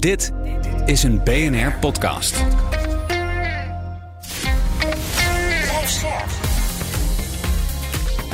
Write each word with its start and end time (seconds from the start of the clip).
Dit 0.00 0.32
is 0.84 1.02
een 1.02 1.20
BNR 1.24 1.72
podcast. 1.80 2.44
Blijf 5.62 5.88
scherp. 5.88 6.30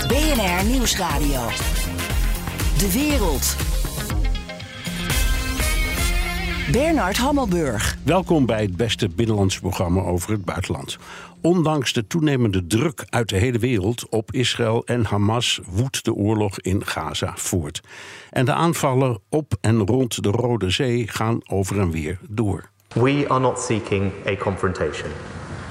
BNR 0.09 0.65
Nieuwsradio. 0.71 1.49
De 2.79 2.93
wereld. 2.93 3.57
Bernard 6.73 7.17
Hammelburg. 7.17 7.99
Welkom 8.03 8.47
bij 8.47 8.63
het 8.63 8.77
beste 8.77 9.09
binnenlandse 9.09 9.61
programma 9.61 10.01
over 10.01 10.31
het 10.31 10.45
buitenland. 10.45 10.99
Ondanks 11.41 11.93
de 11.93 12.07
toenemende 12.07 12.67
druk 12.67 13.05
uit 13.11 13.29
de 13.29 13.37
hele 13.37 13.59
wereld 13.59 14.09
op 14.09 14.33
Israël 14.33 14.85
en 14.85 15.05
Hamas 15.05 15.61
woedt 15.71 16.05
de 16.05 16.15
oorlog 16.15 16.61
in 16.61 16.87
Gaza 16.87 17.33
voort. 17.37 17.81
En 18.31 18.45
de 18.45 18.53
aanvallen 18.53 19.19
op 19.29 19.55
en 19.61 19.87
rond 19.87 20.23
de 20.23 20.31
Rode 20.31 20.71
Zee 20.71 21.09
gaan 21.09 21.41
over 21.47 21.81
en 21.81 21.91
weer 21.91 22.19
door. 22.29 22.71
We 22.95 23.25
are 23.29 23.41
not 23.41 23.61
seeking 23.61 24.13
a 24.27 24.37
confrontation. 24.37 25.11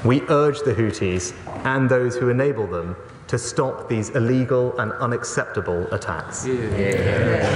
We 0.01 0.23
urge 0.29 0.63
the 0.63 0.73
Houthis 0.77 1.33
and 1.63 1.89
those 1.89 2.19
who 2.19 2.29
enable 2.29 2.67
them 2.67 2.95
to 3.25 3.37
stop 3.37 3.87
these 3.87 4.11
illegal 4.13 4.73
and 4.77 4.93
unacceptable 5.01 5.87
attacks. 5.89 6.43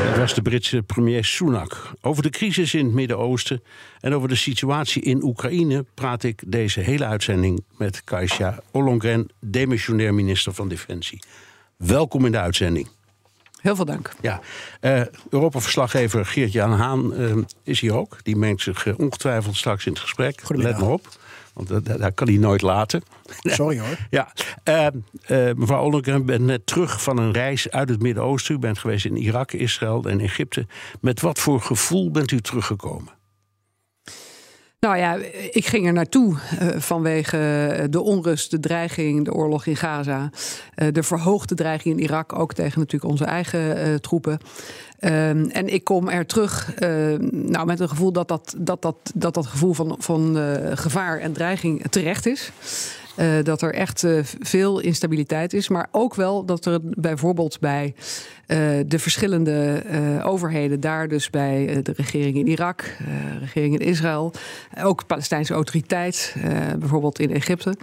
Dat 0.10 0.18
was 0.18 0.34
de 0.34 0.42
Britse 0.42 0.82
premier 0.82 1.24
Sunak. 1.24 1.92
Over 2.02 2.24
de 2.24 2.30
crisis 2.30 2.74
in 2.74 2.86
het 2.86 2.94
Midden-Oosten 2.94 3.64
en 4.00 4.14
over 4.14 4.30
de 4.30 4.36
situatie 4.36 5.02
in 5.02 5.24
Oekraïne 5.24 5.86
praat 5.94 6.24
ik 6.24 6.42
deze 6.48 6.80
hele 6.80 7.06
uitzending 7.06 7.64
met 7.78 8.04
Kaisha 8.04 8.60
Ollongren, 8.72 9.30
demissionair 9.40 10.14
minister 10.14 10.54
van 10.54 10.68
Defensie. 10.68 11.22
Welkom 11.78 12.26
in 12.26 12.32
de 12.32 12.40
uitzending. 12.40 12.88
Heel 13.62 13.76
veel 13.76 13.86
dank. 13.86 14.12
Ja, 14.22 14.42
eh 14.80 15.02
Europa-verslaggever 15.30 16.26
Geert-Jan 16.26 16.72
Haan 16.72 17.14
eh, 17.14 17.36
is 17.64 17.80
hier 17.80 17.96
ook. 17.96 18.18
Die 18.24 18.36
mengt 18.36 18.62
zich 18.62 18.86
eh, 18.86 18.94
ongetwijfeld 18.98 19.56
straks 19.56 19.86
in 19.86 19.92
het 19.92 20.02
gesprek. 20.02 20.42
Goedemiddag. 20.42 20.80
Let 20.80 20.88
maar 20.88 20.96
op, 20.96 21.08
want 21.60 21.72
dat, 21.72 21.86
dat, 21.86 22.02
dat 22.02 22.14
kan 22.14 22.28
hij 22.28 22.38
nooit 22.38 22.62
laten. 22.62 23.02
Sorry 23.42 23.80
hoor. 23.80 23.98
Ja, 24.10 24.34
eh, 24.64 24.86
eh, 24.86 25.56
mevrouw 25.56 25.84
Ollongren, 25.84 26.22
u 26.22 26.24
bent 26.24 26.46
net 26.46 26.66
terug 26.66 27.02
van 27.04 27.18
een 27.18 27.32
reis 27.32 27.72
uit 27.72 27.90
het 27.90 28.02
Midden-Oosten. 28.02 28.56
U 28.56 28.60
bent 28.60 28.80
geweest 28.80 29.06
in 29.06 29.18
Irak, 29.18 29.52
Israël 29.52 30.04
en 30.04 30.20
Egypte. 30.20 30.68
Met 31.02 31.22
wat 31.22 31.40
voor 31.40 31.62
gevoel 31.62 32.12
bent 32.12 32.32
u 32.32 32.42
teruggekomen? 32.42 33.19
Nou 34.80 34.98
ja, 34.98 35.16
ik 35.52 35.66
ging 35.66 35.86
er 35.86 35.94
naartoe 35.94 36.38
eh, 36.60 36.68
vanwege 36.78 37.88
de 37.90 38.02
onrust, 38.02 38.52
de 38.52 38.60
dreiging, 38.60 39.26
de 39.26 39.34
oorlog 39.34 39.66
in 39.66 39.76
Gaza. 39.76 40.30
eh, 40.76 40.88
de 40.92 41.04
verhoogde 41.04 41.56
dreiging 41.56 41.98
in 41.98 42.04
Irak, 42.04 42.40
ook 42.40 42.54
tegen 42.54 42.80
natuurlijk 42.80 43.12
onze 43.12 43.26
eigen 43.26 43.78
eh, 43.78 43.96
troepen. 43.96 44.40
Ehm, 45.00 45.44
en 45.44 45.68
ik 45.68 45.84
kom 45.84 46.10
er 46.10 46.26
terug 46.26 46.74
nou, 47.32 47.66
met 47.66 47.80
een 47.80 47.90
gevoel 47.90 48.12
dat 48.12 48.28
dat, 48.28 48.56
dat, 48.58 48.82
dat, 48.82 48.96
dat, 49.16 49.34
dat 49.34 49.46
gevoel 49.48 49.74
van, 49.74 49.96
van 50.00 50.38
gevaar 50.74 51.20
en 51.20 51.34
dreiging 51.34 51.84
terecht 51.90 52.26
is. 52.26 52.52
Eh, 53.20 53.44
dat 53.44 53.62
er 53.62 53.74
echt 53.74 54.04
eh, 54.04 54.20
veel 54.40 54.80
instabiliteit 54.80 55.54
is. 55.54 55.70
Maar 55.70 55.88
ook 55.92 56.16
wel 56.16 56.46
dat 56.46 56.66
er 56.66 56.80
bijvoorbeeld 56.84 57.60
bij 57.60 57.94
eh, 58.46 58.58
de 58.86 59.00
verschillende 59.00 59.84
overheden, 60.24 60.80
daar 60.80 61.08
dus 61.08 61.30
bij 61.30 61.80
de 61.84 61.94
regering 61.96 62.38
in 62.38 62.48
Irak, 62.48 62.96
de 63.00 63.40
regering 63.40 63.80
in 63.80 63.88
Israël, 63.88 64.32
ook 64.84 65.08
Palestijnse 65.08 65.54
autoriteit, 65.54 66.36
bijvoorbeeld 66.80 67.20
in 67.20 67.34
Egypte. 67.34 67.76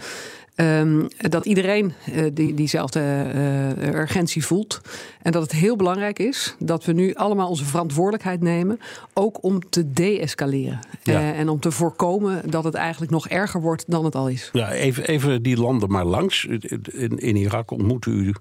Ehm, 0.56 1.06
dat 1.16 1.46
iedereen 1.46 1.92
eh, 2.12 2.24
die, 2.32 2.54
diezelfde 2.54 3.00
eh, 3.00 3.94
urgentie 3.94 4.44
voelt. 4.46 4.80
En 5.22 5.32
dat 5.32 5.42
het 5.42 5.52
heel 5.52 5.76
belangrijk 5.76 6.18
is 6.18 6.54
dat 6.58 6.84
we 6.84 6.92
nu 6.92 7.14
allemaal 7.14 7.48
onze 7.48 7.64
verantwoordelijkheid 7.64 8.40
nemen. 8.40 8.80
Ook 9.14 9.42
om 9.42 9.68
te 9.68 9.92
deescaleren. 9.92 10.80
Ja. 11.02 11.20
Eh, 11.20 11.38
en 11.38 11.48
om 11.48 11.60
te 11.60 11.70
voorkomen 11.70 12.50
dat 12.50 12.64
het 12.64 12.74
eigenlijk 12.74 13.12
nog 13.12 13.28
erger 13.28 13.60
wordt 13.60 13.84
dan 13.86 14.04
het 14.04 14.14
al 14.14 14.28
is. 14.28 14.50
Ja, 14.52 14.72
even, 14.72 15.06
even 15.06 15.42
die 15.42 15.56
landen 15.56 15.90
maar 15.90 16.04
langs. 16.04 16.44
In, 16.44 17.18
in 17.18 17.36
Irak 17.36 17.70
ontmoette 17.70 18.10
u 18.10 18.34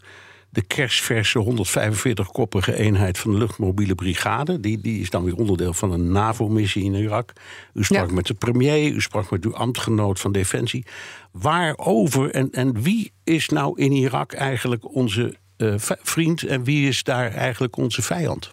de 0.55 0.61
kerstverse 0.61 1.43
145-koppige 1.43 2.75
eenheid 2.75 3.17
van 3.17 3.31
de 3.31 3.37
luchtmobiele 3.37 3.95
brigade. 3.95 4.59
Die, 4.59 4.81
die 4.81 5.01
is 5.01 5.09
dan 5.09 5.23
weer 5.23 5.35
onderdeel 5.35 5.73
van 5.73 5.91
een 5.91 6.11
NAVO-missie 6.11 6.83
in 6.83 6.93
Irak. 6.93 7.33
U 7.73 7.83
sprak 7.83 8.07
Ja. 8.07 8.13
met 8.13 8.27
de 8.27 8.33
premier, 8.33 8.91
u 8.91 9.01
sprak 9.01 9.29
met 9.29 9.45
uw 9.45 9.55
ambtgenoot 9.55 10.19
van 10.19 10.31
Defensie. 10.31 10.85
Waarover 11.31 12.31
en, 12.31 12.51
en 12.51 12.81
wie 12.81 13.11
is 13.23 13.49
nou 13.49 13.79
in 13.81 13.91
Irak 13.91 14.33
eigenlijk 14.33 14.95
onze 14.95 15.35
eh, 15.57 15.73
vriend 16.01 16.43
en 16.43 16.63
wie 16.63 16.87
is 16.87 17.03
daar 17.03 17.31
eigenlijk 17.31 17.77
onze 17.77 18.01
vijand? 18.01 18.51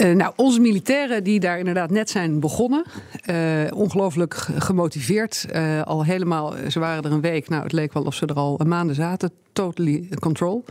Eh, 0.00 0.14
nou, 0.14 0.32
onze 0.36 0.60
militairen 0.60 1.24
die 1.24 1.40
daar 1.40 1.58
inderdaad 1.58 1.90
net 1.90 2.10
zijn 2.10 2.40
begonnen. 2.40 2.84
eh, 3.24 3.36
ongelooflijk 3.74 4.34
gemotiveerd. 4.58 5.46
eh, 5.50 5.82
al 5.82 6.04
helemaal, 6.04 6.54
ze 6.68 6.78
waren 6.78 7.02
er 7.04 7.12
een 7.12 7.20
week. 7.20 7.48
Nou, 7.48 7.62
het 7.62 7.72
leek 7.72 7.92
wel 7.92 8.02
of 8.02 8.14
ze 8.14 8.26
er 8.26 8.34
al 8.34 8.60
maanden 8.66 8.94
zaten. 8.94 9.30
Totally 9.52 10.08
control. 10.20 10.64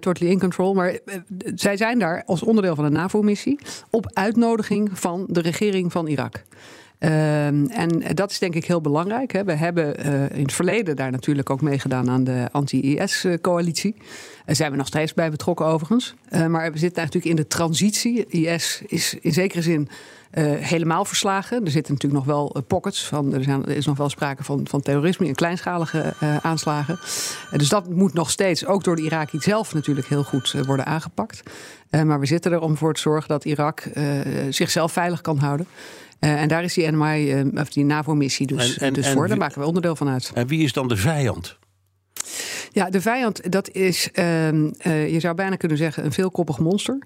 Totally 0.00 0.30
in 0.30 0.38
control. 0.38 0.74
Maar 0.74 0.98
zij 1.54 1.76
zijn 1.76 1.98
daar 1.98 2.22
als 2.26 2.42
onderdeel 2.42 2.74
van 2.74 2.84
een 2.84 2.92
NAVO-missie. 2.92 3.58
op 3.90 4.10
uitnodiging 4.12 4.90
van 4.92 5.26
de 5.28 5.40
regering 5.40 5.92
van 5.92 6.06
Irak. 6.06 6.42
Ehm, 6.98 7.66
en 7.66 8.02
dat 8.14 8.30
is 8.30 8.38
denk 8.38 8.54
ik 8.54 8.64
heel 8.64 8.80
belangrijk. 8.80 9.32
Hè. 9.32 9.44
We 9.44 9.52
hebben 9.52 9.96
eh, 9.96 10.38
in 10.38 10.42
het 10.42 10.52
verleden 10.52 10.96
daar 10.96 11.10
natuurlijk 11.10 11.50
ook 11.50 11.60
meegedaan 11.60 12.10
aan 12.10 12.24
de 12.24 12.48
anti-IS-coalitie. 12.52 13.96
Daar 14.46 14.56
zijn 14.56 14.70
we 14.70 14.76
nog 14.76 14.86
steeds 14.86 15.14
bij 15.14 15.30
betrokken 15.30 15.66
overigens. 15.66 16.14
Eh, 16.28 16.46
maar 16.46 16.72
we 16.72 16.78
zitten 16.78 17.02
natuurlijk 17.02 17.30
in 17.30 17.36
de 17.36 17.46
transitie. 17.46 18.26
IS 18.26 18.82
is 18.86 19.16
in 19.20 19.32
zekere 19.32 19.62
zin 19.62 19.88
eh, 20.36 20.44
helemaal 20.44 21.04
verslagen. 21.04 21.64
Er 21.64 21.70
zitten 21.70 21.92
natuurlijk 21.92 22.26
nog 22.26 22.34
wel 22.36 22.54
eh, 22.54 22.62
pockets 22.66 23.04
van. 23.04 23.34
Er, 23.34 23.42
zijn, 23.42 23.64
er 23.66 23.76
is 23.76 23.86
nog 23.86 23.96
wel 23.96 24.08
sprake 24.08 24.44
van, 24.44 24.66
van 24.68 24.80
terrorisme 24.80 25.26
in 25.26 25.34
kleinschalige 25.34 26.14
eh, 26.20 26.36
aanslagen. 26.36 26.98
Eh, 27.50 27.58
dus 27.58 27.68
dat 27.68 27.88
moet 27.88 28.14
nog 28.14 28.30
steeds, 28.30 28.66
ook 28.66 28.84
door 28.84 28.96
de 28.96 29.02
Irakiërs 29.02 29.44
zelf 29.44 29.74
natuurlijk 29.74 30.06
heel 30.06 30.24
goed 30.24 30.52
eh, 30.54 30.62
worden 30.62 30.86
aangepakt. 30.86 31.42
Eh, 31.90 32.02
maar 32.02 32.20
we 32.20 32.26
zitten 32.26 32.52
er 32.52 32.60
om 32.60 32.76
voor 32.76 32.94
te 32.94 33.00
zorgen 33.00 33.28
dat 33.28 33.44
Irak 33.44 33.80
eh, 33.80 34.04
zichzelf 34.50 34.92
veilig 34.92 35.20
kan 35.20 35.38
houden. 35.38 35.66
Eh, 36.26 36.40
en 36.42 36.48
daar 36.48 36.64
is 36.64 36.74
die 36.74 36.90
NMI, 36.90 37.32
eh, 37.32 37.60
of 37.60 37.68
die 37.68 37.84
NAVO-missie 37.84 38.46
dus, 38.46 38.76
En- 38.76 38.86
en- 38.86 38.92
dus 38.92 39.06
en 39.06 39.12
voor. 39.12 39.28
Daar 39.28 39.36
maken 39.36 39.60
we 39.60 39.66
onderdeel 39.66 39.96
van 39.96 40.08
uit. 40.08 40.30
En 40.34 40.46
wie 40.46 40.62
is 40.62 40.72
dan 40.72 40.88
de 40.88 40.96
vijand? 40.96 41.58
Ja, 42.72 42.90
de 42.90 43.00
vijand, 43.00 43.52
dat 43.52 43.70
is, 43.70 44.08
ehm, 44.12 44.70
eh, 44.78 45.12
je 45.12 45.20
zou 45.20 45.34
bijna 45.34 45.56
kunnen 45.56 45.78
zeggen, 45.78 46.04
een 46.04 46.12
veelkoppig 46.12 46.58
monster. 46.58 46.98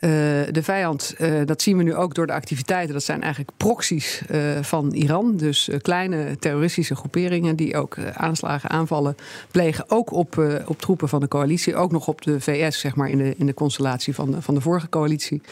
Eh, 0.00 0.10
de 0.50 0.62
vijand, 0.62 1.14
eh, 1.18 1.32
dat 1.44 1.62
zien 1.62 1.76
we 1.76 1.82
nu 1.82 1.94
ook 1.94 2.14
door 2.14 2.26
de 2.26 2.32
activiteiten. 2.32 2.92
Dat 2.94 3.02
zijn 3.02 3.22
eigenlijk 3.22 3.56
proxies 3.56 4.22
eh, 4.28 4.40
van 4.62 4.92
Iran. 4.92 5.36
Dus 5.36 5.68
kleine 5.82 6.36
terroristische 6.38 6.94
groeperingen 6.94 7.56
die 7.56 7.76
ook 7.76 7.96
aanslagen, 8.14 8.70
aanvallen 8.70 9.14
plegen. 9.50 9.84
Ook 9.88 10.12
op, 10.12 10.60
op 10.66 10.80
troepen 10.80 11.08
van 11.08 11.20
de 11.20 11.28
coalitie. 11.28 11.74
Ook 11.76 11.92
nog 11.92 12.08
op 12.08 12.22
de 12.22 12.40
VS, 12.40 12.78
zeg 12.80 12.94
maar, 12.96 13.08
in 13.08 13.18
de, 13.18 13.34
in 13.36 13.46
de 13.46 13.54
constellatie 13.54 14.14
van 14.14 14.30
de, 14.30 14.42
van 14.42 14.54
de 14.54 14.60
vorige 14.60 14.88
coalitie. 14.88 15.42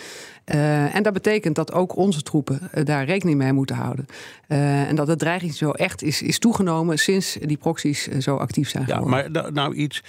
En 0.44 1.02
dat 1.02 1.12
betekent 1.12 1.54
dat 1.54 1.72
ook 1.72 1.96
onze 1.96 2.22
troepen 2.22 2.60
daar 2.84 3.04
rekening 3.04 3.38
mee 3.38 3.52
moeten 3.52 3.76
houden. 3.76 4.06
En 4.46 4.96
dat 4.96 5.06
de 5.06 5.16
dreiging 5.16 5.54
zo 5.54 5.70
echt 5.70 6.02
is, 6.02 6.22
is 6.22 6.38
toegenomen 6.38 6.98
sinds 6.98 7.38
die 7.40 7.56
proxies 7.56 8.06
zo 8.06 8.36
actief 8.36 8.68
zijn 8.68 8.84
Ja, 8.86 8.94
geworden. 8.96 9.20
maar 9.20 9.30
nou, 9.30 9.52
nou 9.52 9.74
iets 9.74 10.02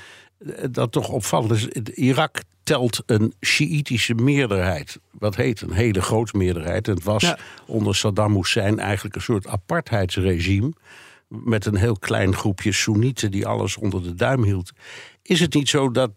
dat 0.72 0.92
toch 0.92 1.10
opvallend 1.10 1.52
is. 1.52 1.62
Het- 1.70 1.88
Irak 1.88 2.38
telt 2.70 3.04
een 3.06 3.34
Sjiïtische 3.42 4.14
meerderheid. 4.14 5.00
Wat 5.12 5.36
heet 5.36 5.62
een 5.62 5.72
hele 5.72 6.02
grote 6.02 6.38
meerderheid. 6.38 6.86
Het 6.86 7.04
was 7.04 7.22
Ja. 7.22 7.38
onder 7.68 7.96
Saddam 7.96 8.36
Hussein 8.36 8.80
eigenlijk 8.80 9.16
een 9.16 9.22
soort 9.22 9.48
apartheidsregime. 9.48 10.74
Met 11.28 11.66
een 11.66 11.76
heel 11.76 11.98
klein 11.98 12.36
groepje 12.36 12.72
Soenieten 12.72 13.32
die 13.32 13.46
alles 13.48 13.78
onder 13.78 14.04
de 14.04 14.16
duim 14.16 14.44
hield. 14.44 14.72
Is 15.22 15.40
het 15.40 15.54
niet 15.54 15.70
zo 15.70 15.92
dat, 15.92 16.12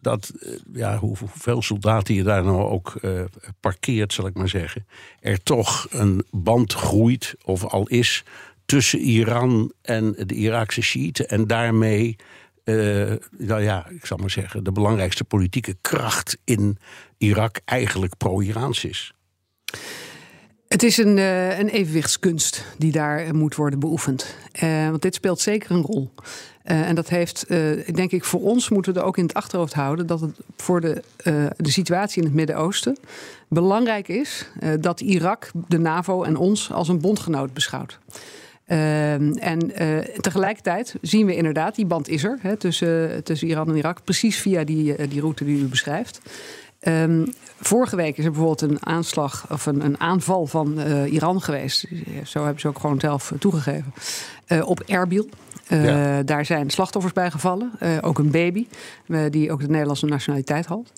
dat 0.00 0.32
eh, 0.40 0.52
ja, 0.72 0.98
hoe- 0.98 1.16
hoeveel 1.18 1.62
soldaten 1.62 2.14
je 2.14 2.22
daar 2.22 2.44
nou 2.44 2.58
ook 2.62 2.94
eh, 3.00 3.24
parkeert, 3.60 4.12
zal 4.12 4.26
ik 4.26 4.34
maar 4.34 4.48
zeggen. 4.48 4.86
Er 5.20 5.42
toch 5.42 5.86
een 5.90 6.24
band 6.30 6.72
groeit, 6.72 7.34
of 7.44 7.64
al 7.64 7.86
is, 7.88 8.24
tussen 8.66 8.98
Iran 9.00 9.72
en 9.82 10.12
de 10.26 10.34
Iraakse 10.34 10.82
Shiiten. 10.82 11.28
En 11.28 11.46
daarmee, 11.46 12.16
eh, 12.64 13.12
nou 13.30 13.62
ja, 13.62 13.86
ik 13.88 14.06
zal 14.06 14.16
maar 14.16 14.30
zeggen, 14.30 14.64
de 14.64 14.72
belangrijkste 14.72 15.24
politieke 15.24 15.76
kracht 15.80 16.38
in 16.44 16.78
Irak 17.18 17.60
eigenlijk 17.64 18.16
pro-Iraans 18.16 18.84
is. 18.84 19.12
Het 20.68 20.82
is 20.82 20.96
een, 20.96 21.16
uh, 21.16 21.58
een 21.58 21.68
evenwichtskunst 21.68 22.64
die 22.78 22.92
daar 22.92 23.34
moet 23.34 23.54
worden 23.54 23.78
beoefend. 23.78 24.36
Want 24.60 25.02
dit 25.02 25.14
speelt 25.14 25.40
zeker 25.40 25.70
een 25.70 25.82
rol. 25.82 26.10
En 26.62 26.94
dat 26.94 27.08
heeft, 27.08 27.48
denk 27.94 28.10
ik, 28.10 28.24
voor 28.24 28.40
ons 28.40 28.68
moeten 28.68 28.94
we 28.94 29.00
er 29.00 29.06
ook 29.06 29.16
in 29.16 29.24
het 29.24 29.34
achterhoofd 29.34 29.74
houden 29.74 30.06
dat 30.06 30.20
het 30.20 30.36
voor 30.56 30.80
de, 30.80 31.02
de 31.56 31.70
situatie 31.70 32.18
in 32.18 32.28
het 32.28 32.36
Midden-Oosten 32.36 32.96
belangrijk 33.48 34.08
is 34.08 34.48
dat 34.80 35.00
Irak 35.00 35.50
de 35.68 35.78
NAVO 35.78 36.22
en 36.22 36.36
ons 36.36 36.72
als 36.72 36.88
een 36.88 37.00
bondgenoot 37.00 37.52
beschouwt. 37.52 37.98
En 38.66 39.72
tegelijkertijd 40.20 40.94
zien 41.00 41.26
we 41.26 41.36
inderdaad, 41.36 41.74
die 41.74 41.86
band 41.86 42.08
is 42.08 42.24
er 42.24 42.38
hè, 42.40 42.56
tussen, 42.56 43.24
tussen 43.24 43.48
Iran 43.48 43.68
en 43.68 43.76
Irak, 43.76 44.04
precies 44.04 44.38
via 44.38 44.64
die, 44.64 45.08
die 45.08 45.20
route 45.20 45.44
die 45.44 45.62
u 45.62 45.66
beschrijft. 45.66 46.20
Um, 46.88 47.32
vorige 47.60 47.96
week 47.96 48.18
is 48.18 48.24
er 48.24 48.30
bijvoorbeeld 48.30 48.70
een 48.70 48.86
aanslag 48.86 49.46
of 49.50 49.66
een, 49.66 49.84
een 49.84 50.00
aanval 50.00 50.46
van 50.46 50.78
uh, 50.78 51.12
Iran 51.12 51.42
geweest. 51.42 51.86
Zo 52.24 52.42
hebben 52.42 52.60
ze 52.60 52.68
ook 52.68 52.78
gewoon 52.78 53.00
zelf 53.00 53.32
toegegeven. 53.38 53.94
Uh, 54.48 54.68
op 54.68 54.80
Erbil. 54.80 55.28
Uh, 55.68 55.84
ja. 55.84 56.22
Daar 56.22 56.44
zijn 56.44 56.70
slachtoffers 56.70 57.14
bij 57.14 57.30
gevallen. 57.30 57.72
ook 58.00 58.18
een 58.18 58.30
baby, 58.30 58.66
die 59.30 59.52
ook 59.52 59.60
de 59.60 59.68
Nederlandse 59.68 60.06
nationaliteit 60.06 60.66
had. 60.66 60.92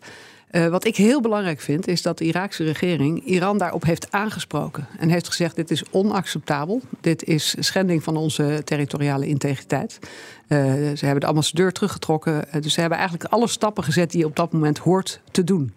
Uh, 0.51 0.67
wat 0.67 0.85
ik 0.85 0.97
heel 0.97 1.21
belangrijk 1.21 1.61
vind, 1.61 1.87
is 1.87 2.03
dat 2.03 2.19
de 2.19 2.25
Iraakse 2.25 2.65
regering 2.65 3.25
Iran 3.25 3.59
daarop 3.59 3.85
heeft 3.85 4.13
aangesproken. 4.13 4.87
En 4.99 5.09
heeft 5.09 5.27
gezegd: 5.27 5.57
dit 5.57 5.71
is 5.71 5.83
onacceptabel. 5.91 6.81
Dit 7.01 7.25
is 7.25 7.55
schending 7.59 8.03
van 8.03 8.17
onze 8.17 8.63
territoriale 8.65 9.27
integriteit. 9.27 9.99
Uh, 10.01 10.59
ze 10.97 11.05
hebben 11.05 11.21
de 11.21 11.27
ambassadeur 11.27 11.73
teruggetrokken. 11.73 12.45
Uh, 12.55 12.63
dus 12.63 12.75
ze 12.75 12.81
hebben 12.81 12.99
eigenlijk 12.99 13.33
alle 13.33 13.49
stappen 13.49 13.85
gezet 13.85 14.11
die 14.11 14.21
je 14.21 14.27
op 14.27 14.37
dat 14.37 14.53
moment 14.53 14.79
hoort 14.79 15.21
te 15.31 15.45
doen. 15.45 15.75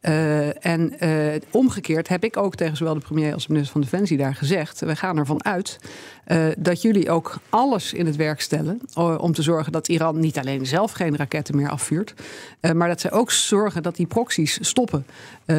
Uh, 0.00 0.64
en 0.66 0.94
uh, 1.04 1.34
omgekeerd 1.50 2.08
heb 2.08 2.24
ik 2.24 2.36
ook 2.36 2.54
tegen 2.54 2.76
zowel 2.76 2.94
de 2.94 3.00
premier 3.00 3.32
als 3.34 3.46
de 3.46 3.52
minister 3.52 3.72
van 3.72 3.90
Defensie 3.90 4.16
daar 4.16 4.34
gezegd: 4.34 4.80
we 4.80 4.96
gaan 4.96 5.18
ervan 5.18 5.44
uit 5.44 5.78
uh, 6.26 6.46
dat 6.58 6.82
jullie 6.82 7.10
ook 7.10 7.38
alles 7.48 7.92
in 7.92 8.06
het 8.06 8.16
werk 8.16 8.40
stellen 8.40 8.80
om 8.94 9.32
te 9.32 9.42
zorgen 9.42 9.72
dat 9.72 9.88
Iran 9.88 10.20
niet 10.20 10.38
alleen 10.38 10.66
zelf 10.66 10.92
geen 10.92 11.16
raketten 11.16 11.56
meer 11.56 11.70
afvuurt, 11.70 12.14
maar 12.74 12.88
dat 12.88 13.00
ze 13.00 13.10
ook 13.10 13.30
zorgen 13.30 13.82
dat 13.82 13.96
die 13.96 14.06
proxies 14.06 14.58
stoppen 14.60 15.06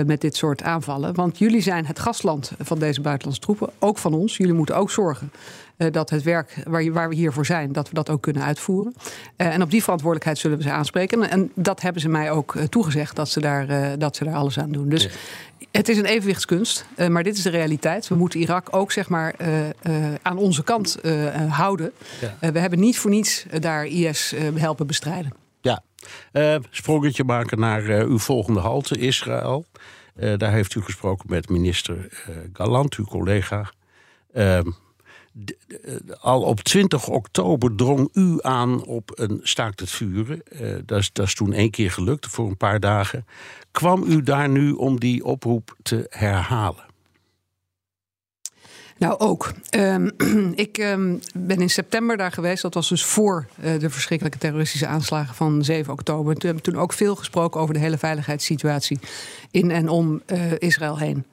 met 0.06 0.22
dit 0.22 0.36
soort 0.36 0.64
aanvallen. 0.64 1.16
Want 1.16 1.38
jullie 1.38 1.62
zijn 1.62 1.86
het 1.86 2.00
gastland 2.00 2.52
van 2.60 2.80
deze 2.80 3.02
buitenlandse 3.02 3.44
troepen, 3.44 3.70
ook 3.80 3.98
van 3.98 4.14
ons. 4.14 4.38
Jullie 4.38 4.54
moeten 4.54 4.76
ook 4.76 4.92
zorgen 4.92 5.32
dat 5.92 6.10
het 6.10 6.24
werk 6.24 6.63
waar, 6.68 6.92
waar, 6.92 7.10
we 7.10 7.16
hiervoor 7.16 7.45
zijn, 7.45 7.72
dat 7.72 7.89
we 7.89 7.94
dat 7.94 8.10
ook 8.10 8.22
kunnen 8.22 8.44
uitvoeren. 8.44 8.94
Uh, 9.38 9.54
en 9.54 9.62
op 9.62 9.72
die 9.72 9.83
verantwoordelijkheid 9.83 10.38
zullen 10.38 10.57
we 10.57 10.63
ze 10.63 10.72
aanspreken. 10.72 11.30
En 11.30 11.51
dat 11.56 11.81
hebben 11.81 12.01
ze 12.01 12.10
mij 12.10 12.31
ook 12.31 12.56
uh, 12.56 12.63
toegezegd, 12.63 13.16
dat 13.16 13.30
ze, 13.30 13.39
daar, 13.39 13.98
dat 14.00 14.16
ze 14.16 14.24
daar 14.24 14.36
alles 14.36 14.60
aan 14.60 14.72
doen. 14.72 14.89
Dus 14.89 15.10
het 15.72 15.89
is 15.89 15.98
een 15.98 16.06
evenwichtskunst, 16.06 16.86
maar 17.10 17.24
dit 17.24 17.38
is 17.38 17.44
de 17.44 17.50
realiteit. 17.50 18.07
We 18.07 18.16
moeten 18.16 18.39
Irak 18.39 18.68
ook 18.75 18.92
zeg 18.92 19.10
maar, 19.10 19.36
aan 20.22 20.38
onze 20.38 20.63
kant 20.63 20.98
houden. 21.50 21.92
Ja. 22.39 22.51
we 22.51 22.60
hebben 22.60 22.80
niet 22.80 22.98
voor 22.98 23.10
niets 23.10 23.45
daar 23.60 23.86
IS 23.86 24.33
helpen 24.54 24.88
bestrijden. 24.88 25.33
Ja, 25.62 25.83
sprongetje 26.69 27.24
maken 27.24 27.60
naar 27.60 27.81
uw 27.83 28.19
volgende 28.19 28.60
halte, 28.60 28.98
Israël. 28.98 29.66
daar 30.38 30.51
heeft 30.51 30.75
u 30.75 30.81
gesproken 30.81 31.25
met 31.30 31.50
minister 31.50 32.07
Galant, 32.54 32.95
uw 32.95 33.06
collega. 33.06 33.72
Ehm, 35.33 35.98
al 36.19 36.42
op 36.42 36.60
20 36.60 37.07
oktober 37.07 37.75
drong 37.75 38.10
u 38.13 38.38
aan 38.42 38.86
op 38.86 39.12
een 39.13 39.39
staakt 39.44 39.80
het 39.80 39.89
vuren. 39.89 40.42
Uh, 40.62 40.75
dat, 40.86 41.00
is, 41.00 41.10
dat 41.13 41.25
is 41.25 41.36
toen 41.36 41.54
één 41.54 41.72
keer 41.72 41.92
gelukt 41.92 42.28
voor 42.28 42.48
een 42.48 42.57
paar 42.57 42.80
dagen. 42.80 43.25
Kwam 43.72 44.04
u 44.04 44.24
daar 44.24 44.50
nu 44.50 44.72
om 44.72 45.00
die 45.00 45.25
oproep 45.25 45.75
te 45.81 46.06
herhalen? 46.10 46.89
Nou, 48.98 49.19
ook. 49.19 49.51
Um, 49.75 50.12
ik 50.56 50.78
um, 50.78 51.19
ben 51.33 51.62
in 51.62 51.69
september 51.69 52.18
daar 52.18 52.31
geweest. 52.31 52.62
Dat 52.62 52.74
was 52.74 52.89
dus 52.89 53.06
voor 53.06 53.48
uh, 53.63 53.80
de 53.80 53.89
verschrikkelijke 53.89 54.39
terroristische 54.39 54.88
aanslagen 54.88 55.36
van 55.36 55.63
7 55.63 55.94
oktober. 55.94 56.33
Toen 56.33 56.45
hebben 56.45 56.63
we 56.63 56.72
toen 56.72 56.81
ook 56.81 56.94
veel 56.94 57.16
gesproken 57.16 57.62
over 57.62 57.74
de 57.74 57.80
hele 57.80 57.98
veiligheidssituatie 57.98 59.00
in 59.51 59.72
en 59.72 59.89
om 59.89 60.22
Israël 60.57 60.98
heen. 60.98 61.25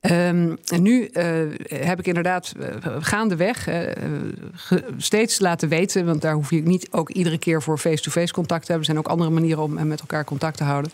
Um, 0.00 0.58
en 0.64 0.82
nu 0.82 1.08
uh, 1.12 1.24
heb 1.68 1.98
ik 1.98 2.06
inderdaad 2.06 2.52
uh, 2.60 2.66
gaandeweg 3.00 3.68
uh, 3.68 3.80
steeds 4.96 5.40
laten 5.40 5.68
weten, 5.68 6.06
want 6.06 6.20
daar 6.20 6.34
hoef 6.34 6.50
je 6.50 6.62
niet 6.62 6.88
ook 6.90 7.10
iedere 7.10 7.38
keer 7.38 7.62
voor 7.62 7.78
face-to-face 7.78 8.20
-face 8.20 8.32
contact 8.32 8.66
te 8.66 8.72
hebben. 8.72 8.88
Er 8.88 8.94
zijn 8.94 9.04
ook 9.06 9.12
andere 9.12 9.30
manieren 9.30 9.62
om 9.62 9.86
met 9.86 10.00
elkaar 10.00 10.24
contact 10.24 10.56
te 10.56 10.64
houden. 10.64 10.90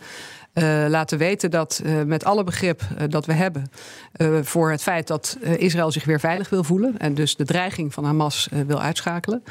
Laten 0.89 1.19
weten 1.19 1.51
dat 1.51 1.83
met 2.07 2.25
alle 2.25 2.45
begrip 2.45 2.83
dat 3.09 3.27
we 3.27 3.33
hebben 3.33 3.71
voor 4.43 4.71
het 4.71 4.83
feit 4.83 5.07
dat 5.07 5.39
Israël 5.57 5.93
zich 5.93 6.05
weer 6.05 6.21
veilig 6.21 6.49
wil 6.49 6.65
voelen 6.65 6.99
en 6.99 7.15
dus 7.15 7.37
de 7.37 7.45
dreiging 7.45 7.95
van 7.95 8.05
Hamas 8.05 8.49
wil 8.67 8.81
uitschakelen, 8.81 9.43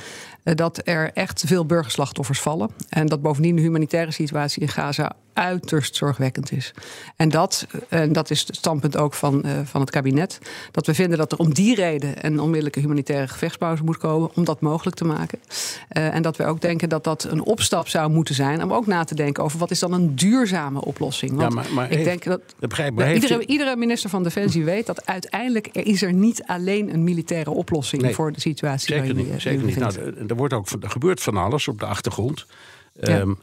dat 0.43 0.81
er 0.83 1.11
echt 1.13 1.43
veel 1.45 1.65
burgerslachtoffers 1.65 2.41
vallen 2.41 2.69
en 2.89 3.07
dat 3.07 3.21
bovendien 3.21 3.55
de 3.55 3.61
humanitaire 3.61 4.11
situatie 4.11 4.61
in 4.61 4.67
Gaza 4.67 5.15
uiterst 5.35 5.95
zorgwekkend 5.95 6.51
is. 6.51 6.73
En 7.15 7.29
dat, 7.29 7.67
en 7.89 8.13
dat 8.13 8.29
is 8.29 8.39
het 8.47 8.55
standpunt 8.55 8.97
ook 8.97 9.13
van, 9.13 9.43
van 9.63 9.81
het 9.81 9.89
kabinet, 9.89 10.39
dat 10.71 10.85
we 10.85 10.93
vinden 10.93 11.17
dat 11.17 11.31
er 11.31 11.37
om 11.37 11.53
die 11.53 11.75
reden 11.75 12.25
een 12.25 12.39
onmiddellijke 12.39 12.79
humanitaire 12.79 13.27
gevechtspauze 13.27 13.83
moet 13.83 13.97
komen 13.97 14.29
om 14.33 14.43
dat 14.43 14.61
mogelijk 14.61 14.95
te 14.95 15.05
maken. 15.05 15.39
en 15.87 16.21
dat 16.21 16.37
we 16.37 16.45
ook 16.45 16.61
denken 16.61 16.89
dat 16.89 17.03
dat 17.03 17.23
een 17.23 17.41
opstap 17.41 17.87
zou 17.87 18.11
moeten 18.11 18.35
zijn 18.35 18.63
om 18.63 18.73
ook 18.73 18.87
na 18.87 19.03
te 19.03 19.15
denken 19.15 19.43
over 19.43 19.59
wat 19.59 19.71
is 19.71 19.79
dan 19.79 19.93
een 19.93 20.15
duurzame 20.15 20.85
oplossing. 20.85 21.31
Want 21.31 21.53
ja, 21.53 21.59
maar, 21.59 21.73
maar 21.73 21.85
ik 21.85 21.91
heeft, 21.91 22.05
denk 22.05 22.23
dat, 22.23 22.41
begrijp, 22.59 22.97
dat 22.97 23.09
iedere, 23.09 23.41
u... 23.41 23.45
iedere, 23.45 23.75
minister 23.75 24.09
van 24.09 24.23
Defensie 24.23 24.63
weet 24.73 24.85
dat 24.85 25.05
uiteindelijk 25.05 25.69
er 25.73 25.85
is 25.85 26.01
er 26.01 26.13
niet 26.13 26.43
alleen 26.45 26.93
een 26.93 27.03
militaire 27.03 27.51
oplossing 27.51 28.01
nee, 28.01 28.13
voor 28.13 28.31
de 28.31 28.39
situatie. 28.39 28.95
Zeker 28.95 29.15
niet. 29.15 29.27
Zeker 29.37 29.65
niet. 29.65 29.75
Nou, 29.75 29.93
er, 30.27 30.35
wordt 30.35 30.53
ook, 30.53 30.69
er 30.81 30.89
gebeurt 30.89 31.21
van 31.21 31.37
alles 31.37 31.67
op 31.67 31.79
de 31.79 31.85
achtergrond. 31.85 32.45
Ja. 32.99 33.19
Um, 33.19 33.37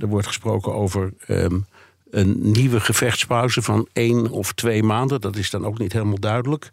er 0.00 0.06
wordt 0.06 0.26
gesproken 0.26 0.74
over 0.74 1.12
um, 1.28 1.66
een 2.10 2.50
nieuwe 2.50 2.80
gevechtspauze 2.80 3.62
van 3.62 3.88
één 3.92 4.30
of 4.30 4.52
twee 4.52 4.82
maanden. 4.82 5.20
Dat 5.20 5.36
is 5.36 5.50
dan 5.50 5.66
ook 5.66 5.78
niet 5.78 5.92
helemaal 5.92 6.20
duidelijk. 6.20 6.70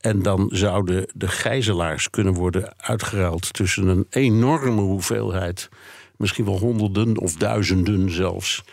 En 0.00 0.22
dan 0.22 0.48
zouden 0.52 1.06
de 1.14 1.28
gijzelaars 1.28 2.10
kunnen 2.10 2.34
worden 2.34 2.74
uitgeruild 2.76 3.52
tussen 3.52 3.86
een 3.86 4.06
enorme 4.10 4.80
hoeveelheid, 4.80 5.68
misschien 6.16 6.44
wel 6.44 6.58
honderden 6.58 7.18
of 7.18 7.34
duizenden 7.34 8.10
zelfs, 8.10 8.64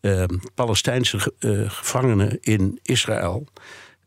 uh, 0.00 0.24
Palestijnse 0.54 1.32
uh, 1.38 1.70
gevangenen 1.70 2.38
in 2.40 2.78
Israël. 2.82 3.46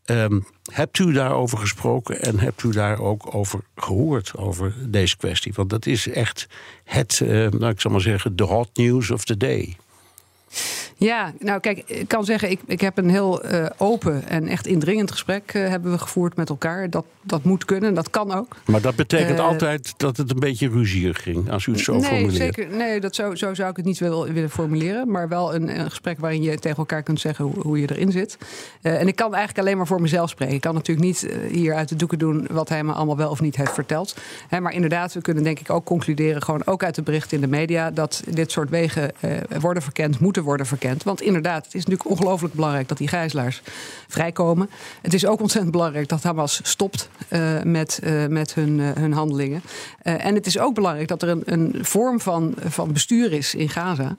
Um, 0.09 0.45
hebt 0.71 0.99
u 0.99 1.13
daarover 1.13 1.57
gesproken 1.57 2.21
en 2.21 2.39
hebt 2.39 2.63
u 2.63 2.71
daar 2.71 2.99
ook 2.99 3.35
over 3.35 3.59
gehoord, 3.75 4.31
over 4.35 4.73
deze 4.79 5.17
kwestie? 5.17 5.53
Want 5.55 5.69
dat 5.69 5.85
is 5.85 6.07
echt 6.07 6.47
het, 6.83 7.19
uh, 7.23 7.29
nou, 7.29 7.67
ik 7.67 7.81
zal 7.81 7.91
maar 7.91 8.01
zeggen, 8.01 8.35
de 8.35 8.43
hot 8.43 8.69
news 8.73 9.11
of 9.11 9.25
the 9.25 9.37
day. 9.37 9.75
Ja, 10.99 11.33
nou 11.39 11.59
kijk, 11.59 11.83
ik 11.85 12.07
kan 12.07 12.25
zeggen, 12.25 12.49
ik, 12.49 12.59
ik 12.65 12.81
heb 12.81 12.97
een 12.97 13.09
heel 13.09 13.45
uh, 13.45 13.65
open 13.77 14.27
en 14.27 14.47
echt 14.47 14.67
indringend 14.67 15.11
gesprek 15.11 15.53
uh, 15.53 15.67
hebben 15.67 15.91
we 15.91 15.97
gevoerd 15.97 16.35
met 16.35 16.49
elkaar. 16.49 16.89
Dat, 16.89 17.05
dat 17.21 17.43
moet 17.43 17.65
kunnen, 17.65 17.93
dat 17.93 18.09
kan 18.09 18.33
ook. 18.33 18.55
Maar 18.65 18.81
dat 18.81 18.95
betekent 18.95 19.39
uh, 19.39 19.45
altijd 19.45 19.93
dat 19.97 20.17
het 20.17 20.31
een 20.31 20.39
beetje 20.39 20.69
ruzierig 20.69 21.21
ging, 21.21 21.51
als 21.51 21.65
u 21.65 21.71
het 21.71 21.81
zo 21.81 21.93
nee, 21.93 22.03
formuleert. 22.03 22.35
Zeker, 22.35 22.67
nee, 22.75 22.99
dat 22.99 23.15
zo, 23.15 23.35
zo 23.35 23.53
zou 23.53 23.69
ik 23.69 23.75
het 23.75 23.85
niet 23.85 23.99
willen, 23.99 24.33
willen 24.33 24.49
formuleren. 24.49 25.11
Maar 25.11 25.27
wel 25.27 25.55
een, 25.55 25.79
een, 25.79 25.89
gesprek 25.89 26.19
waarin 26.19 26.41
je 26.41 26.59
tegen 26.59 26.77
elkaar 26.77 27.03
kunt 27.03 27.19
zeggen 27.19 27.45
hoe, 27.45 27.61
hoe 27.61 27.79
je 27.79 27.91
erin 27.91 28.11
zit. 28.11 28.37
en 28.81 29.07
ik 29.07 29.15
kan 29.15 29.33
eigenlijk 29.33 29.65
alleen 29.65 29.77
maar 29.77 29.87
voor 29.87 30.01
mezelf 30.01 30.29
spreken. 30.29 30.55
Ik 30.55 30.61
kan 30.61 30.73
natuurlijk 30.73 31.07
niet 31.07 31.27
hier 31.51 31.75
uit 31.75 31.89
de 31.89 31.95
doeken 31.95 32.19
doen 32.19 32.47
wat 32.51 32.69
hij 32.69 32.83
me 32.83 32.91
allemaal 32.91 33.17
wel 33.17 33.29
of 33.29 33.41
niet 33.41 33.55
heeft 33.55 33.73
verteld. 33.73 34.15
Hè, 34.47 34.59
maar 34.59 34.73
inderdaad, 34.73 35.13
we 35.13 35.21
kunnen 35.21 35.43
denk 35.43 35.59
ik 35.59 35.69
ook 35.69 35.85
concluderen, 35.85 36.41
gewoon 36.41 36.61
ook 36.65 36.83
uit 36.83 36.95
de 36.95 37.01
berichten 37.01 37.35
in 37.35 37.41
de 37.41 37.47
media, 37.47 37.91
dat 37.91 38.23
dit 38.29 38.51
soort 38.51 38.69
wegen 38.69 39.11
worden 39.59 39.83
verkend, 39.83 40.19
moeten 40.19 40.43
worden 40.43 40.46
verkend. 40.55 41.03
Want 41.03 41.21
inderdaad, 41.21 41.65
het 41.65 41.73
is 41.73 41.85
natuurlijk 41.85 42.09
ongelooflijk 42.09 42.53
belangrijk 42.53 42.87
dat 42.87 42.97
die 42.97 43.07
gijzelaars 43.07 43.61
vrijkomen. 44.07 44.69
Het 45.01 45.13
is 45.13 45.25
ook 45.25 45.39
ontzettend 45.39 45.71
belangrijk 45.71 46.07
dat 46.07 46.23
Hamas 46.23 46.59
stopt 46.63 47.09
uh, 47.29 47.61
met, 47.63 47.99
uh, 48.03 48.25
met 48.25 48.53
hun, 48.53 48.79
uh, 48.79 48.89
hun 48.93 49.13
handelingen. 49.13 49.61
en 50.01 50.35
het 50.35 50.45
is 50.45 50.59
ook 50.59 50.73
belangrijk 50.73 51.07
dat 51.07 51.21
er 51.21 51.29
een, 51.29 51.41
een 51.45 51.75
vorm 51.81 52.19
van, 52.19 52.55
van 52.65 52.93
bestuur 52.93 53.33
is 53.33 53.55
in 53.55 53.69
Gaza. 53.69 54.15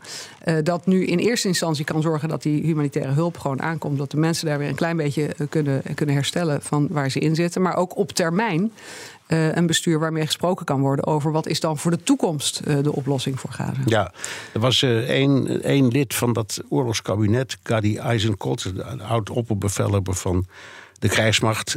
dat 0.62 0.87
nu 0.87 1.06
in 1.06 1.18
eerste 1.18 1.49
instantie 1.49 1.85
kan 1.85 2.02
zorgen 2.02 2.28
dat 2.28 2.42
die 2.42 2.62
humanitaire 2.62 3.12
hulp 3.12 3.38
gewoon 3.38 3.62
aankomt. 3.62 3.99
Dat 3.99 4.11
de 4.11 4.16
mensen 4.16 4.47
daar 4.47 4.58
weer 4.58 4.68
een 4.68 4.75
klein 4.75 4.97
beetje 4.97 5.35
kunnen, 5.49 5.82
kunnen 5.94 6.14
herstellen 6.14 6.62
van 6.62 6.87
waar 6.90 7.11
ze 7.11 7.18
in 7.18 7.35
zitten. 7.35 7.62
Maar 7.62 7.76
ook 7.76 7.97
op 7.97 8.12
termijn 8.12 8.73
uh, 9.28 9.54
een 9.54 9.66
bestuur 9.66 9.99
waarmee 9.99 10.26
gesproken 10.26 10.64
kan 10.66 10.80
worden 10.80 11.06
over 11.06 11.32
wat 11.32 11.47
is 11.47 11.61
dan 11.61 11.78
voor 11.78 11.90
de 11.90 12.02
toekomst 12.02 12.61
uh, 12.68 12.82
de 12.82 12.92
oplossing 12.92 13.40
voor 13.40 13.50
Gaza. 13.50 13.80
Ja, 13.87 14.12
er 14.52 14.61
was 14.61 14.82
uh, 14.82 14.99
één, 14.99 15.62
één 15.62 15.88
lid 15.88 16.14
van 16.14 16.32
dat 16.32 16.62
oorlogskabinet, 16.68 17.58
Gadi 17.62 17.97
Eisenkot, 17.97 18.76
de 18.76 18.85
oud-opperbevelhebber 19.02 20.14
van 20.14 20.47
de 20.99 21.08
krijgsmacht, 21.08 21.76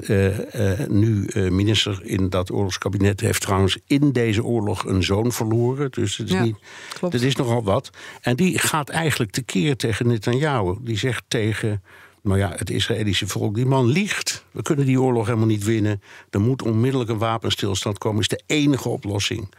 nu 0.87 1.29
minister 1.49 1.99
in 2.03 2.29
dat 2.29 2.51
oorlogskabinet, 2.51 3.19
heeft 3.19 3.41
trouwens 3.41 3.77
in 3.87 4.11
deze 4.11 4.43
oorlog 4.43 4.85
een 4.85 5.03
zoon 5.03 5.31
verloren. 5.31 5.91
Dus 5.91 6.17
het 6.17 6.27
is, 6.27 6.33
Ja, 6.33 6.43
niet, 6.43 6.55
klopt. 6.93 7.13
het 7.13 7.23
is 7.23 7.35
nogal 7.35 7.63
wat. 7.63 7.89
En 8.21 8.35
die 8.35 8.59
gaat 8.59 8.89
eigenlijk 8.89 9.31
tekeer 9.31 9.75
tegen 9.75 10.07
Netanyahu. 10.07 10.75
Die 10.81 10.97
zegt 10.97 11.23
tegen 11.27 11.81
Maar 12.21 12.37
ja, 12.37 12.53
het 12.55 12.69
Israëlische 12.69 13.27
volk, 13.27 13.55
die 13.55 13.65
man 13.65 13.87
liegt. 13.87 14.45
We 14.51 14.61
kunnen 14.61 14.85
die 14.85 15.01
oorlog 15.01 15.25
helemaal 15.25 15.47
niet 15.47 15.63
winnen. 15.63 16.01
Er 16.29 16.41
moet 16.41 16.61
onmiddellijk 16.61 17.09
een 17.09 17.17
wapenstilstand 17.17 17.97
komen, 17.97 18.21
is 18.21 18.27
de 18.27 18.41
enige 18.45 18.89
oplossing. 18.89 19.49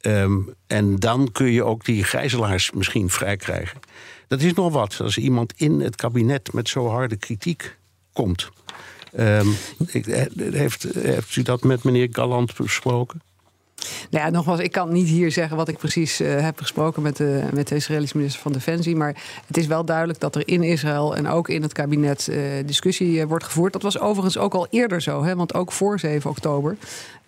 Ehm, 0.00 0.38
en 0.66 0.96
dan 0.96 1.32
kun 1.32 1.50
je 1.50 1.64
ook 1.64 1.84
die 1.84 2.04
gijzelaars 2.04 2.70
misschien 2.70 3.10
vrij 3.10 3.36
krijgen. 3.36 3.80
Dat 4.28 4.40
is 4.40 4.52
nog 4.52 4.72
wat, 4.72 5.00
als 5.00 5.18
iemand 5.18 5.52
in 5.56 5.80
het 5.80 5.96
kabinet 5.96 6.52
met 6.52 6.68
zo 6.68 6.88
harde 6.88 7.16
kritiek 7.16 7.76
komt. 8.12 8.50
Ehm, 9.12 9.46
eh, 9.92 10.26
heeft, 10.36 10.82
heeft 10.94 11.36
u 11.36 11.42
dat 11.42 11.62
met 11.62 11.84
meneer 11.84 12.08
Galland 12.10 12.56
besproken? 12.56 13.22
Nou 14.10 14.24
ja, 14.24 14.30
nogmaals, 14.30 14.60
ik 14.60 14.72
kan 14.72 14.92
niet 14.92 15.08
hier 15.08 15.32
zeggen 15.32 15.56
wat 15.56 15.68
ik 15.68 15.78
precies 15.78 16.20
uh, 16.20 16.40
heb 16.40 16.58
gesproken 16.58 17.02
met 17.02 17.16
de, 17.16 17.42
met 17.52 17.68
de 17.68 17.74
Israëlische 17.74 18.16
minister 18.16 18.42
van 18.42 18.52
Defensie. 18.52 18.96
Maar 18.96 19.16
het 19.46 19.56
is 19.56 19.66
wel 19.66 19.84
duidelijk 19.84 20.20
dat 20.20 20.34
er 20.34 20.48
in 20.48 20.62
Israël 20.62 21.16
en 21.16 21.28
ook 21.28 21.48
in 21.48 21.62
het 21.62 21.72
kabinet 21.72 22.28
uh, 22.30 22.38
discussie 22.66 23.12
uh, 23.12 23.24
wordt 23.24 23.44
gevoerd. 23.44 23.72
Dat 23.72 23.82
was 23.82 23.98
overigens 23.98 24.38
ook 24.38 24.54
al 24.54 24.66
eerder 24.70 25.02
zo, 25.02 25.24
hè, 25.24 25.36
want 25.36 25.54
ook 25.54 25.72
voor 25.72 25.98
7 25.98 26.30
oktober. 26.30 26.76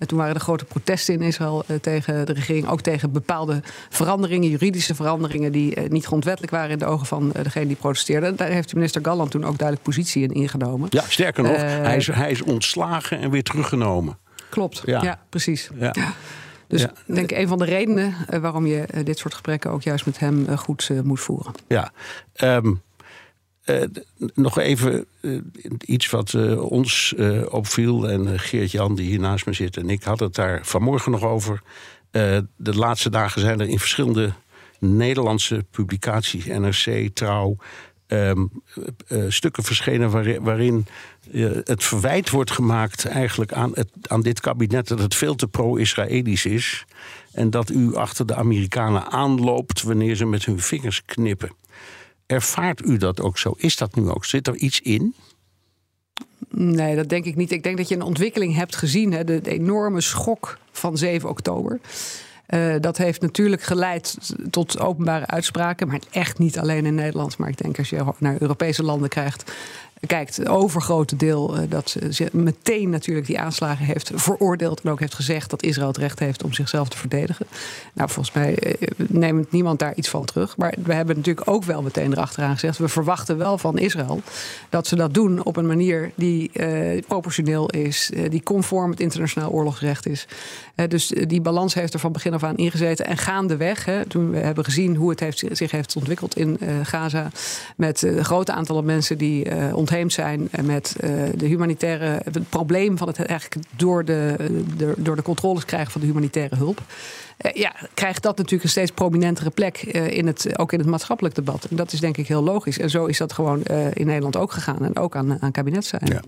toen 0.07 0.19
waren 0.19 0.35
er 0.35 0.40
grote 0.40 0.64
protesten 0.64 1.14
in 1.14 1.21
Israël 1.21 1.64
tegen 1.81 2.26
de 2.26 2.33
regering. 2.33 2.69
Ook 2.69 2.81
tegen 2.81 3.12
bepaalde 3.12 3.62
veranderingen, 3.88 4.50
juridische 4.50 4.95
veranderingen. 4.95 5.52
die 5.52 5.81
niet 5.81 6.07
grondwettelijk 6.07 6.52
waren 6.52 6.71
in 6.71 6.78
de 6.78 6.87
ogen 6.87 7.07
van 7.07 7.33
degene 7.43 7.67
die 7.67 7.76
protesteerden. 7.76 8.37
Daar 8.37 8.49
heeft 8.49 8.69
de 8.69 8.75
minister 8.75 9.05
Galland 9.05 9.31
toen 9.31 9.45
ook 9.45 9.59
duidelijk 9.59 9.88
positie 9.88 10.23
in 10.23 10.33
ingenomen. 10.33 10.87
Ja, 10.90 11.05
sterker 11.09 11.43
nog, 11.43 11.57
hij, 11.57 11.97
is, 11.97 12.07
hij 12.07 12.31
is 12.31 12.43
ontslagen 12.43 13.19
en 13.19 13.31
weer 13.31 13.43
teruggenomen. 13.43 14.19
Klopt, 14.49 14.83
ja, 14.85 15.02
ja 15.02 15.21
precies. 15.28 15.71
Ja. 15.78 15.93
Dus 16.69 16.83
ik 16.83 16.90
denk 17.07 17.31
een 17.31 17.49
van 17.49 17.59
de 17.59 17.64
redenen 17.64 18.14
uh, 18.31 18.40
waarom 18.40 18.67
je 18.67 18.87
uh, 18.95 19.05
dit 19.05 19.19
soort 19.19 19.33
gesprekken 19.33 19.71
ook 19.71 19.83
juist 19.83 20.07
met 20.07 20.19
hem 20.19 20.47
uh, 20.49 20.59
goed 20.59 20.90
moet 21.02 21.21
voeren. 21.21 21.52
Ja, 21.69 21.93
um, 22.43 22.83
nog 24.35 24.59
even 24.59 25.07
iets 25.81 26.11
wat 26.11 26.35
ons 26.57 27.14
opviel. 27.49 28.09
En 28.09 28.38
Geert-Jan, 28.38 28.95
die 28.95 29.07
hier 29.07 29.21
naast 29.21 29.47
me 29.47 29.52
zit, 29.52 29.76
en 29.76 29.90
ik 29.90 30.02
had 30.02 30.21
het 30.21 30.35
daar 30.35 30.61
vanmorgen 30.62 31.12
nog 31.12 31.23
over. 31.23 31.62
de 32.11 32.75
laatste 32.75 33.11
dagen 33.11 33.40
zijn 33.40 33.61
er 33.61 33.69
in 33.69 33.78
verschillende 33.78 34.33
Nederlandse 34.78 35.64
publicaties, 35.71 36.45
NRC, 36.45 37.09
Trouw, 37.14 37.57
um, 38.08 38.50
stukken 39.28 39.62
verschenen 39.62 40.10
waarin, 40.10 40.42
waarin 40.42 40.86
het 41.64 41.84
verwijt 41.84 42.30
wordt 42.30 42.50
gemaakt 42.50 43.04
eigenlijk 43.04 43.52
aan, 43.52 43.70
het, 43.74 43.88
aan 44.02 44.22
dit 44.22 44.40
kabinet 44.40 44.88
dat 44.88 44.98
het 44.98 45.14
veel 45.14 45.34
te 45.34 45.48
pro-Israëlisch 45.48 46.46
is. 46.46 46.84
En 47.32 47.50
dat 47.50 47.70
u 47.70 47.94
achter 47.94 48.26
de 48.26 48.34
Amerikanen 48.34 49.10
aanloopt 49.10 49.82
wanneer 49.82 50.14
ze 50.14 50.26
met 50.26 50.44
hun 50.44 50.60
vingers 50.60 51.04
knippen. 51.04 51.50
Ervaart 52.26 52.84
u 52.84 52.96
dat 52.96 53.20
ook 53.20 53.38
zo? 53.38 53.54
Is 53.56 53.76
dat 53.76 53.94
nu 53.94 54.08
ook? 54.08 54.24
Zit 54.24 54.46
er 54.46 54.56
iets 54.56 54.80
in? 54.80 55.14
Nee, 56.50 56.96
dat 56.96 57.08
denk 57.08 57.24
ik 57.24 57.36
niet. 57.36 57.52
Ik 57.52 57.62
denk 57.62 57.76
dat 57.76 57.88
je 57.88 57.94
een 57.94 58.02
ontwikkeling 58.02 58.54
hebt 58.54 58.76
gezien, 58.76 59.12
hè, 59.12 59.24
de 59.24 59.40
enorme 59.42 60.00
schok 60.00 60.58
van 60.72 60.96
7 60.96 61.28
oktober. 61.28 61.80
Uh, 62.55 62.75
dat 62.81 62.97
heeft 62.97 63.21
natuurlijk 63.21 63.62
geleid 63.62 64.17
tot 64.50 64.81
openbare 64.81 65.26
uitspraken, 65.26 65.88
maar 65.88 66.00
echt 66.11 66.38
niet 66.38 66.59
alleen 66.59 66.87
in 66.87 66.95
Nederland. 66.95 67.38
Maar 67.38 67.49
ik 67.49 67.62
denk 67.62 67.78
als 67.78 67.90
je 67.90 68.05
naar 68.19 68.37
Europese 68.38 68.83
landen 68.83 69.09
krijgt, 69.09 69.52
kijkt, 70.07 70.37
het 70.37 70.49
overgrote 70.49 71.17
deel 71.17 71.57
uh, 71.57 71.62
dat 71.69 71.97
ze 72.11 72.28
meteen 72.33 72.90
natuurlijk 72.90 73.26
die 73.26 73.40
aanslagen 73.40 73.85
heeft 73.85 74.11
veroordeeld 74.14 74.81
en 74.81 74.90
ook 74.90 75.00
heeft 75.00 75.14
gezegd 75.14 75.50
dat 75.50 75.62
Israël 75.62 75.88
het 75.88 75.97
recht 75.97 76.19
heeft 76.19 76.45
om 76.45 76.52
zichzelf 76.52 76.88
te 76.88 76.97
verdedigen. 76.97 77.47
Nou, 77.93 78.11
volgens 78.11 78.35
mij 78.35 78.59
uh, 78.62 78.88
neemt 79.09 79.52
niemand 79.52 79.78
daar 79.78 79.95
iets 79.95 80.09
van 80.09 80.25
terug. 80.25 80.57
Maar 80.57 80.75
we 80.83 80.95
hebben 80.95 81.17
natuurlijk 81.17 81.50
ook 81.50 81.64
wel 81.64 81.83
meteen 81.83 82.12
erachteraan 82.12 82.52
gezegd, 82.52 82.78
we 82.78 82.88
verwachten 82.88 83.38
wel 83.38 83.59
van 83.59 83.78
Israël 83.78 84.23
dat 84.69 84.87
ze 84.87 84.97
dat 84.97 85.14
doen 85.14 85.45
op 85.45 85.57
een 85.57 85.67
manier 85.67 86.11
die 86.14 86.50
uh, 86.52 87.02
proportioneel 87.07 87.71
is, 87.71 88.11
die 88.28 88.43
conform 88.43 88.90
het 88.90 89.00
internationaal 89.00 89.50
oorlogsrecht 89.50 90.07
is. 90.07 90.26
dus 90.88 91.07
die 91.07 91.40
balans 91.40 91.75
heeft 91.75 91.95
er 91.95 92.00
van 92.00 92.12
begin 92.12 92.35
af 92.35 92.43
aan 92.43 92.57
ingezeten 92.57 93.07
en 93.07 93.17
gaandeweg, 93.17 93.85
hè, 93.85 94.07
toen 94.07 94.31
we 94.31 94.38
hebben 94.38 94.64
gezien 94.64 94.97
hoe 94.97 95.11
het 95.11 95.21
heeft, 95.21 95.45
zich 95.50 95.71
heeft 95.71 95.97
ontwikkeld 95.97 96.37
in 96.37 96.59
Gaza 96.83 97.31
met 97.76 98.02
een 98.02 98.25
groot 98.25 98.50
aantal 98.50 98.83
mensen 98.83 99.19
die 99.19 99.47
ontheemd 99.88 100.12
zijn 100.12 100.49
met 100.64 100.97
uh, 101.00 101.11
de 101.35 101.47
humanitaire. 101.47 102.21
Het 102.25 102.49
probleem 102.49 102.99
van 102.99 103.09
het 103.09 103.25
eigenlijk 103.25 103.66
door 103.76 104.04
de, 104.04 104.35
de, 104.76 104.95
door 104.97 105.16
de 105.16 105.23
controles 105.23 105.64
krijgen 105.64 105.92
van 105.92 106.00
de 106.00 106.07
humanitaire 106.07 106.57
hulp. 106.57 106.83
Uh, 107.47 107.52
ja, 107.52 107.75
krijgt 107.95 108.23
dat 108.23 108.37
natuurlijk 108.37 108.64
een 108.64 108.71
steeds 108.71 108.90
prominentere 108.90 109.50
plek 109.50 109.95
uh, 109.95 110.11
in 110.11 110.26
het, 110.26 110.59
ook 110.59 110.73
in 110.73 110.78
het 110.78 110.88
maatschappelijk 110.88 111.35
debat. 111.35 111.64
En 111.64 111.76
dat 111.76 111.92
is 111.92 112.00
denk 112.00 112.16
ik 112.16 112.28
heel 112.28 112.42
logisch. 112.42 112.78
En 112.78 112.90
zo 112.90 113.07
is 113.07 113.18
dat 113.18 113.33
gewoon 113.33 113.62
in 113.92 114.07
Nederland 114.07 114.37
ook 114.37 114.52
gegaan. 114.52 114.85
En 114.85 114.97
ook 114.97 115.16
aan, 115.16 115.42
aan 115.42 115.52
kabinetszijde. 115.52 116.12
Ja. 116.12 116.23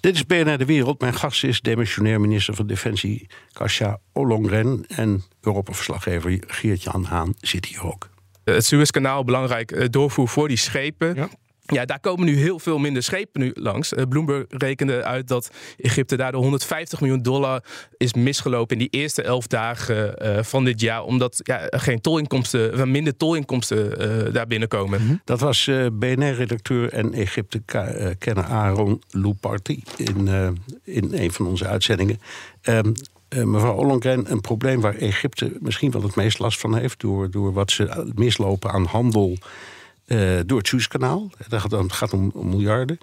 Dit 0.00 0.14
is 0.14 0.26
BNR 0.26 0.58
De 0.58 0.64
Wereld. 0.64 1.00
Mijn 1.00 1.14
gast 1.14 1.44
is 1.44 1.60
demissionair 1.60 2.20
minister 2.20 2.54
van 2.54 2.66
Defensie 2.66 3.26
Kasia 3.52 3.98
Ollongren. 4.12 4.84
En 4.88 5.22
Europa-verslaggever 5.40 6.42
Geert-Jan 6.46 7.04
Haan 7.04 7.34
zit 7.40 7.66
hier 7.66 7.84
ook. 7.84 8.08
Het 8.44 8.64
Suezkanaal, 8.64 9.24
belangrijk 9.24 9.92
doorvoer 9.92 10.28
voor 10.28 10.48
die 10.48 10.56
schepen. 10.56 11.14
Ja. 11.14 11.28
Ja, 11.66 11.84
daar 11.84 12.00
komen 12.00 12.26
nu 12.26 12.36
heel 12.36 12.58
veel 12.58 12.78
minder 12.78 13.02
schepen 13.02 13.40
nu 13.40 13.50
langs. 13.54 13.92
Uh, 13.92 14.02
Bloomberg 14.08 14.44
rekende 14.48 15.04
uit 15.04 15.28
dat 15.28 15.50
Egypte 15.76 16.16
daardoor 16.16 16.42
150 16.42 17.00
miljoen 17.00 17.22
dollar 17.22 17.62
is 17.96 18.14
misgelopen 18.14 18.78
in 18.78 18.88
die 18.90 19.00
eerste 19.00 19.22
elf 19.22 19.46
dagen 19.46 20.14
uh, 20.22 20.42
van 20.42 20.64
dit 20.64 20.80
jaar. 20.80 21.04
Omdat 21.04 21.40
ja, 21.42 21.66
geen 21.70 22.00
tolinkomsten, 22.00 22.90
minder 22.90 23.16
tolinkomsten 23.16 24.02
uh, 24.26 24.32
daar 24.32 24.46
binnenkomen. 24.46 25.00
-hmm. 25.00 25.20
Dat 25.24 25.40
was 25.40 25.70
BNR-redacteur 25.92 26.92
en 26.92 27.12
Egypte-kenner 27.12 28.44
Aaron 28.44 29.02
Louparty 29.10 29.82
in, 29.96 30.28
in 30.84 31.08
een 31.12 31.32
van 31.32 31.46
onze 31.46 31.66
uitzendingen. 31.66 32.18
Um, 32.62 32.92
mevrouw 33.44 33.74
Ollongren, 33.74 34.30
een 34.30 34.40
probleem 34.40 34.80
waar 34.80 34.94
Egypte 34.94 35.56
misschien 35.60 35.90
wel 35.90 36.02
het 36.02 36.16
meest 36.16 36.38
last 36.38 36.60
van 36.60 36.76
heeft... 36.76 37.00
door, 37.00 37.30
door 37.30 37.52
wat 37.52 37.70
ze 37.70 38.12
mislopen 38.14 38.70
aan 38.70 38.84
handel 38.84 39.36
uh, 40.06 40.40
door 40.46 40.58
het 40.58 40.66
Suezkanaal. 40.66 41.30
Dat 41.48 41.60
gaat, 41.60 41.92
gaat 41.92 42.12
om, 42.12 42.32
miljarden. 42.34 42.98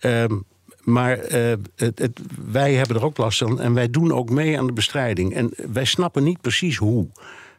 Um, 0.00 0.44
maar 0.84 1.32
uh, 1.32 1.52
het, 1.76 2.20
wij 2.46 2.74
hebben 2.74 2.96
er 2.96 3.04
ook 3.04 3.16
last 3.16 3.38
van 3.38 3.60
en 3.60 3.74
wij 3.74 3.90
doen 3.90 4.12
ook 4.12 4.30
mee 4.30 4.58
aan 4.58 4.66
de 4.66 4.72
bestrijding. 4.72 5.34
En 5.34 5.52
wij 5.72 5.84
snappen 5.84 6.24
niet 6.24 6.40
precies 6.40 6.76
hoe. 6.76 7.08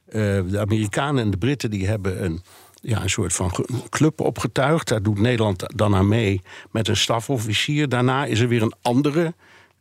Uh, 0.08 0.14
de 0.50 0.60
Amerikanen 0.60 1.24
en 1.24 1.32
de 1.32 1.38
Britten 1.38 1.70
die 1.70 1.88
hebben 1.88 2.24
een, 2.24 2.42
ja, 2.82 3.02
een 3.02 3.10
soort 3.10 3.34
van 3.34 3.52
club 3.90 4.22
opgetuigd. 4.22 4.88
Daar 4.88 5.02
doet 5.02 5.20
Nederland 5.20 5.64
dan 5.76 5.96
aan 5.96 6.08
mee 6.08 6.42
met 6.72 6.88
een 6.88 6.98
stafofficier. 6.98 7.90
Daarna 7.90 8.26
is 8.26 8.40
er 8.40 8.48
weer 8.48 8.62
een 8.62 8.76
andere 8.82 9.34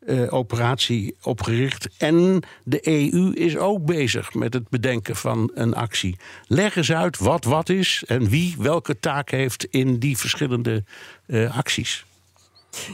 uh, 0.09 0.33
operatie 0.33 1.17
opgericht. 1.23 1.89
En 1.99 2.43
de 2.65 2.89
EU 2.89 3.33
is 3.33 3.57
ook 3.57 3.85
bezig 3.85 4.35
met 4.35 4.55
het 4.55 4.69
bedenken 4.69 5.17
van 5.17 5.51
een 5.55 5.75
actie. 5.75 6.17
Leg 6.47 6.77
eens 6.77 6.93
uit 6.93 7.19
wat 7.19 7.45
wat 7.45 7.69
is 7.69 8.05
en 8.07 8.29
wie 8.29 8.55
welke 8.59 9.01
taak 9.01 9.31
heeft 9.31 9.65
in 9.65 9.99
die 9.99 10.19
verschillende 10.19 10.85
uh, 11.27 11.57
acties. 11.57 12.07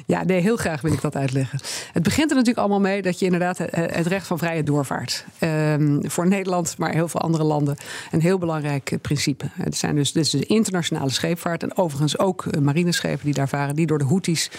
Ja, 0.06 0.24
nee, 0.24 0.40
heel 0.40 0.56
graag 0.56 0.80
wil 0.80 0.92
ik 0.92 1.00
dat 1.00 1.16
uitleggen. 1.16 1.60
Het 1.92 2.02
begint 2.02 2.30
er 2.30 2.36
natuurlijk 2.36 2.58
allemaal 2.58 2.80
mee 2.80 3.02
dat 3.02 3.18
je 3.18 3.24
inderdaad 3.24 3.58
het 3.70 4.06
recht 4.06 4.26
van 4.26 4.38
vrije 4.38 4.62
doorvaart. 4.62 5.24
Um, 5.40 6.10
voor 6.10 6.28
Nederland, 6.28 6.78
maar 6.78 6.92
heel 6.92 7.08
veel 7.08 7.20
andere 7.20 7.44
landen, 7.44 7.76
een 8.10 8.20
heel 8.20 8.38
belangrijk 8.38 8.98
principe. 9.02 9.44
Het 9.52 9.76
zijn 9.76 9.94
dus, 9.94 10.12
dit 10.12 10.24
is 10.24 10.30
de 10.30 10.46
internationale 10.46 11.10
scheepvaart 11.10 11.62
en 11.62 11.76
overigens 11.76 12.18
ook 12.18 12.60
marineschepen 12.60 13.24
die 13.24 13.34
daar 13.34 13.48
varen, 13.48 13.74
die 13.74 13.86
door 13.86 13.98
de 13.98 14.04
Houthis 14.04 14.50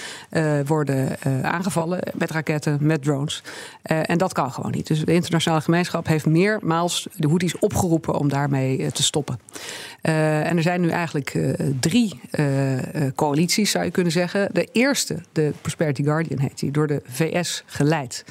worden 0.65 1.17
aangevallen 1.41 1.99
met 2.13 2.31
raketten, 2.31 2.77
met 2.81 3.03
drones. 3.03 3.43
En 3.81 4.17
dat 4.17 4.33
kan 4.33 4.51
gewoon 4.51 4.71
niet. 4.71 4.87
Dus 4.87 5.05
de 5.05 5.13
internationale 5.13 5.61
gemeenschap 5.61 6.07
heeft 6.07 6.25
meermaals 6.25 7.07
de 7.15 7.27
Houthis 7.27 7.59
opgeroepen 7.59 8.19
om 8.19 8.29
daarmee 8.29 8.91
te 8.91 9.03
stoppen. 9.03 9.39
en 10.01 10.57
er 10.57 10.61
zijn 10.61 10.81
nu 10.81 10.89
eigenlijk 10.89 11.37
drie 11.79 12.19
coalities, 13.15 13.71
zou 13.71 13.85
je 13.85 13.91
kunnen 13.91 14.11
zeggen. 14.11 14.49
De 14.53 14.67
eerste 14.71 15.04
de 15.31 15.53
Prosperity 15.61 16.03
Guardian 16.03 16.39
heet 16.39 16.59
die, 16.59 16.71
door 16.71 16.87
de 16.87 17.01
VS 17.05 17.63
geleid. 17.65 18.25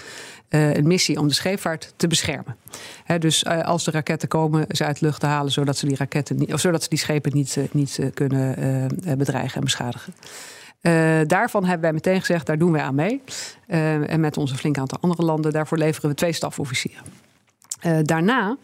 Uh, 0.51 0.75
een 0.75 0.87
missie 0.87 1.19
om 1.19 1.29
de 1.29 1.35
scheepvaart 1.35 1.93
te 1.97 2.07
beschermen. 2.07 2.57
He, 3.05 3.19
dus 3.19 3.43
uh, 3.45 3.63
als 3.63 3.85
de 3.85 3.91
raketten 3.91 4.29
komen, 4.29 4.67
ze 4.69 4.85
uit 4.85 4.99
de 4.99 5.07
lucht 5.07 5.21
te 5.21 5.27
halen, 5.27 5.53
zodat 5.53 5.77
ze 5.77 5.87
die, 5.87 5.97
raketten 5.97 6.37
niet, 6.37 6.53
of 6.53 6.61
zodat 6.61 6.83
ze 6.83 6.89
die 6.89 6.99
schepen 6.99 7.33
niet, 7.35 7.57
uh, 7.57 7.65
niet 7.73 7.99
kunnen 8.15 8.89
bedreigen 9.19 9.57
en 9.57 9.65
beschadigen. 9.65 10.15
daarvan 11.27 11.63
hebben 11.65 11.83
wij 11.83 11.93
meteen 11.93 12.21
gezegd, 12.21 12.47
daar 12.47 12.59
doen 12.59 12.73
wij 12.73 12.83
aan 12.83 12.95
mee. 12.95 13.23
en 13.67 14.21
met 14.21 14.37
onze 14.37 14.57
flink 14.57 14.79
aantal 14.79 14.99
andere 15.01 15.23
landen, 15.23 15.53
daarvoor 15.53 15.79
leveren 15.79 16.11
we 16.11 16.17
twee 16.17 16.33
stafofficieren. 16.33 17.03
Uh, 17.87 17.99
daarna, 18.03 18.57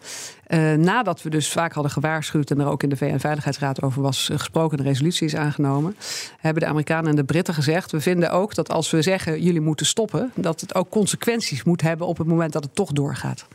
uh, 0.49 0.73
nadat 0.73 1.23
we 1.23 1.31
dus 1.31 1.53
vaak 1.53 1.73
hadden 1.73 1.93
gewaarschuwd 1.93 2.51
en 2.51 2.61
er 2.61 2.67
ook 2.67 2.83
in 2.83 2.89
de 2.89 2.97
VN-veiligheidsraad 2.97 3.83
over 3.83 4.03
was 4.03 4.31
gesproken, 4.33 4.77
de 4.77 4.83
resolutie 4.83 5.27
is 5.27 5.37
aangenomen, 5.37 5.97
hebben 6.39 6.63
de 6.63 6.69
Amerikanen 6.69 7.11
en 7.11 7.17
de 7.17 7.25
Britten 7.25 7.55
gezegd: 7.55 7.91
we 7.91 8.01
vinden 8.01 8.31
ook 8.31 8.55
dat 8.55 8.71
als 8.71 8.91
we 8.91 9.03
zeggen 9.03 9.43
jullie 9.43 9.61
moeten 9.61 9.87
stoppen, 9.87 10.33
dat 10.35 10.61
het 10.61 10.75
ook 10.75 10.89
consequenties 10.89 11.63
moet 11.63 11.81
hebben 11.81 12.07
op 12.07 12.19
het 12.19 12.27
moment 12.27 12.53
dat 12.53 12.65
het 12.65 12.75
toch 12.75 12.93
doorgaat. 12.93 13.47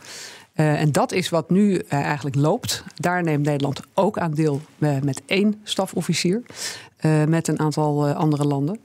en 0.54 0.92
dat 0.92 1.12
is 1.12 1.30
wat 1.30 1.50
nu 1.50 1.78
eigenlijk 1.78 2.36
loopt. 2.36 2.84
Daar 2.96 3.24
neemt 3.24 3.46
Nederland 3.46 3.80
ook 3.94 4.18
aan 4.18 4.32
deel 4.32 4.62
met 4.78 5.22
één 5.26 5.62
stafofficier. 5.64 6.42
met 7.28 7.48
een 7.48 7.60
aantal 7.60 8.08
andere 8.08 8.46
landen. 8.46 8.80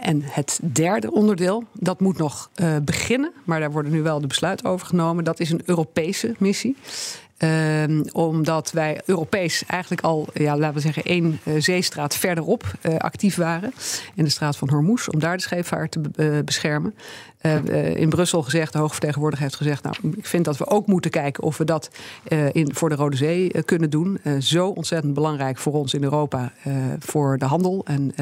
En 0.00 0.22
het 0.24 0.60
derde 0.62 1.12
onderdeel, 1.12 1.64
dat 1.72 2.00
moet 2.00 2.18
nog 2.18 2.50
beginnen, 2.82 3.32
maar 3.44 3.60
daar 3.60 3.72
worden 3.72 3.92
nu 3.92 4.02
wel 4.02 4.20
de 4.20 4.26
besluiten 4.26 4.66
over 4.66 4.86
genomen. 4.86 5.24
Dat 5.24 5.40
is 5.40 5.50
een 5.50 5.62
Europese 5.64 6.34
missie. 6.38 6.76
Ehm, 7.36 8.02
omdat 8.12 8.72
wij 8.72 9.00
Europees 9.04 9.64
eigenlijk 9.66 10.02
al, 10.02 10.28
ja, 10.34 10.56
laten 10.56 10.74
we 10.74 10.80
zeggen, 10.80 11.02
één 11.02 11.40
uh, 11.44 11.60
zeestraat 11.60 12.16
verderop 12.16 12.64
actief 12.98 13.36
waren. 13.36 13.72
In 14.14 14.24
de 14.24 14.30
straat 14.30 14.56
van 14.56 14.68
Hormuz, 14.70 15.08
om 15.08 15.18
daar 15.18 15.36
de 15.36 15.42
scheepvaart 15.42 15.92
te 15.92 16.42
uh, 17.42 17.60
beschermen. 17.60 17.96
in 17.96 18.08
Brussel 18.08 18.42
gezegd, 18.42 18.72
de 18.72 18.78
hoogvertegenwoordiger 18.78 19.44
heeft 19.44 19.58
gezegd... 19.58 19.82
nou, 19.82 19.96
ik 20.16 20.26
vind 20.26 20.44
dat 20.44 20.56
we 20.56 20.66
ook 20.66 20.86
moeten 20.86 21.10
kijken 21.10 21.42
of 21.42 21.58
we 21.58 21.64
dat 21.64 21.90
in, 22.52 22.74
voor 22.74 22.88
de 22.88 22.94
Rode 22.94 23.16
Zee 23.16 23.62
kunnen 23.64 23.90
doen. 23.90 24.20
zo 24.38 24.68
ontzettend 24.68 25.14
belangrijk 25.14 25.58
voor 25.58 25.72
ons 25.72 25.94
in 25.94 26.02
Europa, 26.02 26.52
voor 26.98 27.38
de 27.38 27.44
handel. 27.44 27.84
En 27.84 28.12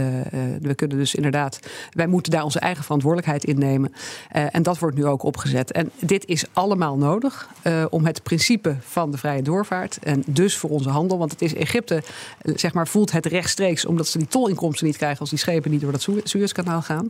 we 0.60 0.74
kunnen 0.74 0.98
dus 0.98 1.14
inderdaad, 1.14 1.58
wij 1.90 2.06
moeten 2.06 2.32
daar 2.32 2.44
onze 2.44 2.60
eigen 2.60 2.84
verantwoordelijkheid 2.84 3.44
in 3.44 3.58
nemen. 3.58 3.92
en 4.28 4.62
dat 4.62 4.78
wordt 4.78 4.96
nu 4.96 5.06
ook 5.06 5.22
opgezet. 5.22 5.72
En 5.72 5.90
dit 6.00 6.26
is 6.26 6.44
allemaal 6.52 6.96
nodig 6.96 7.48
om 7.90 8.06
het 8.06 8.22
principe 8.22 8.76
van 8.80 9.10
de 9.10 9.18
vrije 9.18 9.42
doorvaart. 9.42 9.98
En 10.02 10.22
dus 10.26 10.56
voor 10.56 10.70
onze 10.70 10.88
handel. 10.88 11.18
Want 11.18 11.30
het 11.30 11.42
is 11.42 11.54
Egypte, 11.54 12.02
eh, 12.42 12.52
zeg 12.56 12.72
maar, 12.72 12.88
voelt 12.88 13.12
het 13.12 13.26
rechtstreeks 13.26 13.86
omdat 13.86 14.06
ze 14.06 14.18
die 14.18 14.28
tolinkomsten 14.28 14.86
niet 14.86 14.96
krijgen 14.96 15.20
als 15.20 15.30
die 15.30 15.38
schepen 15.38 15.70
niet 15.70 15.80
door 15.80 15.92
dat 15.92 16.08
Suezkanaal 16.24 16.82
gaan. 16.82 17.08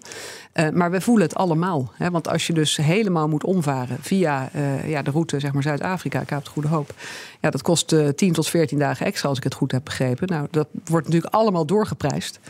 Maar 0.72 0.90
we 0.90 1.00
voelen 1.00 1.26
het 1.26 1.34
allemaal. 1.34 1.92
Want 1.98 2.28
als 2.28 2.46
je 2.46 2.52
dus 2.52 2.76
helemaal 2.76 3.28
moet 3.28 3.44
omvaren 3.44 3.96
via 4.00 4.50
uh, 4.54 4.88
ja, 4.88 5.02
de 5.02 5.10
route 5.10 5.40
zeg 5.40 5.52
maar 5.52 5.62
Zuid-Afrika, 5.62 6.24
Kaap 6.24 6.44
de 6.44 6.50
Goede 6.50 6.68
Hoop. 6.68 6.94
Ja, 7.40 7.50
dat 7.50 7.62
kost 7.62 7.92
uh, 7.92 8.08
10 8.08 8.32
tot 8.32 8.48
14 8.48 8.78
dagen 8.78 9.06
extra 9.06 9.28
als 9.28 9.38
ik 9.38 9.44
het 9.44 9.54
goed 9.54 9.72
heb 9.72 9.84
begrepen. 9.84 10.28
Nou, 10.28 10.46
dat 10.50 10.68
wordt 10.84 11.06
natuurlijk 11.06 11.34
allemaal 11.34 11.66
doorgeprijsd. 11.66 12.40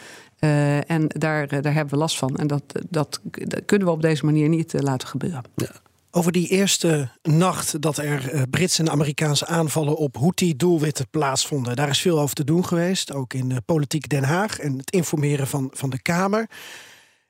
Uh, 0.40 0.90
en 0.90 1.04
daar, 1.08 1.62
daar 1.62 1.74
hebben 1.74 1.94
we 1.94 2.00
last 2.00 2.18
van. 2.18 2.36
En 2.36 2.46
dat, 2.46 2.62
dat, 2.88 3.20
dat 3.22 3.64
kunnen 3.64 3.86
we 3.86 3.92
op 3.92 4.02
deze 4.02 4.24
manier 4.24 4.48
niet 4.48 4.82
laten 4.82 5.08
gebeuren. 5.08 5.42
Ja. 5.54 5.70
Over 6.10 6.32
die 6.32 6.48
eerste 6.48 7.08
nacht 7.22 7.80
dat 7.82 7.98
er 7.98 8.46
Britse 8.50 8.82
en 8.82 8.90
Amerikaanse 8.90 9.46
aanvallen 9.46 9.96
op 9.96 10.16
Houthi-doelwitten 10.16 11.06
plaatsvonden. 11.10 11.76
Daar 11.76 11.88
is 11.88 12.00
veel 12.00 12.20
over 12.20 12.34
te 12.34 12.44
doen 12.44 12.64
geweest, 12.64 13.12
ook 13.12 13.34
in 13.34 13.48
de 13.48 13.60
politiek 13.60 14.08
Den 14.08 14.24
Haag 14.24 14.58
en 14.58 14.78
het 14.78 14.90
informeren 14.90 15.46
van, 15.46 15.70
van 15.72 15.90
de 15.90 16.02
Kamer. 16.02 16.48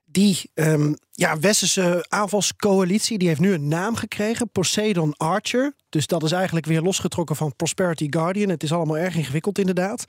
Die 0.09 0.51
um, 0.55 0.97
ja, 1.13 1.39
westerse 1.39 2.07
aanvalscoalitie 2.09 3.19
die 3.19 3.29
heeft 3.29 3.41
nu 3.41 3.53
een 3.53 3.69
naam 3.69 3.97
gekregen, 3.97 4.51
Poseidon 4.51 5.15
Archer. 5.17 5.75
Dus 5.89 6.07
dat 6.07 6.23
is 6.23 6.33
eigenlijk 6.33 6.67
weer 6.67 6.81
losgetrokken 6.81 7.37
van 7.37 7.57
Prosperity 7.57 8.07
Guardian. 8.11 8.49
Het 8.49 8.63
is 8.63 8.73
allemaal 8.73 8.99
erg 8.99 9.17
ingewikkeld 9.17 9.59
inderdaad. 9.59 10.05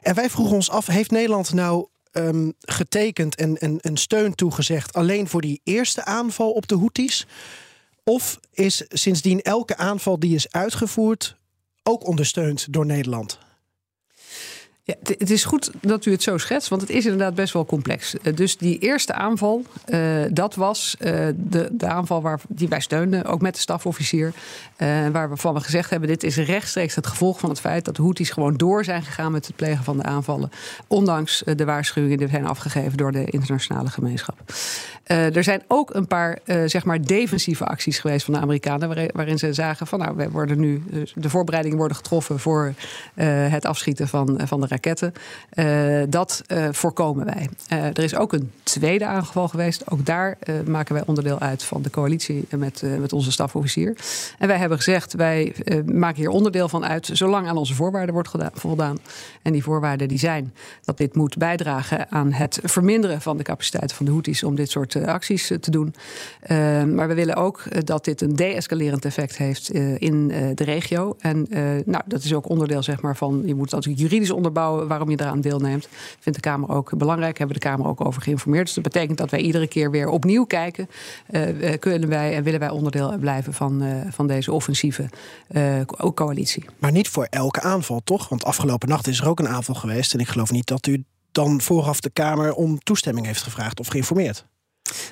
En 0.00 0.14
wij 0.14 0.30
vroegen 0.30 0.54
ons 0.54 0.70
af, 0.70 0.86
heeft 0.86 1.10
Nederland 1.10 1.52
nou 1.52 1.86
um, 2.12 2.52
getekend 2.60 3.34
en, 3.34 3.58
en, 3.58 3.80
en 3.80 3.96
steun 3.96 4.34
toegezegd 4.34 4.92
alleen 4.92 5.28
voor 5.28 5.40
die 5.40 5.60
eerste 5.64 6.04
aanval 6.04 6.50
op 6.50 6.68
de 6.68 6.76
Houthis? 6.76 7.26
Of 8.04 8.40
is 8.52 8.84
sindsdien 8.88 9.42
elke 9.42 9.76
aanval 9.76 10.18
die 10.18 10.34
is 10.34 10.52
uitgevoerd 10.52 11.36
ook 11.82 12.06
ondersteund 12.06 12.72
door 12.72 12.86
Nederland? 12.86 13.38
Ja, 14.84 14.94
het 15.02 15.30
is 15.30 15.44
goed 15.44 15.70
dat 15.80 16.06
u 16.06 16.10
het 16.10 16.22
zo 16.22 16.38
schetst, 16.38 16.68
want 16.68 16.80
het 16.80 16.90
is 16.90 17.04
inderdaad 17.04 17.34
best 17.34 17.52
wel 17.52 17.66
complex. 17.66 18.18
Eh, 18.18 18.36
dus 18.36 18.56
die 18.56 18.78
eerste 18.78 19.12
aanval, 19.12 19.64
uh, 19.88 20.24
dat 20.30 20.54
was 20.54 20.96
uh, 20.98 21.28
de, 21.36 21.68
de 21.72 21.86
aanval 21.86 22.22
waar, 22.22 22.40
die 22.48 22.68
wij 22.68 22.80
steunden, 22.80 23.24
ook 23.24 23.40
met 23.40 23.54
de 23.54 23.60
stafofficier. 23.60 24.32
Uh, 24.78 25.08
waarvan 25.08 25.54
we 25.54 25.60
gezegd 25.60 25.90
hebben, 25.90 26.08
dit 26.08 26.22
is 26.22 26.36
rechtstreeks 26.36 26.94
het 26.94 27.06
gevolg 27.06 27.38
van 27.38 27.48
het 27.48 27.60
feit 27.60 27.84
dat 27.84 27.96
de 27.96 28.02
Houthis 28.02 28.30
gewoon 28.30 28.56
door 28.56 28.84
zijn 28.84 29.02
gegaan 29.02 29.32
met 29.32 29.46
het 29.46 29.56
plegen 29.56 29.84
van 29.84 29.96
de 29.96 30.02
aanvallen. 30.02 30.50
Ondanks 30.86 31.42
de 31.56 31.64
waarschuwingen 31.64 32.18
die 32.18 32.28
zijn 32.28 32.46
afgegeven 32.46 32.96
door 32.96 33.12
de 33.12 33.24
internationale 33.24 33.90
gemeenschap. 33.90 34.52
Er 35.04 35.44
zijn 35.44 35.62
ook 35.68 35.94
een 35.94 36.06
paar, 36.06 36.38
zeg 36.66 36.84
maar, 36.84 37.02
defensieve 37.02 37.66
acties 37.66 37.98
geweest 37.98 38.24
van 38.24 38.34
de 38.34 38.40
Amerikanen, 38.40 39.10
waarin, 39.12 39.38
ze 39.38 39.52
zagen 39.52 39.86
van, 39.86 39.98
nou, 39.98 40.16
we 40.16 40.30
worden 40.30 40.60
nu, 40.60 40.82
de 41.14 41.30
voorbereidingen 41.30 41.78
worden 41.78 41.96
getroffen 41.96 42.38
voor 42.38 42.74
het 43.48 43.64
afschieten 43.64 44.08
van, 44.08 44.40
van 44.44 44.60
de 44.60 44.66
raketten. 44.66 45.12
Dat 46.10 46.42
voorkomen 46.70 47.24
wij. 47.24 47.48
Er 47.68 48.02
is 48.02 48.14
ook 48.14 48.32
een 48.32 48.50
tweede 48.62 49.06
aangeval 49.06 49.48
geweest. 49.48 49.90
Ook 49.90 50.06
daar 50.06 50.38
maken 50.66 50.94
wij 50.94 51.02
onderdeel 51.06 51.38
uit 51.38 51.62
van 51.62 51.82
de 51.82 51.90
coalitie 51.90 52.46
met, 52.56 52.82
met 52.98 53.12
onze 53.12 53.32
stafofficier. 53.32 53.96
En 54.38 54.48
wij 54.48 54.56
hebben 54.58 54.76
gezegd, 54.76 55.12
wij 55.12 55.54
maken 55.86 56.16
hier 56.16 56.30
onderdeel 56.30 56.68
van 56.68 56.84
uit... 56.84 57.10
zolang 57.12 57.48
aan 57.48 57.56
onze 57.56 57.74
voorwaarden 57.74 58.14
wordt 58.14 58.30
voldaan. 58.54 58.98
En 59.42 59.52
die 59.52 59.62
voorwaarden 59.62 60.08
die 60.08 60.18
zijn 60.18 60.54
dat 60.84 60.98
dit 60.98 61.14
moet 61.14 61.36
bijdragen... 61.36 62.10
aan 62.10 62.32
het 62.32 62.60
verminderen 62.62 63.20
van 63.20 63.36
de 63.36 63.42
capaciteit 63.42 63.92
van 63.92 64.06
de 64.06 64.12
Houthis... 64.12 64.42
om 64.42 64.54
dit 64.54 64.70
soort 64.70 64.94
acties 65.06 65.46
te 65.60 65.70
doen. 65.70 65.94
maar 66.94 67.08
we 67.08 67.14
willen 67.14 67.36
ook 67.36 67.86
dat 67.86 68.04
dit 68.04 68.20
een 68.20 68.36
de-escalerend 68.36 69.04
effect 69.04 69.36
heeft 69.36 69.70
in 69.98 70.28
de 70.28 70.64
regio. 70.64 71.16
En 71.18 71.46
nou, 71.84 72.02
dat 72.06 72.22
is 72.22 72.34
ook 72.34 72.48
onderdeel 72.48 72.82
zeg 72.82 73.00
maar, 73.00 73.16
van... 73.16 73.42
je 73.44 73.54
moet 73.54 73.70
natuurlijk 73.70 74.02
juridisch 74.02 74.30
onderbouwen 74.30 74.88
waarom 74.88 75.10
je 75.10 75.20
eraan 75.20 75.40
deelneemt. 75.40 75.88
Vindt 76.20 76.42
de 76.42 76.48
Kamer 76.48 76.68
ook 76.68 76.98
belangrijk, 76.98 77.38
hebben 77.38 77.56
de 77.56 77.62
Kamer 77.62 77.86
ook 77.86 78.04
over 78.04 78.22
geïnformeerd. 78.22 78.64
Dus 78.64 78.74
dat 78.74 78.84
betekent 78.84 79.18
dat 79.18 79.30
wij 79.30 79.40
iedere 79.40 79.66
keer 79.66 79.90
weer 79.90 80.08
opnieuw 80.08 80.44
kijken. 80.44 80.88
Kunnen 81.78 82.08
wij 82.08 82.34
en 82.34 82.42
willen 82.42 82.60
wij 82.60 82.70
onderdeel 82.70 83.18
blijven 83.18 83.52
van, 83.52 83.82
van 84.10 84.26
deze 84.26 84.52
offensieve 84.52 85.08
coalitie. 86.14 86.64
Maar 86.78 86.92
niet 86.92 87.08
voor 87.08 87.26
elke 87.30 87.60
aanval, 87.60 88.00
toch? 88.04 88.28
Want 88.28 88.44
afgelopen 88.44 88.88
nacht 88.88 89.06
is 89.06 89.20
er 89.20 89.28
ook 89.28 89.38
een 89.38 89.48
aanval 89.48 89.74
geweest. 89.74 90.14
En 90.14 90.20
ik 90.20 90.28
geloof 90.28 90.50
niet 90.50 90.66
dat 90.66 90.86
u 90.86 91.04
dan 91.32 91.60
vooraf 91.60 92.00
de 92.00 92.10
Kamer 92.10 92.54
om 92.54 92.78
toestemming 92.78 93.26
heeft 93.26 93.42
gevraagd 93.42 93.80
of 93.80 93.86
geïnformeerd. 93.86 94.46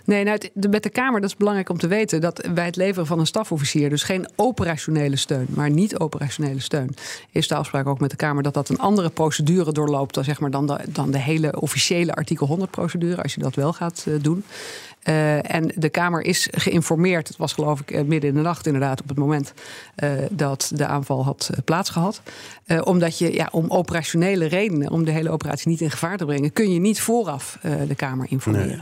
Nee, 0.04 0.24
nou, 0.24 0.38
met 0.70 0.82
de 0.82 0.90
Kamer, 0.90 1.20
dat 1.20 1.30
is 1.30 1.36
belangrijk 1.36 1.68
om 1.68 1.78
te 1.78 1.86
weten... 1.86 2.20
dat 2.20 2.48
bij 2.54 2.64
het 2.64 2.76
leveren 2.76 3.06
van 3.06 3.18
een 3.18 3.26
stafofficier... 3.26 3.90
dus 3.90 4.02
geen 4.02 4.28
operationele 4.36 5.16
steun, 5.16 5.46
maar 5.48 5.70
niet-operationele 5.70 6.60
steun... 6.60 6.94
is 7.30 7.48
de 7.48 7.54
afspraak 7.54 7.86
ook 7.86 8.00
met 8.00 8.10
de 8.10 8.16
Kamer 8.16 8.42
dat 8.42 8.54
dat 8.54 8.68
een 8.68 8.78
andere 8.78 9.10
procedure 9.10 9.72
doorloopt... 9.72 10.14
dan, 10.14 10.24
zeg 10.24 10.40
maar, 10.40 10.50
dan, 10.50 10.66
de, 10.66 10.78
dan 10.88 11.10
de 11.10 11.18
hele 11.18 11.60
officiële 11.60 12.14
artikel 12.14 12.58
100-procedure... 12.58 13.22
als 13.22 13.34
je 13.34 13.40
dat 13.40 13.54
wel 13.54 13.72
gaat 13.72 14.04
uh, 14.08 14.14
doen. 14.22 14.44
Uh, 15.08 15.54
en 15.54 15.72
de 15.74 15.88
Kamer 15.88 16.22
is 16.22 16.48
geïnformeerd. 16.50 17.28
Het 17.28 17.36
was 17.36 17.52
geloof 17.52 17.80
ik 17.80 18.06
midden 18.06 18.30
in 18.30 18.36
de 18.36 18.40
nacht 18.40 18.66
inderdaad 18.66 19.00
op 19.00 19.08
het 19.08 19.18
moment 19.18 19.52
dat 20.30 20.70
de 20.74 20.86
aanval 20.86 21.24
had 21.24 21.50
plaatsgehad. 21.64 22.22
Omdat 22.84 23.18
je 23.18 23.34
ja, 23.34 23.48
om 23.50 23.70
operationele 23.70 24.46
redenen, 24.46 24.90
om 24.90 25.04
de 25.04 25.10
hele 25.10 25.30
operatie 25.30 25.68
niet 25.68 25.80
in 25.80 25.90
gevaar 25.90 26.16
te 26.16 26.24
brengen, 26.24 26.52
kun 26.52 26.72
je 26.72 26.80
niet 26.80 27.00
vooraf 27.00 27.58
de 27.88 27.94
Kamer 27.94 28.26
informeren. 28.30 28.68
Nee, 28.68 28.78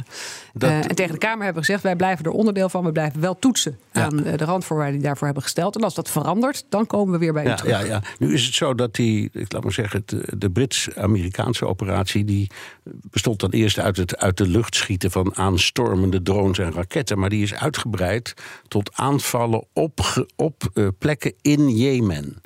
dat... 0.58 0.86
en 0.86 0.94
tegen 0.94 1.12
de 1.12 1.18
Kamer 1.18 1.44
hebben 1.44 1.62
we 1.62 1.66
gezegd: 1.66 1.82
wij 1.82 1.96
blijven 1.96 2.24
er 2.24 2.30
onderdeel 2.30 2.68
van. 2.68 2.84
We 2.84 2.92
blijven 2.92 3.20
wel 3.20 3.38
toetsen 3.38 3.78
ja. 3.92 4.02
aan 4.02 4.16
de 4.16 4.44
randvoorwaarden 4.44 4.94
die 4.94 5.06
daarvoor 5.06 5.26
hebben 5.26 5.44
gesteld. 5.44 5.76
En 5.76 5.82
als 5.82 5.94
dat 5.94 6.10
verandert, 6.10 6.64
dan 6.68 6.86
komen 6.86 7.12
we 7.12 7.18
weer 7.18 7.32
bij 7.32 7.44
ja, 7.44 7.52
u 7.52 7.56
terug. 7.56 7.80
Ja, 7.80 7.86
ja. 7.86 8.02
Nu 8.18 8.32
is 8.32 8.44
het 8.44 8.54
zo 8.54 8.74
dat 8.74 8.94
die, 8.94 9.30
ik 9.32 9.52
laat 9.52 9.62
maar 9.62 9.72
zeggen, 9.72 10.02
de, 10.06 10.24
de 10.36 10.50
Brits-Amerikaanse 10.50 11.66
operatie, 11.66 12.24
die 12.24 12.50
bestond 12.82 13.40
dan 13.40 13.50
eerst 13.50 13.78
uit 13.78 13.96
het 13.96 14.16
uit 14.16 14.36
de 14.36 14.48
lucht 14.48 14.74
schieten 14.74 15.10
van 15.10 15.36
aanstormende 15.36 16.22
drones 16.22 16.58
en 16.58 16.72
raketten. 16.72 17.18
Maar 17.18 17.30
die 17.30 17.42
is 17.42 17.54
uitgebreid 17.54 18.34
tot 18.68 18.90
aanvallen 18.94 19.64
op, 19.72 20.26
op 20.36 20.70
uh, 20.74 20.88
plekken 20.98 21.34
in 21.42 21.76
Jemen. 21.76 22.36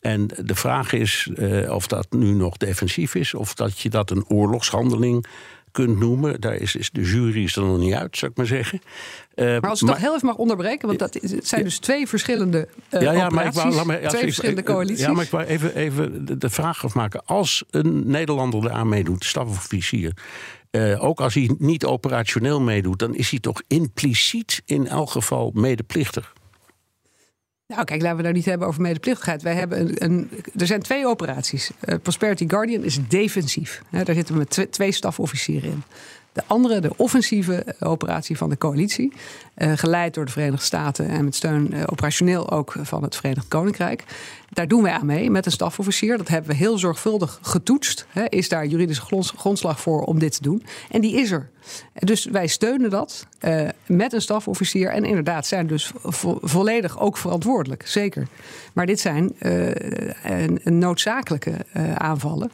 En 0.00 0.26
de 0.42 0.54
vraag 0.54 0.92
is 0.92 1.30
uh, 1.34 1.72
of 1.72 1.86
dat 1.86 2.06
nu 2.10 2.32
nog 2.32 2.56
defensief 2.56 3.14
is, 3.14 3.34
of 3.34 3.54
dat 3.54 3.78
je 3.78 3.90
dat 3.90 4.10
een 4.10 4.24
oorlogshandeling 4.28 5.26
kunt 5.76 5.98
noemen. 5.98 6.40
Daar 6.40 6.54
is, 6.54 6.76
is 6.76 6.90
de 6.90 7.02
jury 7.02 7.42
is 7.44 7.56
er 7.56 7.62
nog 7.62 7.78
niet 7.78 7.92
uit, 7.92 8.16
zou 8.16 8.30
ik 8.30 8.36
maar 8.36 8.46
zeggen. 8.46 8.80
Uh, 9.34 9.46
maar 9.46 9.70
als 9.70 9.82
ik 9.82 9.88
dat 9.88 9.96
heel 9.96 10.14
even 10.14 10.26
mag 10.26 10.36
onderbreken, 10.36 10.86
want 10.86 10.98
dat 10.98 11.16
is, 11.22 11.30
het 11.30 11.48
zijn 11.48 11.64
dus 11.64 11.78
twee 11.78 12.08
verschillende 12.08 12.68
uh, 12.90 13.00
ja, 13.00 13.12
ja, 13.12 13.28
maar 13.28 13.46
ik 13.46 13.52
wou, 13.52 13.74
laat 13.74 13.86
me, 13.86 14.00
twee 14.06 14.22
verschillende 14.22 14.62
coalities. 14.62 15.04
Ja, 15.04 15.12
maar 15.12 15.24
ik 15.24 15.30
wou 15.30 15.44
even, 15.44 15.74
even 15.74 16.24
de, 16.24 16.38
de 16.38 16.50
vraag 16.50 16.84
afmaken. 16.84 17.24
Als 17.24 17.64
een 17.70 18.02
Nederlander 18.06 18.64
eraan 18.64 18.88
meedoet, 18.88 19.24
stafofficier... 19.24 20.12
Uh, 20.70 21.04
ook 21.04 21.20
als 21.20 21.34
hij 21.34 21.50
niet 21.58 21.84
operationeel 21.84 22.60
meedoet, 22.60 22.98
dan 22.98 23.14
is 23.14 23.30
hij 23.30 23.38
toch 23.38 23.62
impliciet 23.68 24.62
in 24.64 24.88
elk 24.88 25.10
geval 25.10 25.50
medeplichtig. 25.54 26.32
Nou, 27.66 27.84
kijk, 27.84 28.02
laten 28.02 28.16
we 28.16 28.22
nou 28.22 28.34
niet 28.34 28.44
hebben 28.44 28.68
over 28.68 28.80
medeplichtigheid. 28.80 29.42
Wij 29.42 29.54
hebben 29.54 30.04
een, 30.04 30.30
er 30.56 30.66
zijn 30.66 30.82
twee 30.82 31.06
operaties. 31.06 31.70
Uh, 31.84 31.94
Prosperity 32.02 32.48
Guardian 32.48 32.82
is 32.82 32.98
defensief. 33.08 33.82
Daar 33.90 34.14
zitten 34.14 34.34
we 34.34 34.46
met 34.48 34.72
twee 34.72 34.92
stafofficieren 34.92 35.70
in. 35.70 35.82
De 36.32 36.42
andere, 36.46 36.80
de 36.80 36.96
offensieve 36.96 37.76
operatie 37.80 38.36
van 38.36 38.48
de 38.48 38.58
coalitie, 38.58 39.12
uh, 39.56 39.72
geleid 39.74 40.14
door 40.14 40.24
de 40.24 40.32
Verenigde 40.32 40.64
Staten 40.64 41.08
en 41.08 41.24
met 41.24 41.34
steun 41.34 41.88
operationeel 41.88 42.50
ook 42.50 42.74
van 42.82 43.02
het 43.02 43.16
Verenigd 43.16 43.48
Koninkrijk. 43.48 44.04
Daar 44.50 44.68
doen 44.68 44.82
wij 44.82 44.92
aan 44.92 45.06
mee 45.06 45.30
met 45.30 45.46
een 45.46 45.52
stafofficier. 45.52 46.16
Dat 46.16 46.28
hebben 46.28 46.50
we 46.50 46.56
heel 46.56 46.78
zorgvuldig 46.78 47.38
getoetst. 47.42 48.06
Is 48.28 48.48
daar 48.48 48.66
juridische 48.66 49.02
grondslag 49.36 49.80
voor 49.80 50.02
om 50.02 50.18
dit 50.18 50.32
te 50.32 50.42
doen? 50.42 50.62
En 50.90 51.00
die 51.00 51.16
is 51.16 51.30
er. 51.30 51.50
Dus 51.94 52.24
wij 52.24 52.46
steunen 52.46 52.90
dat 52.90 53.26
uh, 53.40 53.68
met 53.86 54.12
een 54.12 54.20
stafofficier. 54.20 54.90
En 54.90 55.04
inderdaad 55.04 55.46
zijn 55.46 55.66
dus 55.66 55.90
vo 56.02 56.38
volledig 56.42 57.00
ook 57.00 57.16
verantwoordelijk, 57.16 57.86
zeker. 57.86 58.26
Maar 58.72 58.86
dit 58.86 59.00
zijn 59.00 59.32
een, 59.38 60.60
een 60.64 60.78
noodzakelijke 60.78 61.52
uh, 61.76 61.94
aanvallen. 61.94 62.50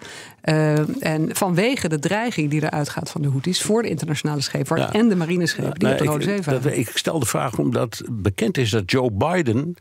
en 1.01 1.37
vanwege 1.37 1.89
de 1.89 1.99
dreiging 1.99 2.51
die 2.51 2.63
eruit 2.63 2.89
gaat 2.89 3.11
van 3.11 3.23
de 3.23 3.29
Houthis 3.29 3.63
voor 3.63 3.83
de 3.83 3.89
internationale 3.89 4.41
scheepvaart 4.41 4.81
ja. 4.81 4.93
en 4.93 5.09
de 5.09 5.17
marineschepen 5.17 5.79
die 5.79 5.89
ja, 5.89 5.95
op 5.95 6.01
de 6.01 6.05
Rode 6.05 6.25
Zee 6.25 6.43
varen. 6.43 6.79
Ik 6.79 6.91
stel 6.95 7.19
de 7.19 7.27
vraag 7.27 7.59
omdat 7.59 8.03
bekend 8.11 8.59
is 8.59 8.71
dat 8.71 8.91
Joe 8.91 9.11
Biden 9.13 9.77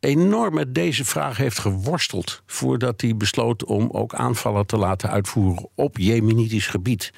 enorm 0.00 0.54
met 0.54 0.74
deze 0.74 1.04
vraag 1.04 1.36
heeft 1.36 1.58
geworsteld. 1.58 2.42
voordat 2.46 3.00
hij 3.00 3.16
besloot 3.16 3.64
om 3.64 3.88
ook 3.92 4.14
aanvallen 4.14 4.66
te 4.66 4.76
laten 4.76 5.10
uitvoeren 5.10 5.68
op 5.74 5.98
Jemenitisch 5.98 6.66
gebied 6.66 7.12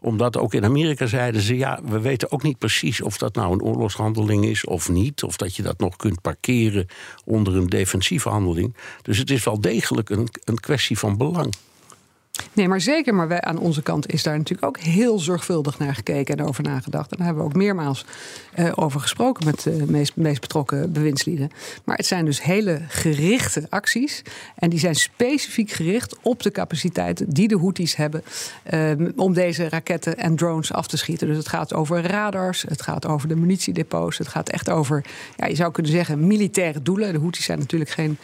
omdat 0.00 0.36
ook 0.36 0.54
in 0.54 0.64
Amerika 0.64 1.06
zeiden 1.06 1.40
ze: 1.40 1.56
ja, 1.56 1.80
we 1.84 2.00
weten 2.00 2.32
ook 2.32 2.42
niet 2.42 2.58
precies 2.58 3.02
of 3.02 3.18
dat 3.18 3.34
nou 3.34 3.52
een 3.52 3.62
oorlogshandeling 3.62 4.44
is 4.44 4.64
of 4.64 4.88
niet. 4.88 5.22
Of 5.22 5.36
dat 5.36 5.56
je 5.56 5.62
dat 5.62 5.78
nog 5.78 5.96
kunt 5.96 6.20
parkeren 6.20 6.86
onder 7.24 7.56
een 7.56 7.68
defensieve 7.68 8.28
handeling. 8.28 8.76
Dus 9.02 9.18
het 9.18 9.30
is 9.30 9.44
wel 9.44 9.60
degelijk 9.60 10.10
een, 10.10 10.28
een 10.44 10.60
kwestie 10.60 10.98
van 10.98 11.16
belang. 11.16 11.54
Nee, 12.52 12.68
maar 12.68 12.80
zeker. 12.80 13.14
Maar 13.14 13.28
wij 13.28 13.40
aan 13.40 13.58
onze 13.58 13.82
kant 13.82 14.12
is 14.12 14.22
daar 14.22 14.36
natuurlijk 14.36 14.66
ook 14.66 14.78
heel 14.78 15.18
zorgvuldig 15.18 15.78
naar 15.78 15.94
gekeken 15.94 16.36
en 16.36 16.44
over 16.44 16.62
nagedacht. 16.62 17.10
En 17.10 17.16
daar 17.16 17.26
hebben 17.26 17.44
we 17.44 17.50
ook 17.50 17.56
meermaals 17.56 18.04
uh, 18.58 18.72
over 18.74 19.00
gesproken 19.00 19.44
met 19.44 19.62
de 19.62 19.84
meest, 20.14 20.40
betrokken 20.40 20.92
bewindslieden. 20.92 21.50
Maar 21.84 21.96
het 21.96 22.06
zijn 22.06 22.24
dus 22.24 22.42
hele 22.42 22.80
gerichte 22.88 23.66
acties. 23.68 24.22
En 24.54 24.70
die 24.70 24.78
zijn 24.78 24.94
specifiek 24.94 25.70
gericht 25.70 26.16
op 26.22 26.42
de 26.42 26.50
capaciteiten 26.50 27.32
die 27.32 27.48
de 27.48 27.58
Houthis 27.58 27.96
hebben 27.96 28.22
uh, 28.72 28.90
om 29.16 29.32
deze 29.32 29.68
raketten 29.68 30.16
en 30.16 30.36
drones 30.36 30.72
af 30.72 30.86
te 30.86 30.96
schieten. 30.96 31.26
Dus 31.26 31.36
het 31.36 31.48
gaat 31.48 31.74
over 31.74 32.06
radars, 32.06 32.64
het 32.68 32.82
gaat 32.82 33.06
over 33.06 33.28
de 33.28 33.36
munitiedepots, 33.36 34.18
het 34.18 34.28
gaat 34.28 34.48
echt 34.48 34.70
over, 34.70 35.04
ja, 35.36 35.46
je 35.46 35.54
zou 35.54 35.72
kunnen 35.72 35.92
zeggen, 35.92 36.26
militaire 36.26 36.82
doelen. 36.82 37.12
De 37.12 37.18
Houthis 37.18 37.44
zijn 37.44 37.58
natuurlijk 37.58 37.90
geen 37.90 38.18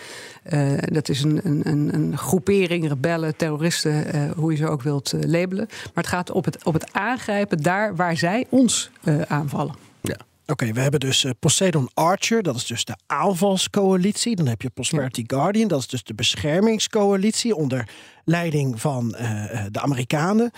uh, 0.50 0.72
dat 0.78 1.08
is 1.08 1.22
een, 1.22 1.40
een, 1.42 1.94
een, 1.94 2.18
groepering, 2.18 2.88
rebellen, 2.88 3.36
terroristen, 3.36 4.01
hoe 4.36 4.50
je 4.50 4.56
ze 4.56 4.68
ook 4.68 4.82
wilt 4.82 5.12
uh, 5.12 5.20
labelen. 5.22 5.66
Maar 5.68 5.90
het 5.94 6.06
gaat 6.06 6.30
op 6.30 6.44
het, 6.44 6.64
op 6.64 6.72
het 6.72 6.92
aangrijpen 6.92 7.62
daar 7.62 7.96
waar 7.96 8.16
zij 8.16 8.46
ons 8.48 8.90
aanvallen. 9.28 9.74
Ja. 10.00 10.16
Oké, 10.42 10.52
okay, 10.52 10.74
we 10.74 10.80
hebben 10.80 11.00
dus 11.00 11.26
Poseidon 11.38 11.90
Archer, 11.94 12.42
dat 12.42 12.56
is 12.56 12.66
dus 12.66 12.84
de 12.84 12.96
aanvalscoalitie. 13.06 14.36
Dan 14.36 14.46
heb 14.46 14.62
je 14.62 14.70
Prosperity 14.70 15.24
ja. 15.26 15.36
Guardian, 15.36 15.68
dat 15.68 15.80
is 15.80 15.86
dus 15.86 16.02
de 16.02 16.14
beschermingscoalitie 16.14 17.56
onder 17.56 17.88
leiding 18.24 18.80
van 18.80 19.08
de 19.70 19.80
Amerikanen. 19.80 20.50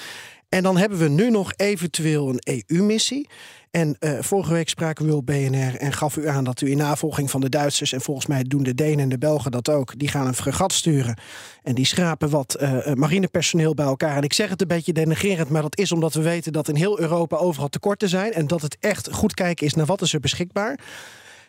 En 0.55 0.63
dan 0.63 0.77
hebben 0.77 0.99
we 0.99 1.09
nu 1.09 1.31
nog 1.31 1.53
eventueel 1.57 2.29
een 2.29 2.65
EU-missie. 2.67 3.29
En 3.71 3.97
uh, 4.01 4.19
vorige 4.21 4.53
week 4.53 4.69
spraken 4.69 5.07
we 5.07 5.15
op 5.15 5.27
BNR 5.27 5.77
en 5.77 5.93
gaf 5.93 6.17
u 6.17 6.29
aan 6.29 6.45
dat 6.45 6.61
u 6.61 6.71
in 6.71 6.77
navolging 6.77 7.31
van 7.31 7.41
de 7.41 7.49
Duitsers... 7.49 7.93
en 7.93 8.01
volgens 8.01 8.27
mij 8.27 8.43
doen 8.43 8.63
de 8.63 8.75
Denen 8.75 8.99
en 8.99 9.09
de 9.09 9.19
Belgen 9.19 9.51
dat 9.51 9.69
ook... 9.69 9.99
die 9.99 10.09
gaan 10.09 10.27
een 10.27 10.35
fregat 10.35 10.73
sturen 10.73 11.19
en 11.63 11.75
die 11.75 11.87
schrapen 11.87 12.31
wat 12.31 12.57
uh, 12.61 12.93
marinepersoneel 12.93 13.75
bij 13.75 13.87
elkaar. 13.87 14.17
En 14.17 14.23
ik 14.23 14.33
zeg 14.33 14.49
het 14.49 14.61
een 14.61 14.69
beetje 14.69 14.93
denigerend, 14.93 15.49
maar 15.49 15.63
dat 15.63 15.79
is 15.79 15.93
omdat 15.93 16.15
we 16.15 16.23
weten... 16.23 16.53
dat 16.53 16.69
in 16.69 16.77
heel 16.77 17.01
Europa 17.01 17.37
overal 17.37 17.69
tekorten 17.69 18.09
zijn... 18.09 18.33
en 18.33 18.47
dat 18.47 18.63
het 18.63 18.77
echt 18.81 19.13
goed 19.13 19.35
kijken 19.35 19.67
is 19.67 19.75
naar 19.75 19.87
wat 19.87 20.03
is 20.03 20.13
er 20.13 20.21
beschikbaar. 20.21 20.79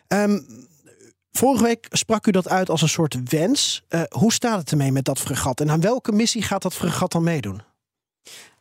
Um, 0.08 0.46
Vorige 1.32 1.64
week 1.64 1.86
sprak 1.90 2.26
u 2.26 2.30
dat 2.30 2.48
uit 2.48 2.70
als 2.70 2.82
een 2.82 2.88
soort 2.88 3.16
wens. 3.30 3.82
Hoe 4.08 4.32
staat 4.32 4.58
het 4.58 4.70
ermee 4.70 4.92
met 4.92 5.04
dat 5.04 5.18
fregat? 5.18 5.60
En 5.60 5.70
aan 5.70 5.80
welke 5.80 6.12
missie 6.12 6.42
gaat 6.42 6.62
dat 6.62 6.74
fregat 6.74 7.12
dan 7.12 7.22
meedoen? 7.22 7.75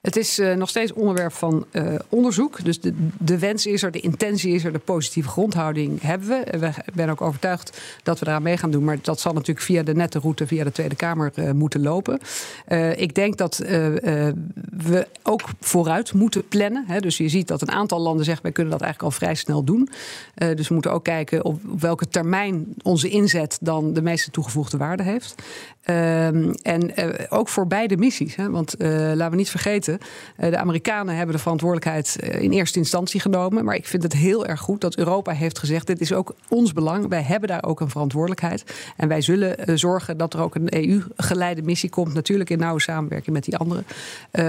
Het 0.05 0.15
is 0.15 0.39
uh, 0.39 0.53
nog 0.53 0.69
steeds 0.69 0.93
onderwerp 0.93 1.33
van 1.33 1.65
uh, 1.71 1.95
onderzoek. 2.09 2.63
Dus 2.63 2.79
de, 2.79 2.93
de 3.19 3.39
wens 3.39 3.65
is 3.65 3.83
er, 3.83 3.91
de 3.91 3.99
intentie 3.99 4.53
is 4.53 4.63
er, 4.63 4.71
de 4.71 4.79
positieve 4.79 5.29
grondhouding 5.29 6.01
hebben 6.01 6.27
we. 6.27 6.57
We 6.59 6.71
ben 6.93 7.09
ook 7.09 7.21
overtuigd 7.21 7.81
dat 8.03 8.19
we 8.19 8.27
eraan 8.27 8.43
mee 8.43 8.57
gaan 8.57 8.71
doen. 8.71 8.83
Maar 8.83 8.97
dat 9.01 9.19
zal 9.19 9.33
natuurlijk 9.33 9.65
via 9.65 9.83
de 9.83 9.95
nette 9.95 10.19
route, 10.19 10.47
via 10.47 10.63
de 10.63 10.71
Tweede 10.71 10.95
Kamer 10.95 11.31
uh, 11.35 11.51
moeten 11.51 11.81
lopen. 11.81 12.19
ik 12.95 13.15
denk 13.15 13.37
dat 13.37 13.57
we 13.57 15.07
ook 15.23 15.41
vooruit 15.59 16.13
moeten 16.13 16.47
plannen. 16.47 16.83
Hè. 16.87 16.99
Dus 16.99 17.17
je 17.17 17.29
ziet 17.29 17.47
dat 17.47 17.61
een 17.61 17.71
aantal 17.71 17.99
landen 17.99 18.25
zegt, 18.25 18.41
wij 18.41 18.51
kunnen 18.51 18.71
dat 18.71 18.81
eigenlijk 18.81 19.13
al 19.13 19.19
vrij 19.19 19.35
snel 19.35 19.63
doen. 19.63 19.89
dus 20.35 20.67
we 20.67 20.73
moeten 20.73 20.91
ook 20.91 21.03
kijken 21.03 21.45
op, 21.45 21.61
welke 21.79 22.07
termijn 22.07 22.65
onze 22.83 23.09
inzet 23.09 23.57
dan 23.61 23.93
de 23.93 24.01
meeste 24.01 24.31
toegevoegde 24.31 24.77
waarde 24.77 25.03
heeft. 25.03 25.35
Ehm, 25.85 26.53
en 26.61 26.91
ook 27.29 27.49
voor 27.49 27.67
beide 27.67 27.97
missies. 27.97 28.35
Hè. 28.35 28.49
Want 28.49 28.75
laten 28.79 29.29
we 29.29 29.35
niet 29.35 29.49
vergeten 29.49 29.99
eh, 30.35 30.49
de 30.49 30.57
Amerikanen 30.57 31.15
hebben 31.15 31.35
de 31.35 31.41
verantwoordelijkheid 31.41 32.19
eh, 32.19 32.41
in 32.41 32.51
eerste 32.51 32.79
instantie 32.79 33.19
genomen. 33.19 33.65
Maar 33.65 33.75
ik 33.75 33.87
vind 33.87 34.03
het 34.03 34.13
heel 34.13 34.45
erg 34.45 34.59
goed 34.59 34.81
dat 34.81 34.97
Europa 34.97 35.31
heeft 35.31 35.59
gezegd: 35.59 35.87
dit 35.87 36.01
is 36.01 36.13
ook 36.13 36.35
ons 36.49 36.73
belang. 36.73 37.07
Wij 37.07 37.21
hebben 37.21 37.49
daar 37.49 37.63
ook 37.63 37.79
een 37.79 37.89
verantwoordelijkheid. 37.89 38.63
En 38.97 39.07
wij 39.07 39.21
zullen 39.21 39.57
eh, 39.57 39.75
zorgen 39.75 40.17
dat 40.17 40.33
er 40.33 40.39
ook 40.39 40.55
een 40.55 40.75
EU-geleide 40.75 41.61
missie 41.61 41.89
komt. 41.89 42.13
Natuurlijk 42.13 42.49
in 42.49 42.59
nauwe 42.59 42.81
samenwerking 42.81 43.35
met 43.35 43.43
die 43.43 43.57
anderen. 43.57 43.85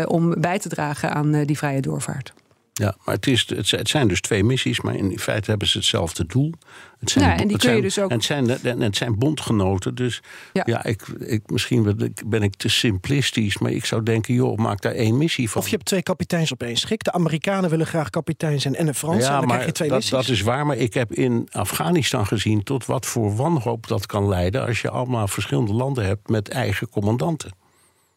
om 0.07 0.41
bij 0.41 0.59
te 0.59 0.69
dragen 0.69 1.13
aan 1.13 1.43
die 1.45 1.57
vrije 1.57 1.81
doorvaart. 1.81 2.33
Ja, 2.79 2.97
maar 3.05 3.15
het, 3.15 3.27
is, 3.27 3.47
het 3.71 3.89
zijn 3.89 4.09
dus 4.09 4.21
twee 4.21 4.45
missies, 4.45 4.81
maar 4.81 4.95
in 4.95 5.19
feite 5.19 5.51
hebben 5.51 5.69
ze 5.69 5.79
hetzelfde 5.79 6.27
doel. 6.27 6.53
Het 6.99 7.11
zijn, 7.11 7.25
ja, 7.25 7.37
en 7.37 7.49
die 7.49 7.59
kun 7.59 7.77
je 7.77 7.83
dus 7.83 7.99
ook. 7.99 8.11
En 8.11 8.17
het 8.17 8.25
zijn, 8.25 8.51
en 8.65 8.81
het 8.81 8.97
zijn 8.97 9.19
bondgenoten. 9.19 9.95
Dus 9.95 10.23
ja, 10.53 10.63
ja 10.67 10.85
ik, 10.85 11.03
ik, 11.19 11.51
misschien 11.51 12.11
ben 12.27 12.43
ik 12.43 12.55
te 12.55 12.69
simplistisch, 12.69 13.59
maar 13.59 13.71
ik 13.71 13.85
zou 13.85 14.03
denken: 14.03 14.35
joh, 14.35 14.59
maak 14.59 14.81
daar 14.81 14.93
één 14.93 15.17
missie 15.17 15.51
van. 15.51 15.61
Of 15.61 15.69
je 15.69 15.75
hebt 15.75 15.87
twee 15.87 16.03
kapiteins 16.03 16.53
op 16.53 16.63
één 16.63 16.77
schik. 16.77 17.05
De 17.05 17.13
Amerikanen 17.13 17.71
willen 17.71 17.87
graag 17.87 18.11
kapitein 18.11 18.61
zijn 18.61 18.75
en 18.75 18.87
de 18.87 18.95
Fransen. 18.95 19.23
Ja, 19.23 19.35
en 19.35 19.39
dan 19.39 19.47
maar 19.47 19.57
krijg 19.57 19.67
je 19.67 19.73
twee 19.73 19.89
dat, 19.89 19.99
missies. 19.99 20.17
dat 20.19 20.29
is 20.29 20.41
waar, 20.41 20.67
maar 20.67 20.77
ik 20.77 20.95
heb 20.95 21.13
in 21.13 21.49
Afghanistan 21.51 22.27
gezien 22.27 22.63
tot 22.63 22.87
wat 22.87 23.07
voor 23.07 23.37
wanhoop 23.37 23.87
dat 23.87 24.07
kan 24.07 24.29
leiden 24.29 24.67
als 24.67 24.81
je 24.81 24.91
allemaal 24.91 25.29
verschillende 25.29 25.73
landen 25.73 26.05
hebt 26.05 26.29
met 26.29 26.49
eigen 26.49 26.89
commandanten. 26.89 27.51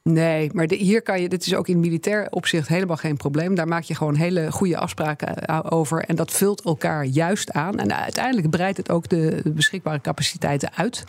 Nee, 0.03 0.49
maar 0.53 0.67
de, 0.67 0.75
hier 0.75 1.01
kan 1.01 1.21
je, 1.21 1.29
dit 1.29 1.45
is 1.45 1.55
ook 1.55 1.67
in 1.67 1.79
militair 1.79 2.27
opzicht 2.29 2.67
helemaal 2.67 2.95
geen 2.95 3.17
probleem. 3.17 3.55
Daar 3.55 3.67
maak 3.67 3.83
je 3.83 3.95
gewoon 3.95 4.15
hele 4.15 4.51
goede 4.51 4.77
afspraken 4.77 5.35
eh, 5.35 5.59
over. 5.69 6.03
En 6.03 6.15
dat 6.15 6.31
vult 6.31 6.61
elkaar 6.61 7.05
juist 7.05 7.51
aan. 7.51 7.79
En 7.79 7.95
uiteindelijk 7.95 8.49
breidt 8.49 8.77
het 8.77 8.89
ook 8.89 9.09
de, 9.09 9.41
beschikbare 9.45 10.01
capaciteiten 10.01 10.69
uit. 10.75 11.03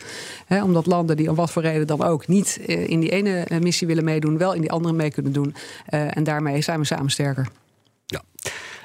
Omdat 0.48 0.87
landen 0.87 1.16
die 1.16 1.31
om 1.31 1.35
wat 1.35 1.50
voor 1.50 1.62
reden 1.62 1.87
dan 1.87 2.03
ook 2.03 2.26
niet 2.26 2.61
eh, 2.66 2.88
in 2.88 3.00
die 3.00 3.11
ene 3.11 3.38
eh, 3.40 3.59
missie 3.59 3.87
willen 3.87 4.05
meedoen, 4.05 4.38
wel 4.38 4.55
in 4.55 4.61
die 4.61 4.70
andere 4.70 4.94
mee 4.94 5.11
kunnen 5.11 5.33
doen. 5.33 5.55
En 5.87 6.24
daarmee 6.24 6.62
zijn 6.62 6.79
we 6.79 6.85
samen 6.85 7.11
sterker. 7.11 7.48
Ja. 8.07 8.22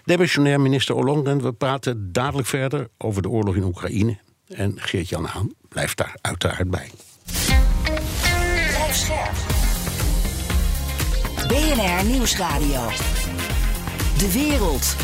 Demissionair 0.04 0.62
minister 0.62 0.96
Ollongren, 0.96 1.42
we 1.42 1.54
praten 1.54 2.12
dadelijk 2.12 2.48
verder 2.48 2.88
over 2.98 3.22
de 3.22 3.30
oorlog 3.30 3.56
in 3.56 3.64
Oekraïne. 3.64 4.18
En 4.48 4.74
Geert-Jan 4.76 5.26
Haan 5.26 5.54
blijft 5.70 5.98
daar 5.98 6.16
uiteraard 6.22 6.70
bij. 6.70 6.90
BNR 11.55 12.05
Nieuwsradio. 12.05 12.89
De 14.19 14.33
wereld. 14.33 14.97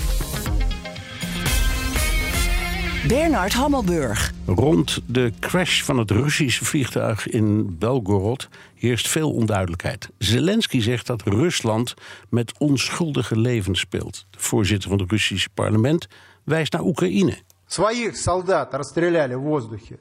Bernard 3.09 3.53
Hammelburg. 3.53 4.33
Rond 4.47 5.01
de 5.07 5.33
crash 5.41 5.83
van 5.83 5.99
het 5.99 6.11
Russische 6.11 6.65
vliegtuig 6.65 7.29
in 7.29 7.79
Belgorod 7.79 8.49
heerst 8.75 9.09
veel 9.09 9.33
onduidelijkheid. 9.33 10.09
Zelensky 10.19 10.81
zegt 10.81 11.07
dat 11.07 11.23
Rusland 11.23 11.95
met 12.29 12.59
onschuldige 12.59 13.39
levens 13.39 13.81
speelt. 13.81 14.27
De 14.31 14.39
voorzitter 14.39 14.91
van 14.91 14.99
het 14.99 15.11
Russische 15.11 15.49
parlement 15.55 16.07
wijst 16.45 16.73
naar 16.73 16.83
Oekraïne. 16.83 17.39
Своих 17.67 18.17
солдат 18.17 18.75
расстреляли 18.75 19.35
в 19.35 19.41
воздухе. 19.41 19.99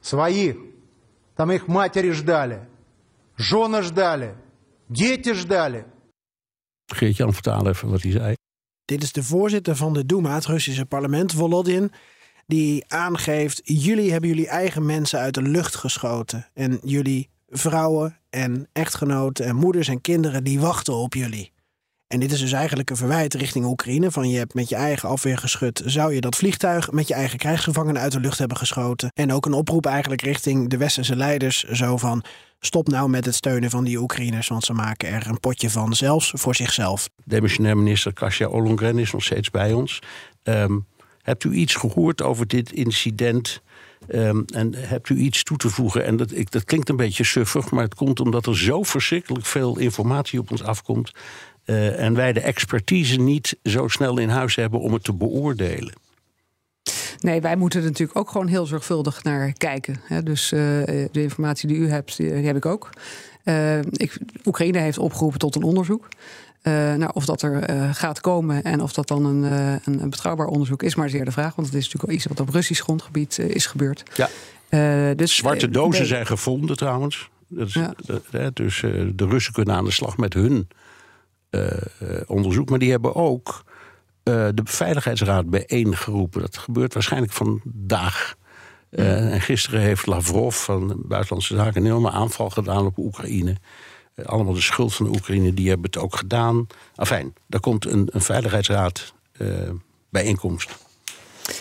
Своих. 0.00 0.56
Там 1.36 1.50
их 1.50 1.66
матери 1.68 2.10
ждали. 2.10 2.58
Жены 3.36 3.82
ждали. 3.82 4.34
Дети 4.88 5.34
ждали. 5.34 5.84
Geert-Jan, 6.86 7.32
vertaal 7.32 7.68
even 7.68 7.88
wat 7.90 8.02
hij 8.02 8.10
zei. 8.12 8.34
Dit 8.84 9.02
is 9.02 9.12
de 9.12 9.22
voorzitter 9.22 9.76
van 9.76 9.92
de 9.92 10.06
Duma, 10.06 10.34
het 10.34 10.46
Russische 10.46 10.86
parlement, 10.86 11.32
Volodin. 11.32 11.92
Die 12.46 12.84
aangeeft: 12.88 13.60
jullie 13.64 14.10
hebben 14.10 14.28
jullie 14.28 14.48
eigen 14.48 14.86
mensen 14.86 15.18
uit 15.18 15.34
de 15.34 15.42
lucht 15.42 15.74
geschoten. 15.74 16.50
En 16.54 16.80
jullie 16.82 17.28
vrouwen 17.48 18.18
en 18.30 18.68
echtgenoten 18.72 19.46
en 19.46 19.56
moeders 19.56 19.88
en 19.88 20.00
kinderen 20.00 20.44
die 20.44 20.60
wachten 20.60 20.94
op 20.94 21.14
jullie. 21.14 21.52
En 22.09 22.19
dit 22.19 22.31
is 22.31 22.39
dus 22.39 22.51
eigenlijk 22.51 22.89
een 22.89 22.95
verwijt 22.95 23.33
richting 23.33 23.65
Oekraïne. 23.65 24.11
Van 24.11 24.29
je 24.29 24.37
hebt 24.37 24.53
met 24.53 24.69
je 24.69 24.75
eigen 24.75 25.09
afweergeschut. 25.09 25.81
Zou 25.85 26.13
je 26.13 26.21
dat 26.21 26.35
vliegtuig 26.35 26.91
met 26.91 27.07
je 27.07 27.13
eigen 27.13 27.37
krijgsgevangenen 27.37 28.01
uit 28.01 28.11
de 28.11 28.19
lucht 28.19 28.37
hebben 28.37 28.57
geschoten? 28.57 29.11
En 29.13 29.33
ook 29.33 29.45
een 29.45 29.53
oproep 29.53 29.85
eigenlijk 29.85 30.21
richting 30.21 30.69
de 30.69 30.77
westerse 30.77 31.15
leiders. 31.15 31.63
Zo 31.63 31.97
van 31.97 32.23
stop 32.59 32.87
nou 32.87 33.09
met 33.09 33.25
het 33.25 33.35
steunen 33.35 33.69
van 33.69 33.83
die 33.83 33.99
Oekraïners. 33.99 34.47
Want 34.47 34.63
ze 34.63 34.73
maken 34.73 35.09
er 35.09 35.27
een 35.27 35.39
potje 35.39 35.69
van, 35.69 35.95
zelfs 35.95 36.31
voor 36.35 36.55
zichzelf. 36.55 37.09
Demissionair 37.23 37.77
minister 37.77 38.13
Kasia 38.13 38.47
Ollongren 38.47 38.97
is 38.97 39.11
nog 39.11 39.23
steeds 39.23 39.49
bij 39.49 39.73
ons. 39.73 39.99
Um, 40.43 40.85
hebt 41.21 41.43
u 41.43 41.53
iets 41.53 41.75
gehoord 41.75 42.21
over 42.21 42.47
dit 42.47 42.71
incident? 42.71 43.61
Um, 44.07 44.45
en 44.53 44.73
hebt 44.75 45.09
u 45.09 45.17
iets 45.17 45.43
toe 45.43 45.57
te 45.57 45.69
voegen? 45.69 46.05
En 46.05 46.17
dat, 46.17 46.31
ik, 46.31 46.51
dat 46.51 46.63
klinkt 46.63 46.89
een 46.89 46.95
beetje 46.95 47.23
suffig, 47.23 47.71
maar 47.71 47.83
het 47.83 47.95
komt 47.95 48.19
omdat 48.19 48.45
er 48.45 48.57
zo 48.57 48.83
verschrikkelijk 48.83 49.45
veel 49.45 49.77
informatie 49.77 50.39
op 50.39 50.51
ons 50.51 50.63
afkomt. 50.63 51.11
Eh, 51.69 52.03
en 52.03 52.13
wij 52.13 52.33
de 52.33 52.39
expertise 52.39 53.19
niet 53.19 53.57
zo 53.63 53.87
snel 53.87 54.17
in 54.17 54.29
huis 54.29 54.55
hebben 54.55 54.79
om 54.79 54.93
het 54.93 55.03
te 55.03 55.13
beoordelen. 55.13 55.93
Nee, 57.19 57.41
wij 57.41 57.55
moeten 57.55 57.79
er 57.79 57.85
natuurlijk 57.85 58.17
ook 58.17 58.29
gewoon 58.29 58.47
heel 58.47 58.65
zorgvuldig 58.65 59.23
naar 59.23 59.53
kijken. 59.53 60.01
Dus 60.23 60.51
uh, 60.51 60.59
de 61.11 61.21
informatie 61.21 61.67
die 61.67 61.77
u 61.77 61.89
hebt, 61.89 62.17
die 62.17 62.29
heb 62.29 62.55
ik 62.55 62.65
ook. 62.65 62.89
Uh, 63.43 63.77
ik, 63.81 64.17
Oekraïne 64.45 64.79
heeft 64.79 64.97
opgeroepen 64.97 65.39
tot 65.39 65.55
een 65.55 65.63
onderzoek. 65.63 66.07
Uh, 66.63 66.73
nou, 66.73 67.11
of 67.13 67.25
dat 67.25 67.41
er 67.41 67.69
uh, 67.69 67.93
gaat 67.93 68.21
komen 68.21 68.63
en 68.63 68.81
of 68.81 68.93
dat 68.93 69.07
dan 69.07 69.25
een, 69.25 69.43
een, 69.43 70.01
een, 70.01 70.09
betrouwbaar 70.09 70.47
onderzoek 70.47 70.83
is, 70.83 70.95
maar 70.95 71.09
zeer 71.09 71.25
de 71.25 71.31
vraag. 71.31 71.55
Want 71.55 71.67
het 71.67 71.77
is 71.77 71.83
natuurlijk 71.83 72.11
al 72.11 72.15
iets 72.15 72.25
wat 72.25 72.39
op 72.39 72.49
Russisch 72.53 72.83
grondgebied 72.83 73.39
is 73.39 73.65
gebeurd. 73.65 74.03
Ja. 74.69 75.13
dus, 75.13 75.35
Zwarte 75.35 75.69
dozen 75.69 76.05
zijn 76.05 76.25
gevonden 76.25 76.77
trouwens. 76.77 77.29
Dat 77.47 77.67
is, 77.67 77.73
ja. 77.73 78.49
dus 78.53 78.79
de 79.15 79.25
Russen 79.25 79.53
kunnen 79.53 79.75
aan 79.75 79.85
de 79.85 79.91
slag 79.91 80.17
met 80.17 80.33
hun 80.33 80.67
onderzoek. 82.25 82.69
Maar 82.69 82.79
die 82.79 82.91
hebben 82.91 83.15
ook 83.15 83.63
de 84.23 84.61
Veiligheidsraad 84.63 85.49
bijeengeroepen. 85.49 86.41
Dat 86.41 86.57
gebeurt 86.57 86.93
waarschijnlijk 86.93 87.31
vandaag. 87.31 88.37
Uh, 88.91 89.33
en 89.33 89.41
gisteren 89.41 89.79
heeft 89.81 90.05
Lavrov 90.05 90.55
van 90.55 91.01
Buitenlandse 91.05 91.55
Zaken 91.55 91.81
een 91.81 91.87
enorme 91.87 92.11
aanval 92.11 92.49
gedaan 92.49 92.85
op 92.85 92.97
Oekraïne. 92.97 93.55
Uh, 94.15 94.25
allemaal 94.25 94.53
de 94.53 94.61
schuld 94.61 94.95
van 94.95 95.05
de 95.05 95.11
Oekraïne, 95.11 95.53
die 95.53 95.67
hebben 95.67 95.85
het 95.85 95.97
ook 95.97 96.15
gedaan. 96.15 96.67
Afijn, 96.95 97.33
daar 97.47 97.59
komt 97.59 97.85
een, 97.85 98.07
een 98.11 98.21
veiligheidsraad 98.21 99.13
uh, 99.37 99.69
bijeenkomst. 100.09 100.77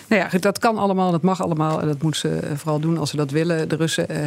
Nou 0.09 0.23
ja, 0.23 0.39
dat 0.39 0.59
kan 0.59 0.79
allemaal, 0.79 1.11
dat 1.11 1.23
mag 1.23 1.43
allemaal. 1.43 1.81
En 1.81 1.87
dat 1.87 2.03
moeten 2.03 2.21
ze 2.21 2.57
vooral 2.57 2.81
doen 2.81 2.99
als 2.99 3.11
ze 3.11 3.17
dat 3.17 3.31
willen. 3.31 3.69
De 3.69 3.77
Russen, 3.77 4.07
uh, 4.11 4.19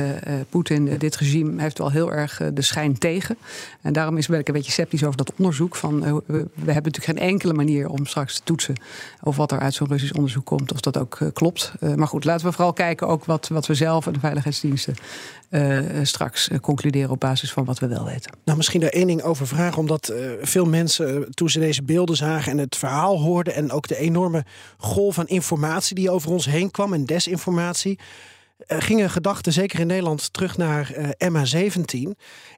Poetin, 0.49 0.97
dit 0.97 1.15
regime 1.15 1.61
heeft 1.61 1.77
wel 1.77 1.91
heel 1.91 2.11
erg 2.11 2.41
de 2.53 2.61
schijn 2.61 2.97
tegen. 2.97 3.37
En 3.81 3.93
daarom 3.93 4.17
is 4.17 4.27
ben 4.27 4.39
ik 4.39 4.47
een 4.47 4.53
beetje 4.53 4.71
sceptisch 4.71 5.03
over 5.03 5.17
dat 5.17 5.31
onderzoek. 5.37 5.75
Van, 5.75 6.01
we, 6.01 6.21
we, 6.25 6.71
hebben 6.71 6.91
natuurlijk 6.91 7.05
geen 7.05 7.29
enkele 7.29 7.53
manier 7.53 7.89
om 7.89 8.05
straks 8.05 8.35
te 8.35 8.41
toetsen... 8.43 8.75
of 9.23 9.35
wat 9.35 9.51
er 9.51 9.59
uit 9.59 9.73
zo'n 9.73 9.87
Russisch 9.87 10.13
onderzoek 10.13 10.45
komt, 10.45 10.71
of 10.71 10.79
dat 10.79 10.97
ook 10.97 11.17
klopt. 11.33 11.73
maar 11.95 12.07
goed, 12.07 12.23
laten 12.23 12.45
we 12.45 12.51
vooral 12.51 12.73
kijken 12.73 13.07
ook 13.07 13.25
wat, 13.25 13.47
wat 13.47 13.67
we 13.67 13.73
zelf 13.73 14.07
en 14.07 14.13
de 14.13 14.19
veiligheidsdiensten... 14.19 14.95
straks 16.03 16.49
concluderen 16.61 17.09
op 17.09 17.19
basis 17.19 17.51
van 17.51 17.65
wat 17.65 17.79
we 17.79 17.87
wel 17.87 18.05
weten. 18.05 18.31
Nou, 18.45 18.57
misschien 18.57 18.81
daar 18.81 18.89
één 18.89 19.07
ding 19.07 19.21
over 19.21 19.47
vragen. 19.47 19.77
Omdat 19.77 20.13
veel 20.41 20.65
mensen, 20.65 21.27
toen 21.33 21.49
ze 21.49 21.59
deze 21.59 21.83
beelden 21.83 22.15
zagen 22.15 22.51
en 22.51 22.57
het 22.57 22.75
verhaal 22.75 23.21
hoorden... 23.21 23.53
en 23.53 23.71
ook 23.71 23.87
de 23.87 23.97
enorme 23.97 24.45
golf 24.77 25.15
van 25.15 25.27
informatie 25.27 25.50
die 25.95 26.09
over 26.09 26.31
ons 26.31 26.45
heen 26.45 26.71
kwam 26.71 26.93
en 26.93 27.05
desinformatie. 27.05 27.99
Uh, 28.67 28.77
gingen 28.81 29.09
gedachten, 29.09 29.53
zeker 29.53 29.79
in 29.79 29.87
Nederland, 29.87 30.33
terug 30.33 30.57
naar 30.57 30.91
uh, 30.97 31.29
MH17. 31.29 32.09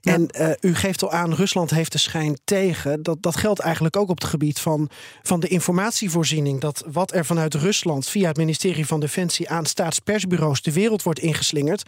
Ja. 0.02 0.14
En 0.14 0.28
uh, 0.38 0.52
u 0.60 0.76
geeft 0.76 1.04
al 1.04 1.12
aan, 1.12 1.34
Rusland 1.34 1.70
heeft 1.70 1.92
de 1.92 1.98
schijn 1.98 2.40
tegen. 2.44 3.04
Dat, 3.04 3.22
dat 3.22 3.36
geldt 3.36 3.60
eigenlijk 3.60 3.98
ook 3.98 4.10
op 4.10 4.20
het 4.20 4.30
gebied 4.30 4.60
van, 4.60 4.90
van 5.22 5.40
de 5.40 5.48
informatievoorziening. 5.48 6.60
Dat 6.60 6.84
wat 6.92 7.14
er 7.14 7.26
vanuit 7.26 7.54
Rusland 7.54 8.08
via 8.08 8.28
het 8.28 8.38
ministerie 8.38 8.86
van 8.86 9.00
Defensie 9.00 9.50
aan 9.50 9.66
staatspersbureaus 9.66 10.62
de 10.62 10.74
wereld 10.74 11.04
wordt 11.04 11.20
ingeslingerd. 11.20 11.84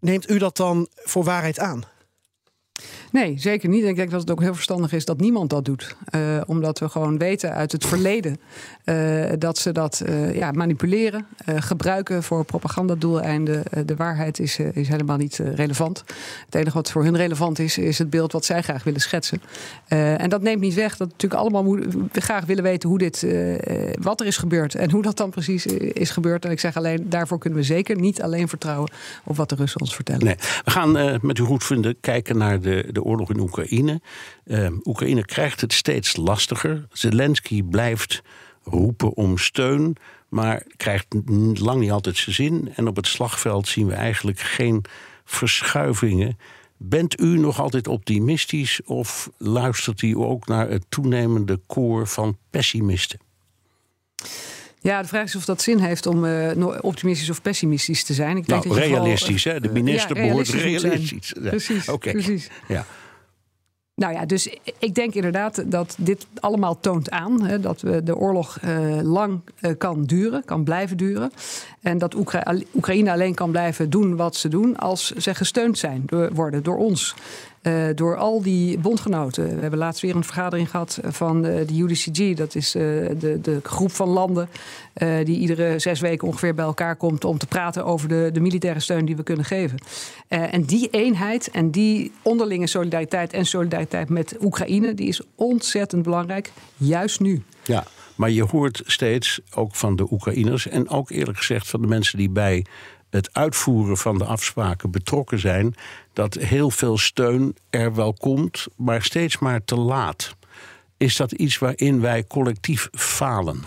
Neemt 0.00 0.30
u 0.30 0.38
dat 0.38 0.56
dan 0.56 0.88
voor 0.94 1.24
waarheid 1.24 1.58
aan? 1.58 1.84
Nee, 3.12 3.34
zeker 3.38 3.68
niet. 3.68 3.84
Ik 3.84 3.96
denk 3.96 4.10
dat 4.10 4.20
het 4.20 4.30
ook 4.30 4.40
heel 4.40 4.54
verstandig 4.54 4.92
is 4.92 5.04
dat 5.04 5.20
niemand 5.20 5.50
dat 5.50 5.64
doet. 5.64 5.96
Uh, 6.14 6.40
omdat 6.46 6.78
we 6.78 6.88
gewoon 6.88 7.18
weten 7.18 7.52
uit 7.52 7.72
het 7.72 7.86
verleden 7.86 8.40
uh, 8.84 9.24
dat 9.38 9.58
ze 9.58 9.72
dat 9.72 10.02
uh, 10.06 10.34
ja, 10.34 10.50
manipuleren, 10.50 11.26
gebruiken 11.44 12.22
voor 12.22 12.44
propagandadoeleinden. 12.44 13.62
de 13.86 13.96
waarheid 13.96 14.38
is, 14.38 14.58
is 14.58 14.88
helemaal 14.88 15.16
niet 15.16 15.40
relevant. 15.54 16.04
Het 16.44 16.54
enige 16.54 16.76
wat 16.76 16.90
voor 16.90 17.04
hun 17.04 17.16
relevant 17.16 17.58
is, 17.58 17.78
is 17.78 17.98
het 17.98 18.10
beeld 18.10 18.32
wat 18.32 18.44
zij 18.44 18.62
graag 18.62 18.84
willen 18.84 19.00
schetsen. 19.00 19.42
en 19.88 20.28
dat 20.28 20.42
neemt 20.42 20.60
niet 20.60 20.74
weg 20.74 20.96
dat 20.96 21.08
natuurlijk 21.08 21.40
allemaal 21.40 21.76
we 21.76 22.08
graag 22.12 22.44
willen 22.44 22.62
weten 22.62 22.88
hoe 22.88 22.98
dit, 22.98 23.26
wat 24.00 24.20
er 24.20 24.26
is 24.26 24.36
gebeurd 24.36 24.74
en 24.74 24.90
hoe 24.90 25.02
dat 25.02 25.16
dan 25.16 25.30
precies 25.30 25.66
is 25.66 26.10
gebeurd. 26.10 26.44
En 26.44 26.50
ik 26.50 26.60
zeg 26.60 26.76
alleen, 26.76 27.08
daarvoor 27.08 27.38
kunnen 27.38 27.58
we 27.58 27.64
zeker 27.64 27.96
niet 27.96 28.22
alleen 28.22 28.48
vertrouwen 28.48 28.90
op 29.24 29.36
wat 29.36 29.48
de 29.48 29.54
Russen 29.54 29.80
ons 29.80 29.94
vertellen. 29.94 30.24
Nee, 30.24 30.36
we 30.64 30.70
gaan 30.70 31.18
met 31.22 31.38
uw 31.38 31.46
goedvinden 31.46 31.96
kijken 32.00 32.36
naar 32.36 32.60
de 32.60 32.67
de 32.90 33.02
oorlog 33.02 33.30
in 33.30 33.40
Oekraïne. 33.40 34.00
Uh, 34.44 34.68
Oekraïne 34.84 35.24
krijgt 35.24 35.60
het 35.60 35.72
steeds 35.72 36.16
lastiger. 36.16 36.86
Zelensky 36.92 37.62
blijft 37.62 38.22
roepen 38.62 39.14
om 39.14 39.38
steun, 39.38 39.96
maar 40.28 40.62
krijgt 40.76 41.06
lang 41.54 41.80
niet 41.80 41.90
altijd 41.90 42.16
zijn 42.16 42.34
zin. 42.34 42.72
En 42.74 42.88
op 42.88 42.96
het 42.96 43.06
slagveld 43.06 43.68
zien 43.68 43.86
we 43.86 43.94
eigenlijk 43.94 44.40
geen 44.40 44.84
verschuivingen. 45.24 46.38
Bent 46.76 47.20
u 47.20 47.38
nog 47.38 47.60
altijd 47.60 47.88
optimistisch 47.88 48.80
of 48.84 49.30
luistert 49.38 50.02
u 50.02 50.16
ook 50.16 50.46
naar 50.46 50.68
het 50.68 50.84
toenemende 50.88 51.60
koor 51.66 52.06
van 52.06 52.38
pessimisten? 52.50 53.20
Ja, 54.80 55.02
de 55.02 55.08
vraag 55.08 55.24
is 55.24 55.36
of 55.36 55.44
dat 55.44 55.62
zin 55.62 55.78
heeft 55.78 56.06
om 56.06 56.24
uh, 56.24 56.66
optimistisch 56.80 57.30
of 57.30 57.42
pessimistisch 57.42 58.04
te 58.04 58.14
zijn. 58.14 58.36
Ik 58.36 58.46
denk 58.46 58.64
nou, 58.64 58.74
dat 58.74 58.86
realistisch, 58.88 59.44
hè? 59.44 59.60
De 59.60 59.72
minister 59.72 60.16
ja, 60.16 60.26
behoort 60.26 60.48
realistisch. 60.48 61.34
Ja, 61.42 61.48
precies, 61.48 61.88
okay. 61.88 62.12
precies. 62.12 62.50
Ja. 62.68 62.86
Nou 63.98 64.12
ja, 64.12 64.26
dus 64.26 64.56
ik 64.78 64.94
denk 64.94 65.14
inderdaad 65.14 65.70
dat 65.70 65.96
dit 65.98 66.26
allemaal 66.40 66.80
toont 66.80 67.10
aan 67.10 67.42
hè, 67.42 67.60
dat 67.60 67.80
we 67.80 68.02
de 68.02 68.16
oorlog 68.16 68.58
uh, 68.64 69.00
lang 69.02 69.40
uh, 69.60 69.70
kan 69.78 70.04
duren, 70.04 70.44
kan 70.44 70.64
blijven 70.64 70.96
duren. 70.96 71.32
En 71.80 71.98
dat 71.98 72.14
Oekra 72.14 72.54
Oekraïne 72.74 73.12
alleen 73.12 73.34
kan 73.34 73.50
blijven 73.50 73.90
doen 73.90 74.16
wat 74.16 74.36
ze 74.36 74.48
doen 74.48 74.76
als 74.76 75.10
ze 75.10 75.34
gesteund 75.34 75.78
zijn 75.78 76.02
door, 76.06 76.34
worden 76.34 76.62
door 76.62 76.76
ons. 76.76 77.14
Uh, 77.62 77.84
door 77.94 78.16
al 78.16 78.42
die 78.42 78.78
bondgenoten. 78.78 79.54
We 79.54 79.60
hebben 79.60 79.78
laatst 79.78 80.02
weer 80.02 80.16
een 80.16 80.24
vergadering 80.24 80.70
gehad 80.70 80.98
van 81.02 81.42
de, 81.42 81.64
de 81.66 81.82
UDCG. 81.82 82.36
Dat 82.36 82.54
is 82.54 82.76
uh, 82.76 82.82
de, 83.18 83.38
de 83.42 83.60
groep 83.62 83.92
van 83.92 84.08
landen 84.08 84.48
die 85.24 85.38
iedere 85.38 85.78
zes 85.78 86.00
weken 86.00 86.28
ongeveer 86.28 86.54
bij 86.54 86.64
elkaar 86.64 86.96
komt 86.96 87.24
om 87.24 87.38
te 87.38 87.46
praten 87.46 87.84
over 87.84 88.08
de, 88.08 88.30
de 88.32 88.40
militaire 88.40 88.80
steun 88.80 89.04
die 89.04 89.16
we 89.16 89.22
kunnen 89.22 89.44
geven. 89.44 89.78
en 90.28 90.64
die 90.64 90.88
eenheid 90.90 91.50
en 91.50 91.70
die 91.70 92.12
onderlinge 92.22 92.66
solidariteit 92.66 93.32
en 93.32 93.46
solidariteit 93.46 94.08
met 94.08 94.36
Oekraïne, 94.40 94.94
die 94.94 95.08
is 95.08 95.20
ontzettend 95.34 96.02
belangrijk, 96.02 96.52
juist 96.76 97.20
nu. 97.20 97.42
Ja. 97.64 97.84
Maar 98.18 98.30
je 98.30 98.42
hoort 98.44 98.82
steeds, 98.86 99.40
ook 99.54 99.74
van 99.74 99.96
de 99.96 100.06
Oekraïners 100.10 100.68
en 100.68 100.88
ook 100.88 101.10
eerlijk 101.10 101.38
gezegd 101.38 101.68
van 101.68 101.80
de 101.80 101.86
mensen 101.86 102.18
die 102.18 102.30
bij 102.30 102.64
het 103.10 103.34
uitvoeren 103.34 103.96
van 103.96 104.18
de 104.18 104.24
afspraken 104.24 104.90
betrokken 104.90 105.38
zijn, 105.38 105.74
dat 106.12 106.34
heel 106.34 106.70
veel 106.70 106.98
steun 106.98 107.56
er 107.70 107.94
wel 107.94 108.12
komt, 108.12 108.66
maar 108.76 109.02
steeds 109.02 109.38
maar 109.38 109.64
te 109.64 109.76
laat. 109.76 110.36
Is 110.96 111.16
dat 111.16 111.32
iets 111.32 111.58
waarin 111.58 112.00
wij 112.00 112.26
collectief 112.26 112.88
falen? 112.92 113.62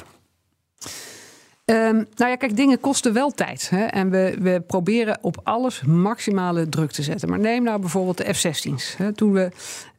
Um, 1.72 2.08
nou 2.16 2.30
ja, 2.30 2.36
kijk, 2.36 2.56
dingen 2.56 2.80
kosten 2.80 3.14
wel 3.14 3.32
tijd. 3.32 3.70
Hè? 3.70 3.84
En 3.84 4.10
we, 4.10 4.36
we 4.40 4.64
proberen 4.68 5.18
op 5.22 5.40
alles 5.44 5.82
maximale 5.82 6.70
druk 6.70 6.92
te 6.92 7.04
zetten. 7.04 7.30
Maar 7.30 7.40
neem 7.40 7.64
nou 7.64 7.80
bijvoorbeeld 7.80 8.18
de 8.18 8.34
F-16's. 8.34 8.96
Toen 9.16 9.32
we 9.32 9.50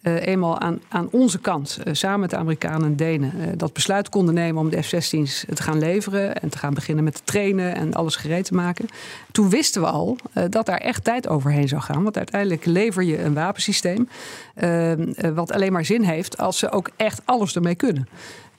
uh, 0.02 0.26
eenmaal 0.26 0.58
aan, 0.58 0.80
aan 0.88 1.08
onze 1.10 1.38
kant, 1.38 1.78
uh, 1.84 1.94
samen 1.94 2.20
met 2.20 2.30
de 2.30 2.36
Amerikanen 2.36 2.86
en 2.86 2.96
Denen, 2.96 3.32
uh, 3.36 3.46
dat 3.56 3.72
besluit 3.72 4.08
konden 4.08 4.34
nemen 4.34 4.62
om 4.62 4.70
de 4.70 4.82
F-16's 4.82 5.44
te 5.54 5.62
gaan 5.62 5.78
leveren 5.78 6.40
en 6.40 6.48
te 6.48 6.58
gaan 6.58 6.74
beginnen 6.74 7.04
met 7.04 7.26
trainen 7.26 7.74
en 7.74 7.94
alles 7.94 8.16
gereed 8.16 8.44
te 8.44 8.54
maken. 8.54 8.88
Toen 9.30 9.50
wisten 9.50 9.80
we 9.80 9.88
al 9.88 10.16
dat 10.48 10.66
daar 10.66 10.78
echt 10.78 11.04
tijd 11.04 11.28
overheen 11.28 11.68
zou 11.68 11.82
gaan. 11.82 12.02
Want 12.02 12.16
uiteindelijk 12.16 12.64
lever 12.64 13.02
je 13.02 13.22
een 13.22 13.34
wapensysteem 13.34 14.08
ehm, 14.54 15.34
wat 15.34 15.52
alleen 15.52 15.72
maar 15.72 15.84
zin 15.84 16.02
heeft 16.02 16.38
als 16.38 16.58
ze 16.58 16.70
ook 16.70 16.90
echt 16.96 17.20
alles 17.24 17.54
ermee 17.54 17.74
kunnen. 17.74 18.08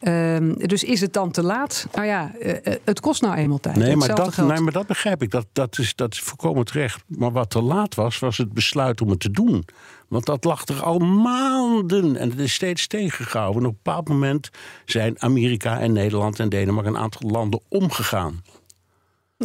Um, 0.07 0.57
dus 0.57 0.83
is 0.83 1.01
het 1.01 1.13
dan 1.13 1.31
te 1.31 1.43
laat? 1.43 1.87
Nou 1.93 2.05
ja, 2.05 2.31
uh, 2.39 2.53
het 2.83 2.99
kost 2.99 3.21
nou 3.21 3.35
eenmaal 3.35 3.59
tijd. 3.59 3.75
Nee, 3.75 3.95
maar 3.95 4.15
dat, 4.15 4.37
nee, 4.37 4.59
maar 4.59 4.71
dat 4.71 4.87
begrijp 4.87 5.21
ik. 5.21 5.31
Dat, 5.31 5.45
dat, 5.53 5.77
is, 5.77 5.95
dat 5.95 6.13
is 6.13 6.19
volkomen 6.19 6.65
terecht. 6.65 7.03
Maar 7.07 7.31
wat 7.31 7.49
te 7.49 7.61
laat 7.61 7.95
was, 7.95 8.19
was 8.19 8.37
het 8.37 8.53
besluit 8.53 9.01
om 9.01 9.09
het 9.09 9.19
te 9.19 9.31
doen. 9.31 9.65
Want 10.07 10.25
dat 10.25 10.43
lag 10.43 10.67
er 10.67 10.83
al 10.83 10.99
maanden 10.99 12.17
en 12.17 12.29
het 12.29 12.39
is 12.39 12.53
steeds 12.53 12.87
tegengehouden. 12.87 13.61
En 13.61 13.67
op 13.67 13.73
een 13.73 13.79
bepaald 13.83 14.07
moment 14.07 14.49
zijn 14.85 15.21
Amerika 15.21 15.79
en 15.79 15.91
Nederland 15.91 16.39
en 16.39 16.49
Denemarken 16.49 16.93
een 16.93 17.01
aantal 17.01 17.29
landen 17.29 17.61
omgegaan. 17.67 18.41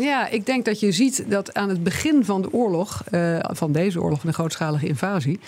Ja, 0.00 0.28
ik 0.28 0.46
denk 0.46 0.64
dat 0.64 0.80
je 0.80 0.92
ziet 0.92 1.24
dat 1.28 1.54
aan 1.54 1.68
het 1.68 1.82
begin 1.82 2.24
van 2.24 2.42
de 2.42 2.52
oorlog, 2.52 3.02
uh, 3.10 3.38
van 3.40 3.72
deze 3.72 4.00
oorlog, 4.00 4.20
van 4.20 4.28
de 4.28 4.34
grootschalige 4.34 4.86
invasie, 4.86 5.40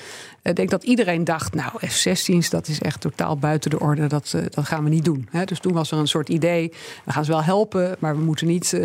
ik 0.42 0.48
uh, 0.48 0.54
denk 0.54 0.70
dat 0.70 0.84
iedereen 0.84 1.24
dacht, 1.24 1.54
nou, 1.54 1.70
F-16's, 1.86 2.50
dat 2.50 2.68
is 2.68 2.80
echt 2.80 3.00
totaal 3.00 3.36
buiten 3.36 3.70
de 3.70 3.80
orde, 3.80 4.06
dat, 4.06 4.32
uh, 4.36 4.42
dat 4.48 4.66
gaan 4.66 4.84
we 4.84 4.90
niet 4.90 5.04
doen. 5.04 5.28
Hè? 5.30 5.44
Dus 5.44 5.60
toen 5.60 5.72
was 5.72 5.90
er 5.90 5.98
een 5.98 6.08
soort 6.08 6.28
idee, 6.28 6.72
we 7.04 7.12
gaan 7.12 7.24
ze 7.24 7.30
wel 7.30 7.42
helpen, 7.42 7.96
maar 7.98 8.16
we 8.16 8.22
moeten 8.22 8.46
niet 8.46 8.80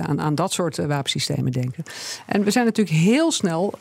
aan, 0.00 0.20
aan 0.20 0.34
dat 0.34 0.52
soort 0.52 0.76
wapensystemen 0.76 1.52
denken. 1.52 1.82
En 2.26 2.44
we 2.44 2.50
zijn 2.50 2.64
natuurlijk 2.64 2.96
heel 2.96 3.32
snel 3.32 3.74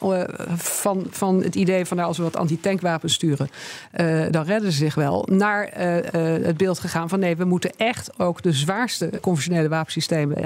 van, 0.55 1.07
van 1.09 1.43
het 1.43 1.55
idee 1.55 1.85
van, 1.85 1.97
nou, 1.97 2.09
als 2.09 2.17
we 2.17 2.23
wat 2.23 2.37
antitankwapens 2.37 3.13
sturen, 3.13 3.49
dan 4.31 4.43
redden 4.43 4.71
ze 4.71 4.77
zich 4.77 4.95
wel, 4.95 5.27
naar 5.31 5.69
het 6.41 6.57
beeld 6.57 6.79
gegaan 6.79 7.09
van, 7.09 7.19
nee, 7.19 7.35
we 7.35 7.45
moeten 7.45 7.71
echt 7.77 8.19
ook 8.19 8.41
de 8.41 8.51
zwaarste 8.51 9.09
conventionele 9.21 9.69
wapensystemen 9.69 10.37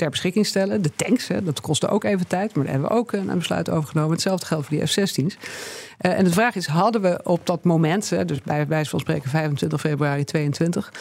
ter 0.00 0.10
beschikking 0.10 0.46
stellen. 0.46 0.82
De 0.82 0.92
tanks, 0.96 1.28
hè, 1.28 1.42
dat 1.42 1.60
kostte 1.60 1.88
ook 1.88 2.04
even 2.04 2.26
tijd, 2.26 2.54
maar 2.54 2.64
daar 2.64 2.72
hebben 2.72 2.90
we 2.90 2.96
ook 2.96 3.12
een 3.12 3.38
besluit 3.38 3.70
over 3.70 3.88
genomen. 3.88 4.12
Hetzelfde 4.12 4.46
geldt 4.46 4.66
voor 4.66 4.76
die 4.76 4.86
F-16's. 4.86 5.36
Uh, 6.00 6.18
en 6.18 6.24
de 6.24 6.30
vraag 6.30 6.54
is, 6.54 6.66
hadden 6.66 7.02
we 7.02 7.20
op 7.24 7.46
dat 7.46 7.64
moment, 7.64 8.10
hè, 8.10 8.24
dus 8.24 8.42
bij 8.42 8.66
wijze 8.66 8.90
van 8.90 9.00
spreken 9.00 9.30
25 9.30 9.80
februari 9.80 10.24
22, 10.24 10.92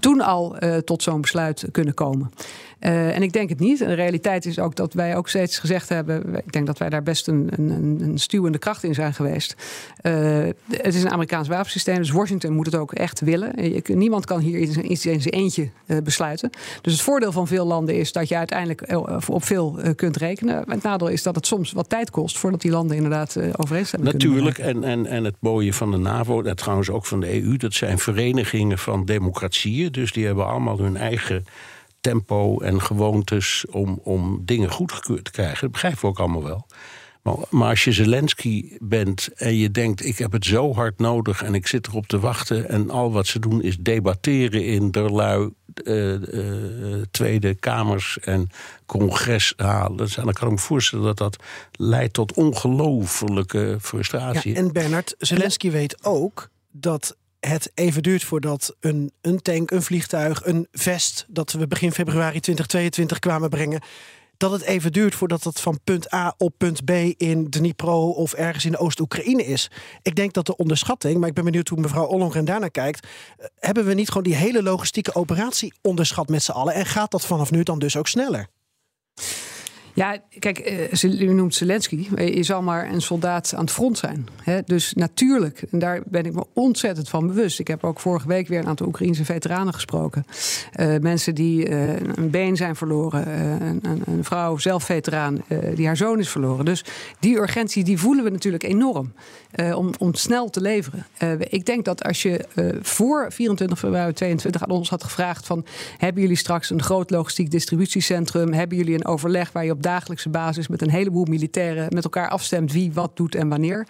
toen 0.00 0.20
al 0.20 0.64
uh, 0.64 0.76
tot 0.76 1.02
zo'n 1.02 1.20
besluit 1.20 1.64
kunnen 1.70 1.94
komen? 1.94 2.32
Uh, 2.80 3.16
en 3.16 3.22
ik 3.22 3.32
denk 3.32 3.48
het 3.48 3.58
niet. 3.58 3.80
En 3.80 3.88
de 3.88 3.94
realiteit 3.94 4.46
is 4.46 4.58
ook 4.58 4.76
dat 4.76 4.92
wij 4.94 5.16
ook 5.16 5.28
steeds 5.28 5.58
gezegd 5.58 5.88
hebben. 5.88 6.36
Ik 6.36 6.52
denk 6.52 6.66
dat 6.66 6.78
wij 6.78 6.88
daar 6.88 7.02
best 7.02 7.28
een, 7.28 7.50
een, 7.56 7.98
een 8.00 8.18
stuwende 8.18 8.58
kracht 8.58 8.84
in 8.84 8.94
zijn 8.94 9.14
geweest. 9.14 9.56
Het 10.02 10.94
is 10.94 11.02
een 11.02 11.10
Amerikaans 11.10 11.48
wapensysteem, 11.48 11.96
dus 11.96 12.10
Washington 12.10 12.52
moet 12.52 12.66
het 12.66 12.74
ook 12.74 12.92
echt 12.92 13.20
willen. 13.20 13.82
Niemand 13.84 14.24
kan 14.24 14.40
hier 14.40 14.58
iets 14.58 15.06
in 15.06 15.20
zijn 15.20 15.34
eentje 15.34 15.68
besluiten. 16.02 16.50
Dus 16.80 16.92
het 16.92 17.02
voordeel 17.02 17.32
van 17.32 17.46
veel 17.46 17.66
landen 17.66 17.94
is 17.96 18.12
dat 18.12 18.28
je 18.28 18.36
uiteindelijk 18.36 18.96
op 19.28 19.44
veel 19.44 19.78
kunt 19.96 20.16
rekenen. 20.16 20.64
Het 20.68 20.82
nadeel 20.82 21.08
is 21.08 21.22
dat 21.22 21.34
het 21.34 21.46
soms 21.46 21.72
wat 21.72 21.88
tijd 21.88 22.10
kost 22.10 22.38
voordat 22.38 22.60
die 22.60 22.70
landen 22.70 22.96
inderdaad 22.96 23.36
overeenstemming 23.56 24.12
Natuurlijk, 24.12 24.41
en, 24.48 24.84
en, 24.84 25.06
en 25.06 25.24
het 25.24 25.36
mooie 25.40 25.72
van 25.72 25.90
de 25.90 25.96
NAVO, 25.96 26.42
en 26.42 26.56
trouwens 26.56 26.90
ook 26.90 27.06
van 27.06 27.20
de 27.20 27.42
EU, 27.42 27.56
dat 27.56 27.74
zijn 27.74 27.98
verenigingen 27.98 28.78
van 28.78 29.04
democratieën. 29.04 29.92
Dus 29.92 30.12
die 30.12 30.26
hebben 30.26 30.46
allemaal 30.46 30.78
hun 30.78 30.96
eigen 30.96 31.44
tempo 32.00 32.60
en 32.60 32.82
gewoontes 32.82 33.64
om, 33.70 34.00
om 34.02 34.42
dingen 34.44 34.70
goedgekeurd 34.70 35.24
te 35.24 35.30
krijgen. 35.30 35.60
Dat 35.60 35.70
begrijpen 35.70 36.00
we 36.00 36.06
ook 36.06 36.18
allemaal 36.18 36.44
wel. 36.44 36.66
Maar, 37.22 37.36
maar, 37.50 37.68
als 37.68 37.84
je 37.84 37.92
Zelensky 37.92 38.76
bent 38.78 39.28
en 39.34 39.56
je 39.56 39.70
denkt: 39.70 40.04
ik 40.04 40.18
heb 40.18 40.32
het 40.32 40.44
zo 40.44 40.74
hard 40.74 40.98
nodig 40.98 41.42
en 41.42 41.54
ik 41.54 41.66
zit 41.66 41.86
erop 41.86 42.06
te 42.06 42.18
wachten. 42.18 42.68
en 42.68 42.90
al 42.90 43.12
wat 43.12 43.26
ze 43.26 43.38
doen 43.38 43.62
is 43.62 43.76
debatteren 43.76 44.64
in 44.64 44.90
derlui 44.90 45.50
uh, 45.84 46.12
uh, 46.12 47.02
Tweede 47.10 47.54
Kamers 47.54 48.18
en 48.18 48.48
congres 48.86 49.52
halen. 49.56 50.08
dan 50.14 50.32
kan 50.32 50.46
ik 50.46 50.54
me 50.54 50.58
voorstellen 50.58 51.04
dat 51.04 51.18
dat 51.18 51.36
leidt 51.72 52.12
tot 52.12 52.32
ongelofelijke 52.32 53.76
frustratie. 53.80 54.52
Ja, 54.52 54.58
en 54.58 54.72
Bernard, 54.72 55.14
Zelensky 55.18 55.70
weet 55.70 56.04
ook 56.04 56.48
dat 56.70 57.16
het 57.40 57.72
even 57.74 58.02
duurt 58.02 58.24
voordat 58.24 58.76
een, 58.80 59.12
een 59.20 59.42
tank, 59.42 59.70
een 59.70 59.82
vliegtuig, 59.82 60.46
een 60.46 60.68
vest... 60.72 61.26
dat 61.28 61.52
we 61.52 61.66
begin 61.66 61.92
februari 61.92 62.40
2022 62.40 63.18
kwamen 63.18 63.50
brengen... 63.50 63.80
dat 64.42 64.50
het 64.50 64.62
even 64.62 64.92
duurt 64.92 65.14
voordat 65.14 65.44
het 65.44 65.60
van 65.60 65.80
punt 65.84 66.14
A 66.14 66.34
op 66.38 66.54
punt 66.58 66.84
B 66.84 66.90
in 67.16 67.50
Dnipro... 67.50 68.10
of 68.10 68.32
ergens 68.32 68.64
in 68.64 68.76
Oost-Oekraïne 68.76 69.44
is. 69.44 69.70
Ik 70.02 70.14
denk 70.14 70.32
dat 70.32 70.46
de 70.46 70.56
onderschatting, 70.56 71.18
maar 71.18 71.28
ik 71.28 71.34
ben 71.34 71.44
benieuwd 71.44 71.68
hoe 71.68 71.80
mevrouw 71.80 72.06
Ollongren 72.06 72.44
daarnaar 72.44 72.70
kijkt... 72.70 73.06
Eh, 73.06 73.46
hebben 73.58 73.84
we 73.84 73.94
niet 73.94 74.08
gewoon 74.08 74.22
die 74.22 74.34
hele 74.34 74.62
logistieke 74.62 75.14
operatie 75.14 75.72
onderschat 75.82 76.28
met 76.28 76.42
z'n 76.42 76.50
allen... 76.50 76.74
en 76.74 76.86
gaat 76.86 77.10
dat 77.10 77.26
vanaf 77.26 77.50
nu 77.50 77.62
dan 77.62 77.78
dus 77.78 77.96
ook 77.96 78.08
sneller? 78.08 78.48
Ja, 79.94 80.18
kijk, 80.38 80.58
eh, 80.58 81.20
u 81.20 81.32
noemt 81.32 81.54
Zelensky. 81.54 82.08
Je 82.16 82.42
zal 82.42 82.62
maar 82.62 82.92
een 82.92 83.02
soldaat 83.02 83.52
aan 83.54 83.60
het 83.60 83.70
front 83.70 83.98
zijn. 83.98 84.26
Dus 84.64 84.92
natuurlijk, 84.92 85.62
en 85.70 85.78
daar 85.78 86.00
ben 86.04 86.24
ik 86.24 86.34
me 86.34 86.44
ontzettend 86.52 87.08
van 87.08 87.26
bewust. 87.26 87.58
Ik 87.58 87.68
heb 87.68 87.84
ook 87.84 88.00
vorige 88.00 88.28
week 88.28 88.48
weer 88.48 88.58
een 88.58 88.66
aantal 88.66 88.86
Oekraïnse 88.86 89.24
veteranen 89.24 89.74
gesproken. 89.74 90.24
Uh, 90.80 90.98
mensen 90.98 91.34
die 91.34 91.68
uh, 91.68 92.00
een 92.00 92.30
been 92.30 92.56
zijn 92.56 92.76
verloren. 92.76 93.28
Een, 93.62 94.02
een, 94.04 94.24
vrouw, 94.24 94.58
zelf 94.58 94.84
veteraan, 94.84 95.44
die 95.74 95.86
haar 95.86 95.96
zoon 95.96 96.18
is 96.18 96.28
verloren. 96.28 96.64
Dus 96.64 96.84
die 97.18 97.38
urgentie 97.38 97.84
die 97.84 97.98
voelen 97.98 98.24
we 98.24 98.30
natuurlijk 98.30 98.62
enorm. 98.62 99.12
om, 99.74 99.90
om 99.98 100.14
snel 100.14 100.50
te 100.50 100.60
leveren. 100.60 101.06
ik 101.38 101.66
denk 101.66 101.84
dat 101.84 102.04
als 102.04 102.22
je 102.22 102.44
voor 102.82 103.26
24 103.28 103.78
februari 103.78 104.12
22 104.12 104.62
aan 104.62 104.70
ons 104.70 104.90
had 104.90 105.04
gevraagd 105.04 105.46
van... 105.46 105.64
hebben 105.98 106.22
jullie 106.22 106.36
straks 106.36 106.70
een 106.70 106.82
groot 106.82 107.10
logistiek 107.10 107.50
distributiecentrum? 107.50 108.52
Hebben 108.52 108.76
jullie 108.76 108.94
een 108.94 109.06
overleg 109.06 109.52
waar 109.52 109.64
je 109.64 109.70
op 109.70 109.81
dagelijkse 109.82 110.28
basis 110.28 110.68
met 110.68 110.82
een 110.82 110.90
heleboel 110.90 111.24
militairen 111.24 111.86
met 111.94 112.04
elkaar 112.04 112.28
afstemt 112.28 112.72
wie 112.72 112.92
wat 112.92 113.16
doet 113.16 113.34
en 113.34 113.48
wanneer. 113.48 113.86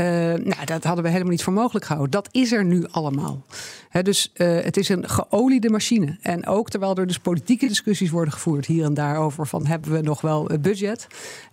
Uh, 0.00 0.06
nou, 0.34 0.64
dat 0.64 0.84
hadden 0.84 1.04
we 1.04 1.10
helemaal 1.10 1.32
niet 1.32 1.42
voor 1.42 1.52
mogelijk 1.52 1.84
gehouden. 1.84 2.20
Dat 2.20 2.28
is 2.34 2.52
er 2.52 2.64
nu 2.64 2.86
allemaal. 2.90 3.44
Dus 4.02 4.30
uh, 4.34 4.60
het 4.60 4.76
is 4.76 4.88
een 4.88 5.08
geoliede 5.08 5.70
machine. 5.70 6.16
En 6.22 6.46
ook 6.46 6.70
terwijl 6.70 6.96
er 6.96 7.06
dus 7.06 7.18
politieke 7.18 7.66
discussies 7.66 8.10
worden 8.10 8.32
gevoerd 8.32 8.66
hier 8.66 8.84
en 8.84 8.94
daar 8.94 9.16
over 9.16 9.46
van 9.46 9.66
hebben 9.66 9.92
we 9.92 10.00
nog 10.00 10.20
wel 10.20 10.50
budget, 10.60 11.06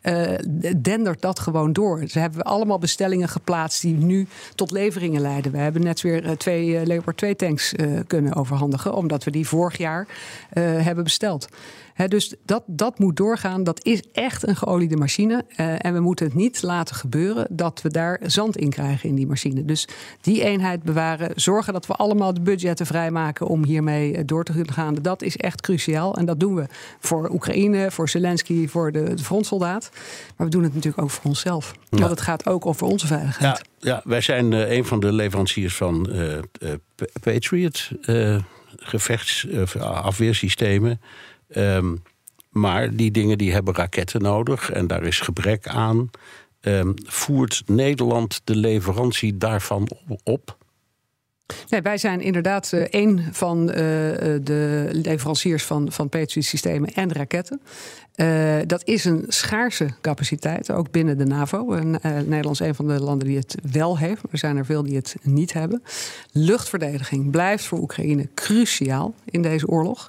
uh, 0.04 0.32
dendert 0.78 1.21
dat 1.21 1.39
gewoon 1.39 1.74
door. 1.74 2.08
Ze 2.08 2.19
hebben 2.19 2.43
allemaal 2.43 2.80
bestellingen 2.80 3.30
geplaatst 3.30 3.82
die 3.82 3.93
nu 3.93 4.28
tot 4.56 4.71
leveringen 4.71 5.21
leiden. 5.21 5.52
We 5.52 5.58
hebben 5.58 5.84
net 5.84 6.02
weer 6.02 6.38
twee 6.38 6.86
Leopard 6.86 7.17
2 7.17 7.36
tanks 7.36 7.74
kunnen 8.08 8.36
overhandigen, 8.36 8.93
omdat 8.93 9.24
we 9.24 9.32
die 9.32 9.48
vorig 9.48 9.78
jaar 9.78 10.08
hebben 10.54 11.04
besteld 11.04 11.48
dus 11.95 12.34
dat, 12.45 12.63
dat 12.65 13.00
moet 13.00 13.17
doorgaan. 13.17 13.63
Dat 13.63 13.86
is 13.86 14.02
echt 14.12 14.48
een 14.48 14.56
geoliede 14.56 14.98
machine. 14.98 15.45
En 15.56 15.93
we 15.93 16.00
moeten 16.00 16.26
het 16.26 16.36
niet 16.36 16.62
laten 16.62 16.95
gebeuren 16.95 17.48
dat 17.50 17.82
we 17.82 17.89
daar 17.89 18.19
zand 18.24 18.58
in 18.58 18.69
krijgen 18.69 19.10
in 19.10 19.15
die 19.15 19.28
machine. 19.28 19.65
Dus 19.65 19.88
die 20.21 20.43
eenheid 20.43 20.84
bewaren. 20.84 21.32
Zorgen 21.36 21.74
dat 21.74 21.88
we 21.88 21.93
allemaal 21.93 22.25
de 22.34 22.42
budgetten 22.42 22.86
vrijmaken 22.86 23.48
om 23.48 23.64
hiermee 23.64 24.16
eh, 24.16 24.24
door 24.26 24.44
te 24.44 24.64
gaan. 24.66 24.96
Dat 24.96 25.22
is 25.22 25.38
echt 25.38 25.62
cruciaal. 25.62 26.16
En 26.16 26.26
dat 26.26 26.40
doen 26.40 26.56
we 26.56 26.66
voor 27.00 27.30
Oekraïne, 27.32 27.92
voor 27.92 28.10
Zelensky, 28.10 28.68
voor 28.68 28.92
de, 28.92 29.14
de 29.14 29.24
frontsoldaat. 29.24 29.90
Maar 30.38 30.48
we 30.48 30.54
doen 30.54 30.64
het 30.64 30.74
natuurlijk 30.74 31.04
ook 31.04 31.12
voor 31.12 31.26
onszelf. 31.26 31.74
Ja. 31.90 31.98
Want 31.98 32.10
het 32.10 32.22
gaat 32.22 32.48
ook 32.48 32.66
over 32.66 32.88
onze 32.88 33.08
veiligheid. 33.08 33.62
Ja, 33.80 33.92
ja 33.92 34.02
wij 34.04 34.22
zijn 34.22 34.52
uh, 34.52 34.72
een 34.72 34.86
van 34.86 35.00
de 35.00 35.14
leveranciers 35.14 35.76
van 35.76 36.08
uh, 36.10 36.38
uh, 36.60 36.74
Patriot. 37.22 37.90
gevechtsafweersystemen. 38.78 41.02
Um, 41.56 42.04
maar 42.50 42.96
die 42.96 43.12
dingen 43.12 43.38
die 43.38 43.54
hebben 43.54 43.76
raketten 43.76 44.22
nodig 44.22 44.72
en 44.72 44.88
daar 44.88 45.04
is 45.04 45.20
gebrek 45.20 45.68
aan. 45.68 46.10
Um, 46.62 46.94
voert 47.06 47.64
Nederland 47.66 48.42
de 48.44 48.56
leverantie 48.56 49.38
daarvan 49.38 49.90
op? 50.24 50.58
Nee, 51.70 51.82
wij 51.82 51.98
zijn 51.98 52.22
inderdaad 52.22 52.72
uh, 52.74 52.86
een 52.90 53.26
van 53.32 53.62
uh, 53.62 53.76
de 54.42 54.90
leveranciers 54.92 55.64
van, 55.64 55.92
van 55.92 56.10
Patriot-systemen 56.10 56.94
en 56.94 57.14
raketten. 57.14 57.62
Dat 58.68 58.82
is 58.84 59.06
een 59.06 59.26
schaarse 59.28 59.90
capaciteit, 60.02 60.72
ook 60.72 60.92
binnen 60.92 61.18
de 61.18 61.26
NAVO. 61.26 61.80
Nederland 62.02 62.62
is 62.62 62.68
een 62.68 62.76
van 62.76 62.88
de 62.88 63.00
landen 63.00 63.28
die 63.28 63.38
het 63.38 63.56
wel 63.72 63.98
heeft. 63.98 64.22
Er 64.32 64.38
zijn 64.38 64.58
er 64.58 64.66
veel 64.66 64.84
die 64.84 64.96
het 64.96 65.16
niet 65.22 65.54
hebben. 65.54 65.84
Luchtverdediging 66.32 67.32
blijft 67.32 67.66
voor 67.66 67.80
Oekraïne 67.80 68.28
cruciaal 68.34 69.14
in 69.26 69.42
deze 69.42 69.68
oorlog. 69.68 70.08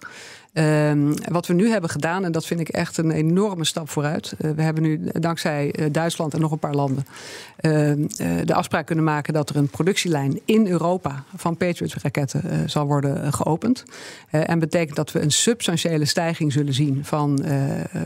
Um, 0.58 1.14
wat 1.28 1.46
we 1.46 1.54
nu 1.54 1.70
hebben 1.70 1.90
gedaan, 1.90 2.24
en 2.24 2.32
dat 2.32 2.46
vind 2.46 2.60
ik 2.60 2.68
echt 2.68 2.96
een 2.96 3.10
enorme 3.10 3.64
stap 3.64 3.88
vooruit. 3.88 4.34
Uh, 4.38 4.50
we 4.50 4.62
hebben 4.62 4.82
nu 4.82 5.00
dankzij 5.12 5.74
uh, 5.78 5.86
Duitsland 5.92 6.34
en 6.34 6.40
nog 6.40 6.52
een 6.52 6.58
paar 6.58 6.74
landen 6.74 7.06
uh, 7.60 7.92
de 8.44 8.54
afspraak 8.54 8.86
kunnen 8.86 9.04
maken 9.04 9.32
dat 9.32 9.50
er 9.50 9.56
een 9.56 9.68
productielijn 9.68 10.40
in 10.44 10.66
Europa 10.66 11.24
van 11.36 11.56
Patriot-raketten 11.56 12.70
zal 12.70 12.86
worden 12.86 13.32
geopend. 13.32 13.84
en 14.30 14.58
betekent 14.58 14.96
dat 14.96 15.12
we 15.12 15.20
een 15.20 15.30
substantiële 15.30 16.04
stijging 16.04 16.52
zullen 16.52 16.74
zien 16.74 17.04
van, 17.04 17.44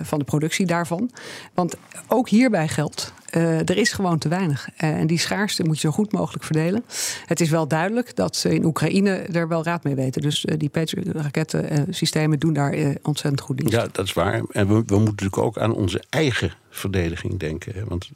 van 0.03 0.19
de 0.19 0.25
productie 0.25 0.67
daarvan. 0.67 1.11
Want 1.55 1.77
ook 2.09 2.29
hierbij 2.29 2.69
geldt 2.69 3.13
er 3.39 3.77
is 3.77 3.93
gewoon 3.93 4.19
te 4.19 4.29
weinig. 4.29 4.69
Uh, 4.69 4.91
en 4.91 5.07
die 5.07 5.19
schaarste 5.19 5.63
moet 5.63 5.81
je 5.81 5.87
zo 5.87 5.93
goed 5.93 6.13
mogelijk 6.13 6.45
verdelen. 6.45 6.85
Het 7.27 7.41
is 7.41 7.51
wel 7.51 7.69
duidelijk 7.69 8.17
dat 8.17 8.37
ze 8.37 8.55
in 8.55 8.65
Oekraïne 8.65 9.11
er 9.11 9.49
wel 9.49 9.65
raad 9.65 9.85
mee 9.85 9.95
weten. 9.95 10.23
Dus 10.23 10.45
uh, 10.45 10.55
die 10.59 10.69
Patriot-rakettensystemen 10.69 12.39
doen 12.39 12.53
daar 12.53 12.75
ontzettend 13.03 13.41
goed 13.41 13.57
dienst. 13.57 13.75
Ja, 13.75 13.87
dat 13.93 14.05
is 14.05 14.13
waar. 14.13 14.43
En 14.51 14.69
we, 14.69 14.75
we 14.75 14.75
moeten 14.75 15.05
natuurlijk 15.05 15.39
ook 15.39 15.59
aan 15.59 15.75
onze 15.75 16.03
eigen 16.09 16.53
verdediging 16.71 17.39
denken. 17.39 17.89
Want 17.89 18.11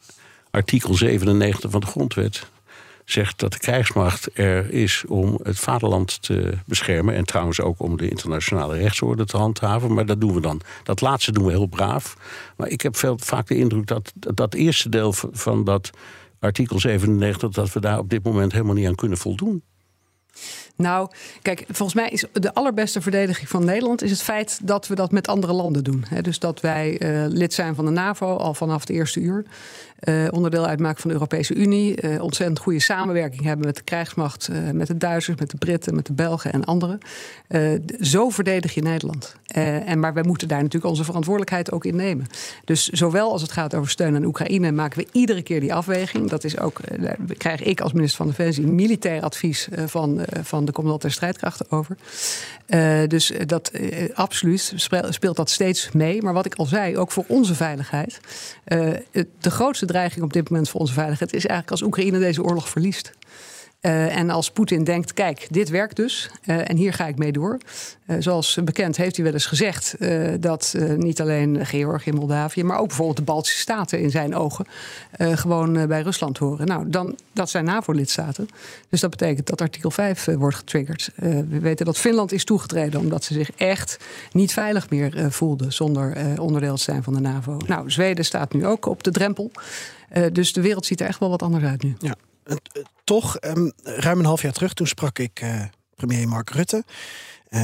artikel 0.51 0.95
97 0.95 1.71
van 1.71 1.81
de 1.81 1.87
grondwet 1.87 2.47
zegt 3.05 3.41
dat 3.41 3.53
de 3.53 3.59
krijgsmacht 3.59 4.39
er 4.39 4.71
is 4.71 5.05
om 5.09 5.41
het 5.43 5.59
vaderland 5.59 6.23
te 6.23 6.59
beschermen. 6.67 7.15
En 7.15 7.25
trouwens 7.25 7.61
ook 7.61 7.81
om 7.81 7.97
de 7.97 8.09
internationale 8.09 8.77
rechtsorde 8.77 9.25
te 9.25 9.37
handhaven. 9.37 9.95
Maar 9.95 10.07
dat 10.07 10.21
doen 10.21 10.35
we 10.35 10.41
dan. 10.41 10.61
Dat 10.83 11.01
laatste 11.01 11.33
doen 11.33 11.45
we 11.45 11.51
heel 11.51 11.67
braaf. 11.67 12.17
Maar 12.57 12.69
ik 12.69 12.81
heb 12.81 12.97
veel, 12.97 13.19
vaak 13.19 13.47
de 13.47 13.57
indruk 13.57 13.87
dat 13.87 14.13
dat 14.15 14.55
eerste 14.55 14.89
deel 14.89 15.13
van 15.33 15.65
dat 15.65 15.91
artikel 16.39 16.79
97... 16.79 17.51
dat 17.51 17.73
we 17.73 17.81
daar 17.81 17.99
op 17.99 18.11
dit 18.11 18.25
moment 18.25 18.53
helemaal 18.53 18.75
niet 18.75 18.87
aan 18.87 18.95
kunnen 18.95 19.19
voldoen. 19.19 19.63
Nou, 20.77 21.09
kijk, 21.43 21.65
volgens 21.67 21.95
mij 21.95 22.09
is 22.09 22.25
de 22.33 22.55
allerbeste 22.55 23.01
verdediging 23.01 23.49
van 23.49 23.65
Nederland 23.65 24.03
is 24.03 24.11
het 24.11 24.23
feit 24.23 24.59
dat 24.63 24.87
we 24.87 24.95
dat 24.95 25.11
met 25.11 25.29
andere 25.29 25.53
landen 25.53 25.85
doen. 25.85 26.05
dus 26.21 26.39
dat 26.39 26.61
wij 26.61 27.01
uh, 27.03 27.25
lid 27.29 27.55
zijn 27.55 27.75
van 27.75 27.85
de 27.85 27.91
NAVO 27.91 28.37
al 28.37 28.55
vanaf 28.55 28.81
het 28.81 28.91
eerste 28.91 29.21
uur. 29.21 29.45
Uh, 30.05 30.27
onderdeel 30.31 30.67
uitmaken 30.67 31.01
van 31.01 31.11
de 31.11 31.17
Europese 31.17 31.55
Unie. 31.55 32.03
Uh, 32.03 32.23
ontzettend 32.23 32.59
goede 32.59 32.81
samenwerking 32.81 33.43
hebben 33.43 33.67
met 33.67 33.77
de 33.77 33.83
krijgsmacht, 33.83 34.49
met 34.73 34.87
de 34.87 34.97
Duitsers, 34.97 35.39
met 35.39 35.51
de 35.51 35.57
Britten, 35.57 35.95
met 35.95 36.07
de 36.07 36.13
Belgen 36.13 36.53
en 36.53 36.65
anderen. 36.65 36.99
zo 38.01 38.29
verdedig 38.29 38.75
je 38.75 38.83
Nederland. 38.83 39.37
En, 39.47 40.01
maar 40.01 40.15
we 40.15 40.23
moeten 40.23 40.49
daar 40.49 40.63
natuurlijk 40.63 40.91
onze 40.91 41.05
verantwoordelijkheid 41.05 41.73
ook 41.73 41.85
in 41.85 41.97
nemen. 41.97 42.27
Dus 42.65 42.89
zowel 42.89 43.33
als 43.33 43.43
het 43.43 43.53
gaat 43.53 43.75
over 43.75 43.91
steun 43.91 44.15
aan 44.15 44.25
Oekraïne, 44.25 44.73
maken 44.73 44.99
we 44.99 45.07
iedere 45.13 45.43
keer 45.43 45.61
die 45.61 45.75
afweging. 45.75 46.31
Dat 46.31 46.45
is 46.45 46.59
ook, 46.59 46.81
krijg 47.37 47.63
ik 47.63 47.81
als 47.81 47.93
minister 47.93 48.17
van 48.17 48.27
Defensie 48.27 48.67
militair 48.67 49.23
advies 49.23 49.69
van, 49.87 50.24
van 50.43 50.65
de 50.65 50.73
commandant 50.73 51.03
der 51.03 51.13
strijdkrachten 51.13 51.71
over. 51.71 51.97
dus 53.09 53.33
dat 53.47 53.71
absoluut 54.15 54.73
speelt 55.09 55.37
dat 55.37 55.51
steeds 55.51 55.93
mee. 55.93 56.23
Maar 56.23 56.33
wat 56.33 56.47
ik 56.47 56.55
al 56.55 56.67
zei, 56.67 56.99
ook 56.99 57.13
voor 57.13 57.25
onze 57.29 57.55
veiligheid. 57.55 58.21
de 59.39 59.51
grootste 59.51 59.87
dreiging 59.87 60.25
op 60.25 60.33
dit 60.33 60.51
moment 60.51 60.69
voor 60.69 60.81
onze 60.81 60.93
veiligheid 60.93 61.33
is 61.33 61.47
eigenlijk 61.47 61.71
als 61.71 61.83
Oekraïne 61.83 62.19
deze 62.19 62.43
oorlog 62.43 62.69
verliest. 62.69 63.13
Uh, 63.87 64.17
en 64.17 64.31
als 64.31 64.51
Poetin 64.51 64.85
denkt, 64.85 65.13
kijk, 65.13 65.47
dit 65.51 65.69
werkt 65.69 65.97
dus 65.97 66.31
uh, 66.45 66.71
en 66.71 66.77
hier 66.77 66.93
ga 66.93 67.07
ik 67.07 67.19
mee 67.19 67.33
door. 67.33 67.59
Uh, 68.07 68.17
zoals 68.19 68.59
bekend 68.65 68.97
heeft 68.97 69.17
hij 69.17 69.25
wel 69.25 69.35
eens 69.35 69.47
gezegd 69.47 69.97
dat 70.41 70.75
niet 70.97 71.21
alleen 71.21 71.67
Georgië 71.67 72.13
Moldavië, 72.13 72.65
maar 72.65 72.79
ook 72.79 72.87
bijvoorbeeld 72.87 73.17
de 73.17 73.23
Baltische 73.23 73.59
Staten 73.59 74.01
in 74.01 74.11
zijn 74.11 74.35
ogen 74.35 74.67
gewoon 75.19 75.87
bij 75.87 76.03
Rusland 76.03 76.39
horen. 76.39 76.67
Nou, 76.67 76.91
dan, 76.91 77.17
dat 77.33 77.51
zijn 77.51 77.65
NAVO-lidstaten. 77.65 78.49
Dus 78.89 79.01
dat 79.01 79.11
betekent 79.11 79.47
dat 79.47 79.61
artikel 79.61 79.91
5 79.91 80.25
wordt 80.25 80.57
getriggerd. 80.57 81.11
we 81.49 81.59
weten 81.61 81.87
dat 81.87 81.99
Finland 81.99 82.33
is 82.33 82.45
toegetreden 82.45 83.01
omdat 83.01 83.25
ze 83.25 83.35
zich 83.35 83.51
echt 83.57 83.99
niet 84.33 84.53
veilig 84.53 84.91
meer 84.91 85.33
voelden 85.33 85.73
zonder 85.73 86.17
onderdeel 86.41 86.77
te 86.77 86.83
zijn 86.83 87.03
van 87.03 87.15
de 87.15 87.21
NAVO. 87.21 87.57
Nou, 87.67 87.91
Zweden 87.91 88.25
staat 88.25 88.53
nu 88.53 88.67
ook 88.67 88.87
op 88.87 89.03
de 89.03 89.11
drempel. 89.11 89.51
dus 90.33 90.53
de 90.53 90.61
wereld 90.61 90.87
ziet 90.87 91.01
er 91.01 91.07
echt 91.07 91.19
wel 91.19 91.31
wat 91.31 91.43
anders 91.43 91.65
uit 91.65 91.83
nu. 91.83 91.95
Ja 91.99 92.15
toch, 93.05 93.37
um, 93.41 93.73
ruim 93.83 94.19
een 94.19 94.25
half 94.25 94.43
jaar 94.43 94.53
terug, 94.53 94.75
toen 94.75 94.87
sprak 94.87 95.19
ik 95.19 95.41
uh, 95.43 95.63
premier 95.95 96.29
Mark 96.29 96.51
Rutte. 96.51 96.85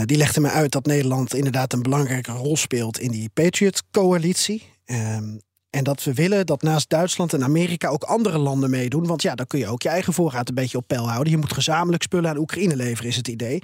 Die 0.05 0.17
legde 0.17 0.41
me 0.41 0.49
uit 0.49 0.73
dat 0.73 0.87
Nederland 0.87 1.35
inderdaad 1.35 1.73
een 1.73 1.83
belangrijke 1.83 2.33
rol 2.33 2.57
speelt 2.57 2.99
in 2.99 3.11
die 3.11 3.31
Patriot-coalitie. 3.35 4.73
Um, 4.85 5.41
en 5.71 5.85
dat 5.85 6.05
we 6.05 6.15
willen 6.15 6.47
dat 6.47 6.63
naast 6.63 6.89
Duitsland 6.89 7.33
en 7.33 7.45
Amerika 7.45 7.89
ook 7.89 8.03
andere 8.03 8.39
landen 8.39 8.71
meedoen. 8.71 9.07
Want 9.07 9.23
ja, 9.23 9.35
dan 9.35 9.47
kun 9.47 9.59
je 9.59 9.67
ook 9.67 9.83
je 9.83 9.89
eigen 9.89 10.13
voorraad 10.13 10.49
een 10.49 10.55
beetje 10.55 10.79
op 10.79 10.87
peil 10.87 11.09
houden. 11.09 11.33
Je 11.33 11.39
moet 11.39 11.53
gezamenlijk 11.53 12.03
spullen 12.03 12.31
aan 12.31 12.39
Oekraïne 12.39 12.77
leveren, 12.77 13.11
is 13.11 13.17
het 13.17 13.29
idee. 13.29 13.63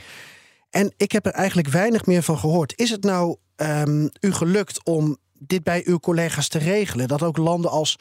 En 0.71 0.93
ik 0.97 1.13
heb 1.13 1.27
er 1.27 1.33
eigenlijk 1.33 1.69
weinig 1.69 2.07
meer 2.07 2.23
van 2.23 2.39
gehoord. 2.39 2.73
Is 2.77 2.91
het 2.91 3.03
nou 3.03 3.37
um, 3.57 4.11
u 4.21 4.33
gelukt 4.33 4.85
om 4.85 5.17
dit 5.33 5.63
bij 5.63 5.83
uw 5.85 5.99
collega's 5.99 6.49
te 6.49 6.59
regelen? 6.59 7.09
Dat 7.09 7.23
ook 7.23 7.37
landen 7.37 7.71
als 7.71 7.99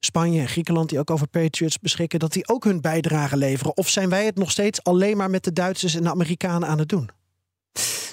Spanje 0.00 0.40
en 0.40 0.48
Griekenland, 0.48 0.88
die 0.88 0.98
ook 0.98 1.10
over 1.10 1.26
Patriots 1.26 1.78
beschikken, 1.78 2.18
dat 2.18 2.32
die 2.32 2.48
ook 2.48 2.64
hun 2.64 2.80
bijdrage 2.80 3.36
leveren? 3.36 3.76
Of 3.76 3.88
zijn 3.88 4.08
wij 4.08 4.24
het 4.24 4.36
nog 4.36 4.50
steeds 4.50 4.84
alleen 4.84 5.16
maar 5.16 5.30
met 5.30 5.44
de 5.44 5.52
Duitsers 5.52 5.94
en 5.94 6.02
de 6.02 6.10
Amerikanen 6.10 6.68
aan 6.68 6.78
het 6.78 6.88
doen? 6.88 7.10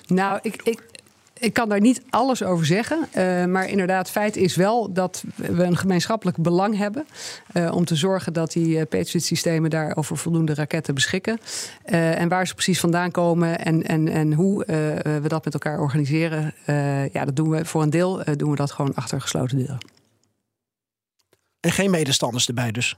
Nou, 0.08 0.40
ik, 0.42 0.62
ik, 0.64 0.82
ik 1.40 1.54
kan 1.54 1.70
daar 1.70 1.80
niet 1.80 2.02
alles 2.10 2.44
over 2.44 2.66
zeggen. 2.66 3.08
Uh, 3.18 3.46
maar 3.46 3.70
inderdaad, 3.70 4.10
feit 4.10 4.36
is 4.36 4.56
wel 4.56 4.94
dat 4.94 5.24
we 5.36 5.64
een 5.64 5.78
gemeenschappelijk 5.78 6.38
belang 6.38 6.78
hebben. 6.78 7.08
Uh, 7.54 7.72
om 7.74 7.86
te 7.86 7.96
zorgen 7.96 8.34
dat 8.34 8.52
die 8.52 8.68
uh, 8.68 8.82
Patriot-systemen 8.90 9.70
daar 9.70 9.96
over 9.96 10.18
voldoende 10.18 10.54
raketten 10.54 10.94
beschikken. 10.94 11.40
en 11.84 12.30
waar 12.30 12.48
ze 12.48 12.54
precies 12.54 12.80
vandaan 12.80 13.12
komen 13.12 13.60
en, 13.60 13.84
en, 13.84 14.08
en 14.08 14.34
hoe 14.34 14.66
we 15.22 15.28
dat 15.28 15.46
met 15.46 15.54
elkaar 15.54 15.80
organiseren. 15.80 16.54
ja, 17.12 17.26
dat 17.26 17.36
doen 17.36 17.50
we 17.50 17.66
voor 17.66 17.82
een 17.82 17.90
deel 17.90 18.24
doen 18.36 18.50
we 18.50 18.56
dat 18.56 18.72
gewoon 18.72 18.96
achter 18.96 19.22
gesloten 19.22 19.58
deuren. 19.58 19.97
En 21.68 21.74
geen 21.74 21.92
medestanders 21.92 22.48
erbij 22.48 22.72
dus. 22.72 22.98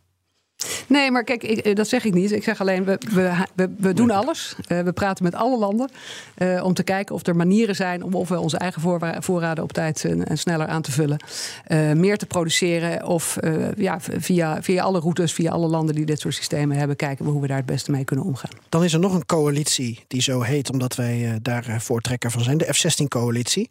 Nee, 0.87 1.11
maar 1.11 1.23
kijk, 1.23 1.43
ik, 1.43 1.57
eh, 1.57 1.75
dat 1.75 1.87
zeg 1.87 2.05
ik 2.05 2.13
niet. 2.13 2.31
Ik 2.31 2.43
zeg 2.43 2.61
alleen, 2.61 2.83
we, 2.83 2.97
we, 3.11 3.45
we, 3.55 3.69
we 3.77 3.93
doen 3.93 4.11
alles. 4.11 4.55
Uh, 4.67 4.81
we 4.81 4.91
praten 4.91 5.23
met 5.23 5.35
alle 5.35 5.57
landen 5.57 5.89
uh, 6.37 6.63
om 6.63 6.73
te 6.73 6.83
kijken 6.83 7.15
of 7.15 7.27
er 7.27 7.35
manieren 7.35 7.75
zijn 7.75 8.03
om 8.03 8.15
of 8.15 8.29
we 8.29 8.39
onze 8.39 8.57
eigen 8.57 8.81
voorraden 9.19 9.63
op 9.63 9.73
tijd 9.73 10.05
en, 10.05 10.25
en 10.25 10.37
sneller 10.37 10.67
aan 10.67 10.81
te 10.81 10.91
vullen. 10.91 11.23
Uh, 11.67 11.91
meer 11.91 12.17
te 12.17 12.25
produceren 12.25 13.05
of 13.05 13.37
ja, 13.75 13.99
via, 13.99 14.63
via 14.63 14.83
alle 14.83 14.99
routes, 14.99 15.33
via 15.33 15.51
alle 15.51 15.67
landen 15.67 15.95
die 15.95 16.05
dit 16.05 16.19
soort 16.19 16.35
systemen 16.35 16.77
hebben, 16.77 16.95
kijken 16.95 17.25
we 17.25 17.31
hoe 17.31 17.41
we 17.41 17.47
daar 17.47 17.57
het 17.57 17.65
beste 17.65 17.91
mee 17.91 18.03
kunnen 18.03 18.25
omgaan. 18.25 18.51
Dan 18.69 18.83
is 18.83 18.93
er 18.93 18.99
nog 18.99 19.13
een 19.13 19.25
coalitie 19.25 20.03
die 20.07 20.21
zo 20.21 20.41
heet, 20.41 20.71
omdat 20.71 20.95
wij 20.95 21.39
daar 21.41 21.81
voortrekker 21.81 22.31
van 22.31 22.43
zijn, 22.43 22.57
de 22.57 22.73
F-16-coalitie. 22.73 23.67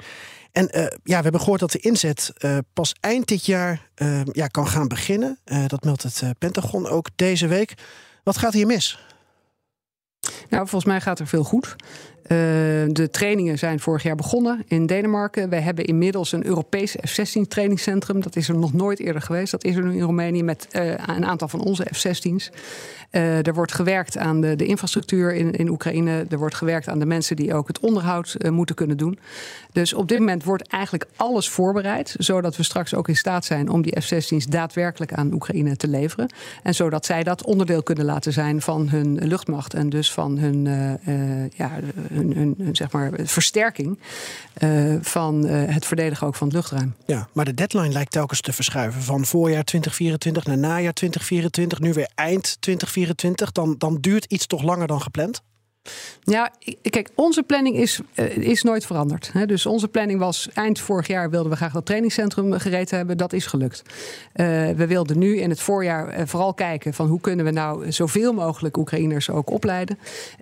En 0.53 0.79
uh, 0.79 0.83
ja, 0.83 1.17
we 1.17 1.23
hebben 1.23 1.41
gehoord 1.41 1.61
dat 1.61 1.73
de 1.73 1.79
inzet 1.79 2.33
uh, 2.39 2.59
pas 2.73 2.95
eind 3.01 3.27
dit 3.27 3.47
jaar 3.47 3.89
uh, 3.97 4.21
ja, 4.25 4.47
kan 4.47 4.67
gaan 4.67 4.89
beginnen. 4.89 5.39
dat 5.67 5.85
meldt 5.85 6.03
het 6.03 6.23
Pentagon 6.39 6.87
ook 6.87 7.09
deze 7.17 7.47
week. 7.47 7.75
Wat 8.23 8.39
gaat 8.39 8.53
hier 8.53 8.67
mis? 8.67 8.99
Nou, 10.49 10.69
volgens 10.69 10.85
mij 10.85 11.01
gaat 11.01 11.19
er 11.19 11.27
veel 11.27 11.45
goed. 11.45 11.77
Uh, 12.29 12.39
de 12.93 13.09
trainingen 13.11 13.59
zijn 13.59 13.81
vorig 13.81 14.03
jaar 14.03 14.17
begonnen 14.17 14.65
in 14.67 14.87
Denemarken. 14.87 15.49
Wij 15.49 15.61
hebben 15.61 15.85
inmiddels 15.85 16.33
een 16.33 16.47
Europees 16.47 16.97
F-16 17.07 17.41
trainingscentrum. 17.49 18.21
Dat 18.21 18.37
is 18.37 18.49
er 18.49 18.59
nog 18.59 18.73
nooit 18.73 18.99
eerder 18.99 19.23
geweest. 19.23 19.51
Dat 19.51 19.65
is 19.65 19.77
er 19.77 19.85
nu 19.85 19.97
in 19.97 20.03
Roemenië 20.03 20.43
met 20.43 20.69
uh, 20.73 20.91
een 20.91 21.27
aantal 21.27 21.49
van 21.49 21.61
onze 21.61 21.87
F-16's. 21.95 22.51
Uh, 23.13 23.47
er 23.47 23.55
wordt 23.55 23.73
gewerkt 23.73 24.19
aan 24.19 24.41
de, 24.41 24.57
de 24.57 24.67
infrastructuur 24.67 25.35
in, 25.35 25.53
in 25.53 25.69
Oekraïne. 25.69 26.27
Er 26.29 26.39
wordt 26.39 26.55
gewerkt 26.55 26.89
aan 26.89 26.99
de 26.99 27.07
mensen 27.07 27.37
die 27.37 27.55
ook 27.55 27.69
het 27.69 27.81
onderhoud 27.81 28.37
moeten 28.51 28.75
kunnen 28.75 28.97
doen. 28.97 29.19
Dus 29.73 29.95
op 29.95 30.09
dit 30.09 30.19
moment 30.19 30.45
wordt 30.45 30.69
eigenlijk 30.69 31.07
alles 31.17 31.49
voorbereid. 31.49 32.15
Zodat 32.19 32.57
we 32.57 32.63
straks 32.63 32.95
ook 32.95 33.09
in 33.09 33.17
staat 33.17 33.45
zijn 33.45 33.69
om 33.69 33.83
die 33.83 34.01
F-16's 34.01 34.47
daadwerkelijk 34.47 35.13
aan 35.13 35.33
Oekraïne 35.33 35.77
te 35.77 35.89
leveren. 35.89 36.31
En 36.63 36.75
zodat 36.75 37.07
zij 37.07 37.23
dat 37.23 37.45
onderdeel 37.45 37.83
kunnen 37.83 38.05
laten 38.05 38.33
zijn 38.33 38.61
van 38.61 38.89
hun 38.89 39.19
luchtmacht. 39.19 39.75
En 39.75 39.89
dus 39.89 40.13
van 40.13 40.39
hun, 40.39 40.65
ja, 41.55 41.71
hun, 42.19 42.57
hun, 42.59 42.77
zeg 42.77 42.93
maar, 42.93 43.11
versterking 43.23 43.99
van 45.01 45.45
het 45.49 45.87
verdedigen 45.87 46.27
ook 46.27 46.35
van 46.35 46.47
het 46.47 46.57
luchtruim. 46.57 46.95
Ja, 47.07 47.29
maar 47.33 47.45
de 47.45 47.55
deadline 47.55 47.93
lijkt 47.93 48.13
telkens 48.13 48.41
te 48.41 48.53
verschuiven. 48.53 49.03
Van 49.03 49.25
voorjaar 49.25 49.65
2024 49.65 50.45
naar 50.45 50.59
najaar 50.59 50.93
2024. 50.93 51.81
Nu 51.81 51.93
weer 51.93 52.11
eind 52.15 52.43
2024. 52.61 53.09
2024, 53.09 53.53
dan, 53.53 53.75
dan 53.79 54.01
duurt 54.01 54.25
iets 54.25 54.47
toch 54.47 54.63
langer 54.63 54.87
dan 54.87 55.03
gepland? 55.03 55.43
Ja, 56.23 56.51
kijk, 56.83 57.11
onze 57.15 57.43
planning 57.43 57.77
is, 57.77 58.01
uh, 58.15 58.37
is 58.37 58.63
nooit 58.63 58.87
veranderd. 58.87 59.33
Dus 59.47 59.67
onze 59.67 59.89
planning 59.89 60.19
was 60.19 60.49
eind 60.55 60.81
vorig 60.81 61.07
jaar 61.07 61.31
wilden 61.31 61.51
we 61.51 61.57
graag 61.57 61.73
dat 61.73 61.87
trainingscentrum 61.87 62.53
gereed 62.53 62.91
hebben. 62.91 63.17
Dat 63.17 63.33
is 63.33 63.47
gelukt. 63.47 63.83
Uh, 63.87 64.47
we 64.71 64.87
wilden 64.87 65.19
nu 65.19 65.39
in 65.39 65.51
het 65.51 65.61
voorjaar 65.61 66.19
uh, 66.19 66.27
vooral 66.27 66.55
kijken 66.55 66.95
van 66.95 67.07
hoe 67.07 67.21
kunnen 67.21 67.45
we 67.45 67.51
nou 67.51 67.93
zoveel 67.93 68.33
mogelijk 68.33 68.77
Oekraïners 68.77 69.31
ook 69.31 69.51
opleiden. 69.51 69.99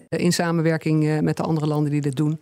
in 0.08 0.32
samenwerking 0.32 1.20
met 1.20 1.36
de 1.36 1.42
andere 1.42 1.66
landen 1.66 1.90
die 1.90 2.00
dit 2.00 2.16
doen. 2.16 2.40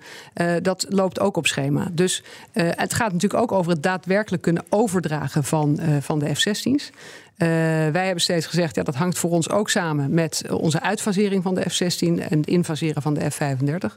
dat 0.63 0.87
loopt 0.89 1.21
ook 1.21 1.37
op 1.37 1.47
schema. 1.47 1.89
Dus 1.93 2.23
het 2.53 2.95
gaat 2.95 3.13
natuurlijk 3.13 3.43
ook 3.43 3.53
over 3.53 3.73
het 3.73 3.83
daadwerkelijk 3.83 4.43
kunnen 4.43 4.65
overdragen 4.69 5.45
van, 5.45 5.79
van 6.01 6.19
de 6.19 6.35
F-16's. 6.35 6.91
Uh, 7.39 7.49
wij 7.93 8.05
hebben 8.05 8.23
steeds 8.23 8.47
gezegd, 8.47 8.75
ja, 8.75 8.83
dat 8.83 8.95
hangt 8.95 9.19
voor 9.19 9.31
ons 9.31 9.51
ook 9.51 9.71
samen 9.71 10.15
met 10.15 10.45
onze 10.51 10.81
uitfasering 10.81 11.43
van 11.43 11.55
de 11.55 11.71
F-16 11.71 11.99
en 11.99 12.39
het 12.39 12.47
infaseren 12.47 13.03
van 13.03 13.15
de 13.15 13.31
F-35. 13.31 13.95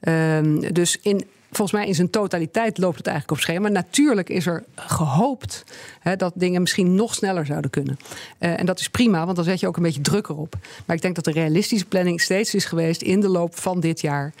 Uh, 0.00 0.72
dus 0.72 0.98
in, 1.02 1.24
volgens 1.50 1.72
mij 1.72 1.86
in 1.86 1.94
zijn 1.94 2.10
totaliteit 2.10 2.78
loopt 2.78 2.96
het 2.96 3.06
eigenlijk 3.06 3.38
op 3.38 3.44
schema. 3.44 3.68
Natuurlijk 3.68 4.28
is 4.28 4.46
er 4.46 4.64
gehoopt 4.74 5.64
hè, 6.00 6.16
dat 6.16 6.32
dingen 6.36 6.60
misschien 6.60 6.94
nog 6.94 7.14
sneller 7.14 7.46
zouden 7.46 7.70
kunnen. 7.70 7.98
Uh, 8.38 8.60
en 8.60 8.66
dat 8.66 8.80
is 8.80 8.88
prima, 8.88 9.24
want 9.24 9.36
dan 9.36 9.44
zet 9.44 9.60
je 9.60 9.66
ook 9.66 9.76
een 9.76 9.82
beetje 9.82 10.00
druk 10.00 10.28
erop. 10.28 10.56
Maar 10.86 10.96
ik 10.96 11.02
denk 11.02 11.14
dat 11.14 11.24
de 11.24 11.32
realistische 11.32 11.86
planning 11.86 12.20
steeds 12.20 12.54
is 12.54 12.64
geweest 12.64 13.02
in 13.02 13.20
de 13.20 13.28
loop 13.28 13.58
van 13.58 13.80
dit 13.80 14.00
jaar. 14.00 14.32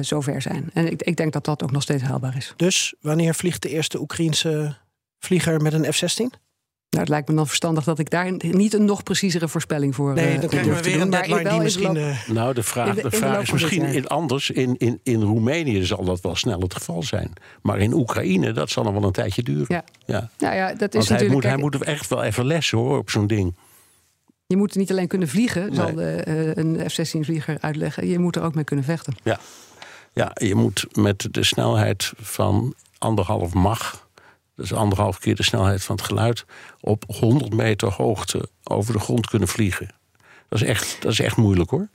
Zover 0.00 0.42
zijn. 0.42 0.70
En 0.72 0.90
ik, 0.90 1.02
ik, 1.02 1.16
denk 1.16 1.32
dat 1.32 1.44
dat 1.44 1.62
ook 1.62 1.70
nog 1.70 1.82
steeds 1.82 2.02
haalbaar 2.02 2.36
is. 2.36 2.54
Dus 2.56 2.94
wanneer 3.00 3.34
vliegt 3.34 3.62
de 3.62 3.68
eerste 3.68 4.00
Oekraïense 4.00 4.76
vlieger 5.18 5.60
met 5.60 5.72
een 5.72 5.92
F-16? 5.92 6.51
Nou, 6.92 7.04
het 7.04 7.12
lijkt 7.12 7.28
me 7.28 7.34
dan 7.34 7.46
verstandig 7.46 7.84
dat 7.84 7.98
ik 7.98 8.10
daar 8.10 8.32
niet 8.40 8.74
een 8.74 8.84
nog 8.84 9.02
preciezere 9.02 9.48
voorspelling 9.48 9.94
voor 9.94 10.12
Nee, 10.14 10.38
dan 10.38 10.48
krijgen 10.48 10.74
we 10.74 10.82
weer 10.82 11.00
een 11.00 11.10
deadline 11.10 11.48
die 11.48 11.60
misschien... 11.60 11.96
Uh... 11.96 12.28
Nou, 12.28 12.54
de 12.54 12.62
vraag, 12.62 12.94
de, 12.94 13.02
de 13.02 13.10
vraag 13.10 13.42
is 13.42 13.52
misschien 13.52 13.82
in 13.82 14.06
anders. 14.06 14.50
In, 14.50 14.74
in, 14.78 15.00
in 15.02 15.22
Roemenië 15.22 15.84
zal 15.84 16.04
dat 16.04 16.20
wel 16.20 16.36
snel 16.36 16.60
het 16.60 16.74
geval 16.74 17.02
zijn. 17.02 17.32
Maar 17.62 17.78
in 17.78 17.92
Oekraïne, 17.92 18.52
dat 18.52 18.70
zal 18.70 18.84
nog 18.84 18.92
wel 18.92 19.02
een 19.02 19.12
tijdje 19.12 19.42
duren. 19.42 19.66
Ja, 19.68 19.84
ja. 20.06 20.30
Nou 20.38 20.54
ja 20.54 20.74
dat 20.74 20.94
is 20.94 21.08
Want 21.08 21.20
hij 21.20 21.30
moet, 21.30 21.42
hij 21.42 21.56
moet 21.56 21.82
echt 21.82 22.08
wel 22.08 22.22
even 22.22 22.46
lessen 22.46 22.78
hoor, 22.78 22.98
op 22.98 23.10
zo'n 23.10 23.26
ding. 23.26 23.54
Je 24.46 24.56
moet 24.56 24.74
niet 24.74 24.90
alleen 24.90 25.08
kunnen 25.08 25.28
vliegen, 25.28 25.66
nee. 25.66 25.74
zal 25.74 25.94
de, 25.94 26.24
uh, 26.28 26.54
een 26.54 26.90
F-16-vlieger 26.90 27.56
uitleggen. 27.60 28.06
Je 28.06 28.18
moet 28.18 28.36
er 28.36 28.42
ook 28.42 28.54
mee 28.54 28.64
kunnen 28.64 28.84
vechten. 28.84 29.14
Ja. 29.22 29.38
ja, 30.12 30.30
je 30.34 30.54
moet 30.54 30.86
met 30.92 31.28
de 31.30 31.44
snelheid 31.44 32.12
van 32.16 32.74
anderhalf 32.98 33.54
mag 33.54 34.06
dat 34.62 34.70
is 34.70 34.76
anderhalf 34.76 35.18
keer 35.18 35.34
de 35.34 35.42
snelheid 35.42 35.82
van 35.82 35.96
het 35.96 36.04
geluid, 36.04 36.44
op 36.80 37.04
100 37.06 37.54
meter 37.54 37.92
hoogte 37.92 38.48
over 38.62 38.92
de 38.92 38.98
grond 38.98 39.26
kunnen 39.26 39.48
vliegen. 39.48 39.88
Dat 40.48 40.60
is 40.60 40.66
echt, 40.66 40.96
dat 41.00 41.12
is 41.12 41.20
echt 41.20 41.36
moeilijk 41.36 41.70
hoor. 41.70 41.88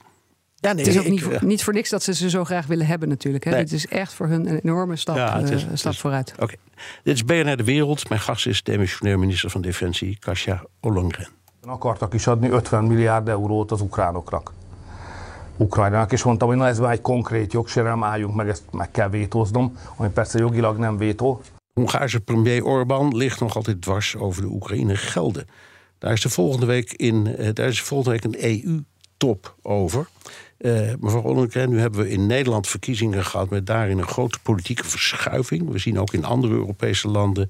Ja, 0.54 0.72
nee, 0.72 0.84
het 0.84 0.94
is 0.94 1.00
ook 1.00 1.08
niet, 1.08 1.22
voor, 1.22 1.38
niet 1.44 1.64
voor 1.64 1.72
niks 1.72 1.90
dat 1.90 2.02
ze 2.02 2.14
ze 2.14 2.30
zo 2.30 2.44
graag 2.44 2.66
willen 2.66 2.86
hebben 2.86 3.08
natuurlijk. 3.08 3.44
Hè? 3.44 3.50
Nee. 3.50 3.60
Het 3.60 3.72
is 3.72 3.86
echt 3.86 4.12
voor 4.12 4.26
hun 4.26 4.50
een 4.50 4.58
enorme 4.58 4.96
stap, 4.96 5.16
ja, 5.16 5.36
is, 5.36 5.64
uh, 5.64 5.70
stap 5.74 5.92
is, 5.92 6.00
vooruit. 6.00 6.32
Oké. 6.32 6.42
Okay. 6.42 6.56
Dit 7.02 7.14
is 7.14 7.24
BNR 7.24 7.56
De 7.56 7.64
Wereld. 7.64 8.08
Mijn 8.08 8.20
gast 8.20 8.46
is 8.46 8.62
demissionair 8.62 9.18
minister 9.18 9.50
van 9.50 9.60
Defensie, 9.60 10.18
Kasia 10.18 10.64
Ollongren. 10.80 11.28
Akartak 11.64 12.14
is 12.14 12.28
adni 12.28 12.50
50 12.50 12.84
milliárd 12.84 13.28
eurót 13.28 13.72
az 13.72 13.80
ukránoknak. 13.80 14.52
Ukrajnának, 15.56 16.12
és 16.12 16.22
mondtam, 16.22 16.48
hogy 16.48 16.56
na 16.56 16.66
ez 16.66 16.78
már 16.78 16.92
egy 16.92 17.00
konkrét 17.00 17.52
jogsérelem, 17.52 18.04
álljunk 18.04 18.34
meg, 18.34 18.48
ezt 18.48 18.62
meg 18.70 18.90
kell 18.90 19.08
vétóznom, 19.08 19.78
ami 19.96 20.08
persze 20.08 20.38
jogilag 20.38 20.78
nem 20.78 20.96
vétó. 20.96 21.40
Hongaarse 21.78 22.20
premier 22.20 22.64
Orbán 22.64 23.16
ligt 23.16 23.40
nog 23.40 23.56
altijd 23.56 23.82
dwars 23.82 24.16
over 24.16 24.42
de 24.42 24.48
Oekraïne 24.48 24.96
gelden. 24.96 25.46
Daar 25.98 26.12
is 26.12 26.20
de 26.20 26.28
volgende 26.28 26.66
week, 26.66 26.92
in, 26.92 27.36
eh, 27.36 27.48
daar 27.52 27.68
is 27.68 27.82
volgende 27.82 28.10
week 28.10 28.24
een 28.24 28.44
EU-top 28.44 29.56
over. 29.62 30.08
Uh, 30.58 30.92
mevrouw 31.00 31.22
Ollengren, 31.22 31.70
nu 31.70 31.80
hebben 31.80 32.00
we 32.00 32.10
in 32.10 32.26
Nederland 32.26 32.68
verkiezingen 32.68 33.24
gehad 33.24 33.50
met 33.50 33.66
daarin 33.66 33.98
een 33.98 34.06
grote 34.06 34.38
politieke 34.42 34.84
verschuiving. 34.84 35.70
We 35.70 35.78
zien 35.78 35.98
ook 35.98 36.12
in 36.12 36.24
andere 36.24 36.54
Europese 36.54 37.08
landen 37.08 37.48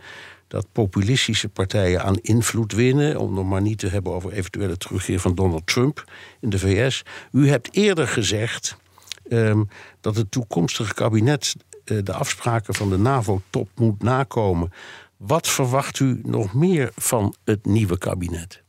dat 0.48 0.66
populistische 0.72 1.48
partijen 1.48 2.02
aan 2.02 2.16
invloed 2.16 2.72
winnen. 2.72 3.18
Om 3.18 3.34
nog 3.34 3.46
maar 3.46 3.62
niet 3.62 3.78
te 3.78 3.88
hebben 3.88 4.12
over 4.12 4.32
eventuele 4.32 4.76
terugkeer 4.76 5.20
van 5.20 5.34
Donald 5.34 5.66
Trump 5.66 6.04
in 6.40 6.50
de 6.50 6.58
VS. 6.58 7.02
U 7.32 7.48
hebt 7.48 7.68
eerder 7.72 8.08
gezegd 8.08 8.76
um, 9.30 9.68
dat 10.00 10.16
het 10.16 10.30
toekomstige 10.30 10.94
kabinet 10.94 11.54
de 11.88 12.12
afspraken 12.12 12.74
van 12.74 12.90
de 12.90 12.98
NAVO-top 12.98 13.68
moet 13.74 14.02
nakomen. 14.02 14.72
Wat 15.16 15.48
verwacht 15.48 16.00
u 16.00 16.20
nog 16.24 16.54
meer 16.54 16.90
van 16.94 17.34
het 17.44 17.66
nieuwe 17.66 17.98
kabinet? 17.98 18.62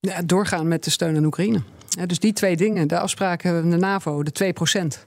Ja, 0.00 0.22
doorgaan 0.22 0.68
met 0.68 0.84
de 0.84 0.90
steun 0.90 1.16
aan 1.16 1.24
Oekraïne. 1.24 1.62
Dus 2.06 2.18
die 2.18 2.32
twee 2.32 2.56
dingen, 2.56 2.88
de 2.88 2.98
afspraken 2.98 3.60
van 3.60 3.70
de 3.70 3.76
NAVO, 3.76 4.22
de 4.22 4.32
2 4.32 4.52
procent. 4.52 5.04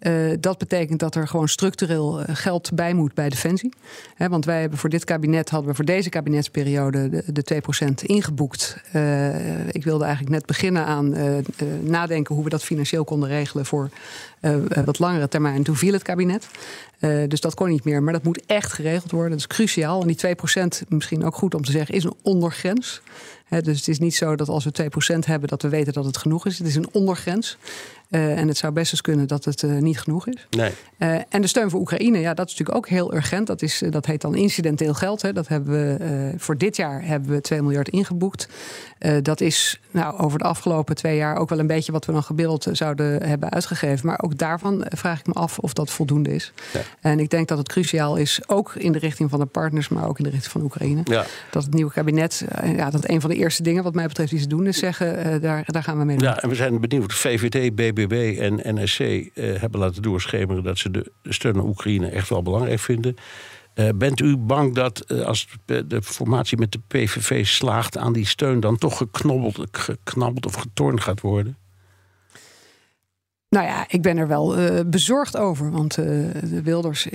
Uh, 0.00 0.32
dat 0.40 0.58
betekent 0.58 1.00
dat 1.00 1.14
er 1.14 1.28
gewoon 1.28 1.48
structureel 1.48 2.20
eh, 2.20 2.36
geld 2.36 2.70
bij 2.74 2.94
moet 2.94 3.14
bij 3.14 3.28
Defensie. 3.28 3.72
Want 4.16 4.44
wij 4.44 4.60
hebben 4.60 4.78
voor 4.78 4.88
dit 4.88 5.04
kabinet, 5.04 5.50
hadden 5.50 5.70
we 5.70 5.76
voor 5.76 5.84
deze 5.84 6.08
kabinetsperiode 6.08 7.08
de, 7.08 7.42
de 7.42 7.62
2% 7.84 7.88
ingeboekt. 8.02 8.76
Uh, 8.92 9.68
ik 9.68 9.84
wilde 9.84 10.04
eigenlijk 10.04 10.34
net 10.34 10.46
beginnen 10.46 10.84
aan 10.84 11.14
nadenken 11.80 12.34
hoe 12.34 12.44
we 12.44 12.50
dat 12.50 12.64
financieel 12.64 13.04
konden 13.04 13.28
regelen 13.28 13.66
voor 13.66 13.90
wat 14.84 14.98
langere 14.98 15.28
termijn. 15.28 15.62
Toen 15.62 15.76
viel 15.76 15.92
het 15.92 16.02
kabinet. 16.02 16.48
dus 17.28 17.40
dat 17.40 17.54
kon 17.54 17.68
niet 17.68 17.84
meer. 17.84 18.02
Maar 18.02 18.12
dat 18.12 18.22
moet 18.22 18.46
echt 18.46 18.72
geregeld 18.72 19.10
worden. 19.10 19.30
Dat 19.30 19.38
is 19.38 19.46
cruciaal. 19.46 20.00
En 20.00 20.06
die 20.06 20.36
2% 20.84 20.88
misschien 20.88 21.24
ook 21.24 21.34
goed 21.34 21.54
om 21.54 21.64
te 21.64 21.72
zeggen, 21.72 21.94
is 21.94 22.04
een 22.04 22.16
ondergrens. 22.22 23.02
Dus 23.48 23.78
het 23.78 23.88
is 23.88 23.98
niet 23.98 24.14
zo 24.14 24.36
dat 24.36 24.48
als 24.48 24.64
we 24.64 24.90
2% 25.16 25.18
hebben, 25.26 25.48
dat 25.48 25.62
we 25.62 25.68
weten 25.68 25.92
dat 25.92 26.04
het 26.04 26.16
genoeg 26.16 26.46
is. 26.46 26.58
Het 26.58 26.66
is 26.66 26.76
een 26.76 26.88
ondergrens. 26.92 27.58
Uh, 28.10 28.38
en 28.38 28.48
het 28.48 28.56
zou 28.56 28.72
best 28.72 28.92
eens 28.92 29.00
kunnen 29.00 29.28
dat 29.28 29.44
het 29.44 29.62
uh, 29.62 29.78
niet 29.78 30.00
genoeg 30.00 30.26
is. 30.26 30.46
Nee. 30.50 30.72
Uh, 30.98 31.14
en 31.28 31.40
de 31.40 31.46
steun 31.46 31.70
voor 31.70 31.80
Oekraïne, 31.80 32.18
ja, 32.18 32.34
dat 32.34 32.46
is 32.46 32.52
natuurlijk 32.52 32.78
ook 32.78 32.88
heel 32.88 33.14
urgent. 33.14 33.46
Dat, 33.46 33.62
is, 33.62 33.82
dat 33.90 34.06
heet 34.06 34.20
dan 34.20 34.34
incidenteel 34.34 34.94
geld. 34.94 35.22
Hè. 35.22 35.32
Dat 35.32 35.48
hebben 35.48 35.72
we 35.72 36.34
voor 36.36 36.56
dit 36.56 36.76
jaar 36.76 37.04
hebben 37.04 37.30
we 37.30 37.40
2 37.40 37.62
miljard 37.62 37.88
ingeboekt. 37.88 38.48
Dat 39.22 39.40
is 39.40 39.80
nou, 39.90 40.18
over 40.18 40.38
de 40.38 40.44
afgelopen 40.44 40.94
twee 40.94 41.16
jaar 41.16 41.36
ook 41.36 41.48
wel 41.48 41.58
een 41.58 41.66
beetje 41.66 41.92
wat 41.92 42.06
we 42.06 42.12
dan 42.12 42.22
gebeeld 42.22 42.66
zouden 42.72 43.22
hebben 43.22 43.50
uitgegeven. 43.50 44.06
Maar 44.06 44.20
ook 44.22 44.38
daarvan 44.38 44.86
vraag 44.88 45.20
ik 45.20 45.26
me 45.26 45.32
af 45.32 45.58
of 45.58 45.72
dat 45.72 45.90
voldoende 45.90 46.34
is. 46.34 46.52
Ja. 46.72 46.80
En 47.00 47.18
ik 47.18 47.30
denk 47.30 47.48
dat 47.48 47.58
het 47.58 47.68
cruciaal 47.68 48.16
is, 48.16 48.40
ook 48.46 48.74
in 48.74 48.92
de 48.92 48.98
richting 48.98 49.30
van 49.30 49.38
de 49.38 49.46
partners, 49.46 49.88
maar 49.88 50.08
ook 50.08 50.18
in 50.18 50.24
de 50.24 50.30
richting 50.30 50.52
van 50.52 50.62
Oekraïne. 50.62 51.00
Ja. 51.04 51.24
Dat 51.50 51.64
het 51.64 51.74
nieuwe 51.74 51.92
kabinet, 51.92 52.44
ja, 52.64 52.90
dat 52.90 53.08
een 53.08 53.20
van 53.20 53.30
de 53.30 53.36
eerste 53.36 53.62
dingen 53.62 53.82
wat 53.82 53.94
mij 53.94 54.06
betreft 54.06 54.30
die 54.30 54.40
ze 54.40 54.46
doen, 54.46 54.66
is 54.66 54.78
zeggen, 54.78 55.40
daar, 55.40 55.62
daar 55.66 55.82
gaan 55.82 55.98
we 55.98 56.04
mee 56.04 56.16
doen. 56.16 56.28
Ja, 56.28 56.42
en 56.42 56.48
we 56.48 56.54
zijn 56.54 56.80
benieuwd. 56.80 57.12
VVD, 57.12 57.74
BB 57.74 58.00
BBB 58.00 58.38
en 58.38 58.60
NSC 58.74 59.00
uh, 59.00 59.26
eh, 59.34 59.60
hebben 59.60 59.80
laten 59.80 60.02
doorschemeren 60.02 60.62
dat 60.62 60.78
ze 60.78 60.90
de 60.90 61.12
steun 61.22 61.54
aan 61.54 61.66
Oekraïne 61.66 62.08
echt 62.08 62.28
wel 62.28 62.42
belangrijk 62.42 62.80
vinden. 62.80 63.16
Uh, 63.80 63.88
bent 63.94 64.20
u 64.20 64.36
bang 64.36 64.74
dat 64.74 65.04
uh, 65.06 65.24
als 65.24 65.48
de 65.64 66.02
formatie 66.02 66.58
met 66.58 66.72
de 66.72 66.80
PVV 66.86 67.46
slaagt 67.46 67.98
aan 67.98 68.12
die 68.12 68.26
steun, 68.26 68.60
dan 68.60 68.78
toch 68.78 68.96
geknobbeld, 68.96 69.68
geknabbeld 69.70 70.46
of 70.46 70.54
getornd 70.54 71.00
gaat 71.00 71.20
worden? 71.20 71.56
Nou 73.48 73.66
ja, 73.66 73.84
ik 73.88 74.02
ben 74.02 74.16
er 74.16 74.28
wel 74.28 74.58
uh, 74.58 74.80
bezorgd 74.86 75.36
over. 75.36 75.70
Want 75.70 75.94
de 75.94 76.60
Wilders 76.62 77.08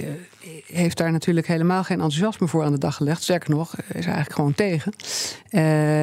heeft 0.66 0.98
daar 0.98 1.12
natuurlijk 1.12 1.48
helemaal 1.48 1.84
geen 1.84 2.02
enthousiasme 2.02 2.48
voor 2.48 2.64
aan 2.64 2.72
de 2.72 2.78
dag 2.78 2.96
gelegd. 2.96 3.24
Sterker 3.24 3.50
nog, 3.50 3.76
is 3.76 4.06
eigenlijk 4.06 4.34
gewoon 4.34 4.54
tegen. 4.54 4.92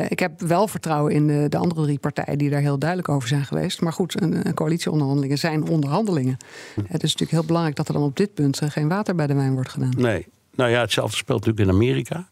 ik 0.08 0.18
heb 0.18 0.40
wel 0.40 0.68
vertrouwen 0.68 1.12
in 1.12 1.26
de, 1.26 1.46
de, 1.48 1.56
andere 1.56 1.82
drie 1.82 1.98
partijen 1.98 2.38
die 2.38 2.50
daar 2.50 2.60
heel 2.60 2.78
duidelijk 2.78 3.08
over 3.08 3.28
zijn 3.28 3.44
geweest. 3.44 3.80
Maar 3.80 3.92
goed, 3.92 4.22
een, 4.22 4.46
een 4.46 4.54
coalitieonderhandelingen 4.54 5.38
zijn 5.38 5.68
onderhandelingen. 5.68 6.36
Het 6.74 7.02
is 7.02 7.12
natuurlijk 7.12 7.30
heel 7.30 7.44
belangrijk 7.44 7.76
dat 7.76 7.88
er 7.88 7.94
dan 7.94 8.02
op 8.02 8.16
dit 8.16 8.34
punt 8.34 8.60
geen 8.64 8.88
water 8.88 9.14
bij 9.14 9.26
de 9.26 9.34
wijn 9.34 9.54
wordt 9.54 9.70
gedaan. 9.70 9.92
Nee. 9.96 10.26
Nou 10.54 10.70
ja, 10.70 10.80
hetzelfde 10.80 11.16
speelt 11.16 11.44
natuurlijk 11.44 11.68
in 11.68 11.74
Amerika. 11.74 12.30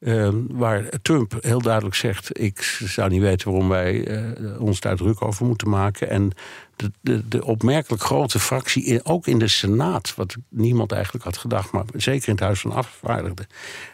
Uh, 0.00 0.28
waar 0.48 0.88
Trump 1.02 1.36
heel 1.40 1.60
duidelijk 1.60 1.94
zegt: 1.94 2.40
Ik 2.40 2.62
zou 2.84 3.10
niet 3.10 3.20
weten 3.20 3.50
waarom 3.50 3.68
wij 3.68 4.08
uh, 4.08 4.60
ons 4.60 4.80
daar 4.80 4.96
druk 4.96 5.22
over 5.22 5.46
moeten 5.46 5.68
maken. 5.68 6.10
En 6.10 6.32
de, 6.76 6.90
de, 7.00 7.28
de 7.28 7.44
opmerkelijk 7.44 8.02
grote 8.02 8.38
fractie, 8.38 9.04
ook 9.04 9.26
in 9.26 9.38
de 9.38 9.48
Senaat, 9.48 10.14
wat 10.14 10.36
niemand 10.48 10.92
eigenlijk 10.92 11.24
had 11.24 11.36
gedacht, 11.36 11.72
maar 11.72 11.84
zeker 11.94 12.28
in 12.28 12.34
het 12.34 12.42
Huis 12.42 12.60
van 12.60 12.72
Afgevaardigden, 12.72 13.46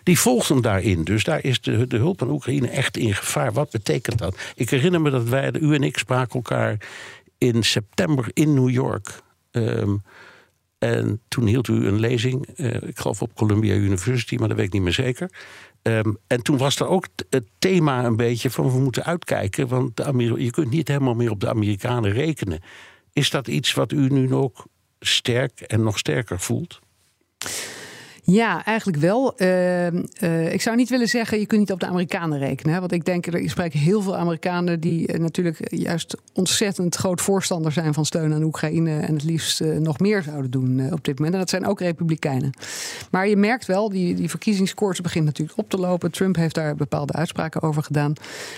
die 0.03 0.19
volgt 0.19 0.49
hem 0.49 0.63
daarin. 0.63 1.05
Dus 1.05 1.25
daar 1.25 1.45
is 1.45 1.61
de, 1.61 1.87
de 1.87 1.97
hulp 1.97 2.23
aan 2.23 2.31
Oekraïne 2.31 2.69
echt 2.69 2.97
in 2.97 3.15
gevaar. 3.15 3.53
Wat 3.53 3.71
betekent 3.71 4.19
dat? 4.19 4.37
Ik 4.55 4.71
herinner 4.71 5.01
me 5.01 5.11
dat 5.11 5.29
wij, 5.29 5.53
u 5.61 5.75
en 5.75 5.83
ik, 5.83 5.99
spraken 5.99 6.35
elkaar 6.35 6.77
in 7.39 7.63
september 7.63 8.31
in 8.33 8.55
New 8.55 8.71
York. 8.71 9.23
Um, 9.53 10.03
en 10.83 11.21
toen 11.29 11.47
hield 11.47 11.69
u 11.69 11.87
een 11.87 12.01
lezing, 12.01 12.49
uh, 12.57 12.75
ik 12.75 12.99
geloof 12.99 13.23
op 13.23 13.35
Columbia 13.35 13.75
University, 13.75 14.37
maar 14.37 14.49
dat 14.49 14.57
weet 14.57 14.67
ik 14.67 14.73
niet 14.73 14.83
meer 14.83 14.93
zeker. 14.93 15.31
Um, 15.83 16.19
en 16.27 16.43
toen 16.43 16.57
was 16.57 16.79
er 16.79 16.87
ook 16.87 17.07
het 17.31 17.45
thema 17.59 18.05
een 18.05 18.17
beetje 18.17 18.51
van 18.51 18.73
we 18.73 18.79
moeten 18.79 19.05
uitkijken, 19.05 19.69
want 19.69 20.03
je 20.37 20.51
kunt 20.51 20.71
niet 20.71 20.89
helemaal 20.89 21.15
meer 21.15 21.31
op 21.31 21.41
de 21.41 21.49
Amerikanen 21.49 22.13
rekenen. 22.13 22.61
Is 23.13 23.31
dat 23.31 23.49
iets 23.49 23.75
wat 23.75 23.93
u 23.93 24.09
nu 24.09 24.35
ook 24.35 24.67
sterk 25.01 25.61
en 25.61 25.83
nog 25.83 25.99
sterker 25.99 26.41
voelt? 26.41 26.81
Ja, 28.25 28.65
eigenlijk 28.65 28.99
wel. 28.99 29.35
Uh, 29.37 29.87
uh, 29.87 30.53
ik 30.53 30.63
zou 30.63 30.77
niet 30.77 30.89
willen 30.89 31.09
zeggen, 31.09 31.39
je 31.39 31.47
kunt 31.47 31.61
niet 31.61 31.73
op 31.73 31.81
de 31.81 31.87
Amerikanen 31.87 32.39
rekenen. 32.39 32.75
Hè? 32.75 32.81
Want 32.81 32.93
ik 32.93 33.05
denk, 33.05 33.27
ik 33.27 33.51
spreek 33.51 33.73
heel 33.73 34.03
veel 34.03 34.17
Amerikanen 34.17 34.81
die 34.81 35.13
uh, 35.13 35.19
natuurlijk 35.19 35.59
juist 35.71 36.17
ontzettend 36.33 36.95
groot 36.95 37.21
voorstander 37.21 37.73
zijn 37.73 37.95
van 37.95 38.05
steun 38.05 38.33
aan 38.35 38.43
Oekraïne. 38.43 39.01
En 39.01 39.15
het 39.15 39.25
liefst 39.25 39.61
nog 39.61 39.99
meer 39.99 40.23
zouden 40.23 40.51
doen 40.51 40.93
op 40.93 41.05
dit 41.05 41.15
moment. 41.15 41.35
En 41.35 41.41
dat 41.41 41.51
zijn 41.51 41.67
ook 41.67 41.81
Republikeinen. 41.81 42.53
Maar 43.11 43.29
je 43.29 43.37
merkt 43.37 43.67
wel, 43.67 43.89
die, 43.89 44.15
die 44.15 44.31
verkiezingskoers 44.31 45.01
begint 45.01 45.25
natuurlijk 45.25 45.59
op 45.59 45.71
te 45.71 45.79
lopen. 45.79 46.11
Trump 46.11 46.37
heeft 46.37 46.55
daar 46.55 46.75
bepaalde 46.75 47.13
uitspraken 47.13 47.63
over 47.63 47.83
gedaan. 47.83 48.13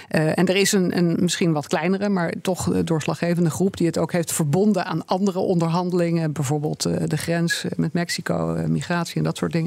en 0.09 0.47
er 0.47 0.57
is 0.57 0.73
een, 0.73 0.97
een 0.97 1.17
misschien 1.21 1.53
wat 1.53 1.67
kleinere, 1.67 2.09
maar 2.09 2.33
toch 2.43 2.83
doorslaggevende 2.85 3.51
groep 3.51 3.77
die 3.77 3.87
het 3.87 3.99
ook 3.99 4.13
heeft 4.13 4.33
verbonden 4.33 4.85
aan 4.85 5.07
andere 5.07 5.39
onderhandelingen. 5.39 6.33
Bijvoorbeeld 6.33 6.83
de 6.83 7.17
grens 7.17 7.65
met 7.77 7.93
Mexico, 7.93 8.65
migratie 8.69 9.17
en 9.17 9.25
dat 9.25 9.37
soort 9.37 9.53
dingen. 9.53 9.64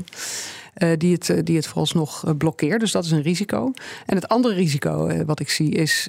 Die, 0.98 1.14
het, 1.14 1.46
die 1.46 1.56
het 1.56 1.68
vooralsnog 1.68 2.26
uh, 2.26 2.32
blokkeert. 2.38 2.80
Dus 2.80 2.92
dat 2.92 3.06
is 3.06 3.12
een 3.12 3.22
risico. 3.22 3.72
En 4.06 4.16
het 4.16 4.28
andere 4.28 4.54
risico 4.54 5.24
wat 5.26 5.40
ik 5.40 5.50
zie 5.50 5.72
is 5.72 6.08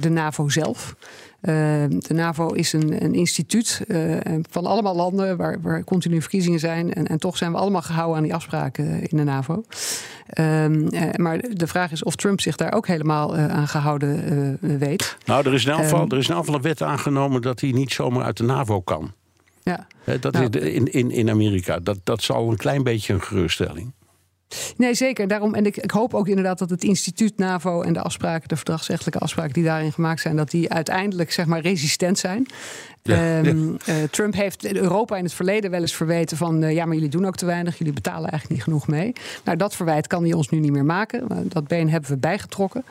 de 0.00 0.10
NAVO 0.10 0.48
zelf. 0.48 0.94
de 1.40 2.14
NAVO 2.14 2.48
is 2.48 2.72
een, 2.72 3.04
een 3.04 3.14
instituut 3.14 3.82
van 4.50 4.66
allemaal 4.66 4.96
landen 4.96 5.36
waar, 5.36 5.60
waar 5.60 5.84
continu 5.84 6.20
verkiezingen 6.20 6.58
zijn. 6.58 6.94
En, 6.94 7.06
en, 7.06 7.18
toch 7.18 7.36
zijn 7.36 7.52
we 7.52 7.58
allemaal 7.58 7.82
gehouden 7.82 8.16
aan 8.16 8.22
die 8.22 8.34
afspraken 8.34 9.08
in 9.08 9.16
de 9.16 9.24
NAVO. 9.24 9.64
Maar 11.16 11.40
de 11.50 11.66
vraag 11.66 11.92
is 11.92 12.02
of 12.02 12.16
Trump 12.16 12.40
zich 12.40 12.56
daar 12.56 12.72
ook 12.72 12.86
helemaal 12.86 13.36
aan 13.36 13.68
gehouden 13.68 14.58
weet. 14.60 15.16
Nou, 15.24 15.46
er 15.46 15.54
is, 15.54 15.64
in 15.64 15.72
um, 15.72 16.10
er 16.10 16.18
is 16.18 16.28
een 16.28 16.62
wet 16.62 16.82
aangenomen 16.82 17.42
dat 17.42 17.60
hij 17.60 17.70
niet 17.70 17.92
zomaar 17.92 18.24
uit 18.24 18.36
de 18.36 18.44
NAVO 18.44 18.80
kan. 18.80 19.12
Ja. 19.68 20.18
Dat 20.18 20.32
nou, 20.32 20.48
is 20.58 20.72
in, 20.72 20.92
in, 20.92 21.10
in 21.10 21.30
Amerika. 21.30 21.78
Dat, 21.78 21.98
dat 22.04 22.22
zal 22.22 22.50
een 22.50 22.56
klein 22.56 22.82
beetje 22.82 23.12
een 23.12 23.22
geruststelling. 23.22 23.92
Nee, 24.76 24.94
zeker. 24.94 25.28
Daarom, 25.28 25.54
en 25.54 25.66
ik, 25.66 25.76
ik, 25.76 25.90
hoop 25.90 26.14
ook 26.14 26.28
inderdaad 26.28 26.58
dat 26.58 26.70
het 26.70 26.84
instituut 26.84 27.36
NAVO 27.36 27.82
en 27.82 27.92
de 27.92 28.02
afspraken, 28.02 28.48
de 28.48 28.56
verdragsrechtelijke 28.56 29.18
afspraken 29.18 29.52
die 29.52 29.64
daarin 29.64 29.92
gemaakt 29.92 30.20
zijn, 30.20 30.36
dat 30.36 30.50
die 30.50 30.70
uiteindelijk 30.70 31.32
zeg 31.32 31.46
maar 31.46 31.60
resistent 31.60 32.18
zijn. 32.18 32.46
Ja, 33.02 33.38
um, 33.38 33.76
ja. 33.84 33.94
Uh, 33.94 34.02
Trump 34.10 34.34
heeft 34.34 34.72
Europa 34.72 35.16
in 35.16 35.24
het 35.24 35.32
verleden 35.32 35.70
wel 35.70 35.80
eens 35.80 35.94
verweten 35.94 36.36
van 36.36 36.62
uh, 36.62 36.74
ja, 36.74 36.84
maar 36.84 36.94
jullie 36.94 37.10
doen 37.10 37.26
ook 37.26 37.36
te 37.36 37.46
weinig, 37.46 37.78
jullie 37.78 37.92
betalen 37.92 38.30
eigenlijk 38.30 38.50
niet 38.50 38.62
genoeg 38.62 38.88
mee. 38.88 39.12
Nou, 39.44 39.56
dat 39.56 39.76
verwijt 39.76 40.06
kan 40.06 40.22
hij 40.22 40.32
ons 40.32 40.48
nu 40.48 40.58
niet 40.58 40.72
meer 40.72 40.84
maken. 40.84 41.48
Dat 41.48 41.68
been 41.68 41.90
hebben 41.90 42.10
we 42.10 42.16
bijgetrokken. 42.16 42.84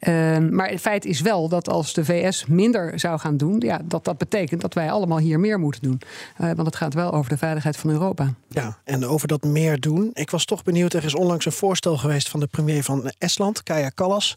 Uh, 0.00 0.38
maar 0.38 0.68
het 0.68 0.80
feit 0.80 1.04
is 1.04 1.20
wel 1.20 1.48
dat 1.48 1.68
als 1.68 1.92
de 1.92 2.04
VS 2.04 2.46
minder 2.46 2.98
zou 3.00 3.18
gaan 3.18 3.36
doen, 3.36 3.60
ja, 3.60 3.80
dat 3.84 4.04
dat 4.04 4.18
betekent 4.18 4.60
dat 4.60 4.74
wij 4.74 4.90
allemaal 4.90 5.18
hier 5.18 5.40
meer 5.40 5.58
moeten 5.58 5.82
doen. 5.82 6.00
Uh, 6.40 6.46
want 6.46 6.66
het 6.66 6.76
gaat 6.76 6.94
wel 6.94 7.12
over 7.12 7.30
de 7.30 7.38
veiligheid 7.38 7.76
van 7.76 7.90
Europa. 7.90 8.34
Ja, 8.48 8.78
en 8.84 9.06
over 9.06 9.28
dat 9.28 9.44
meer 9.44 9.80
doen. 9.80 10.10
Ik 10.12 10.30
was 10.30 10.44
toch 10.44 10.62
benieuwd, 10.62 10.92
er 10.92 11.04
is 11.04 11.14
onlangs 11.14 11.46
een 11.46 11.52
voorstel 11.52 11.96
geweest 11.96 12.28
van 12.28 12.40
de 12.40 12.46
premier 12.46 12.82
van 12.84 13.12
Estland, 13.18 13.62
Kaja 13.62 13.88
Kallas. 13.88 14.34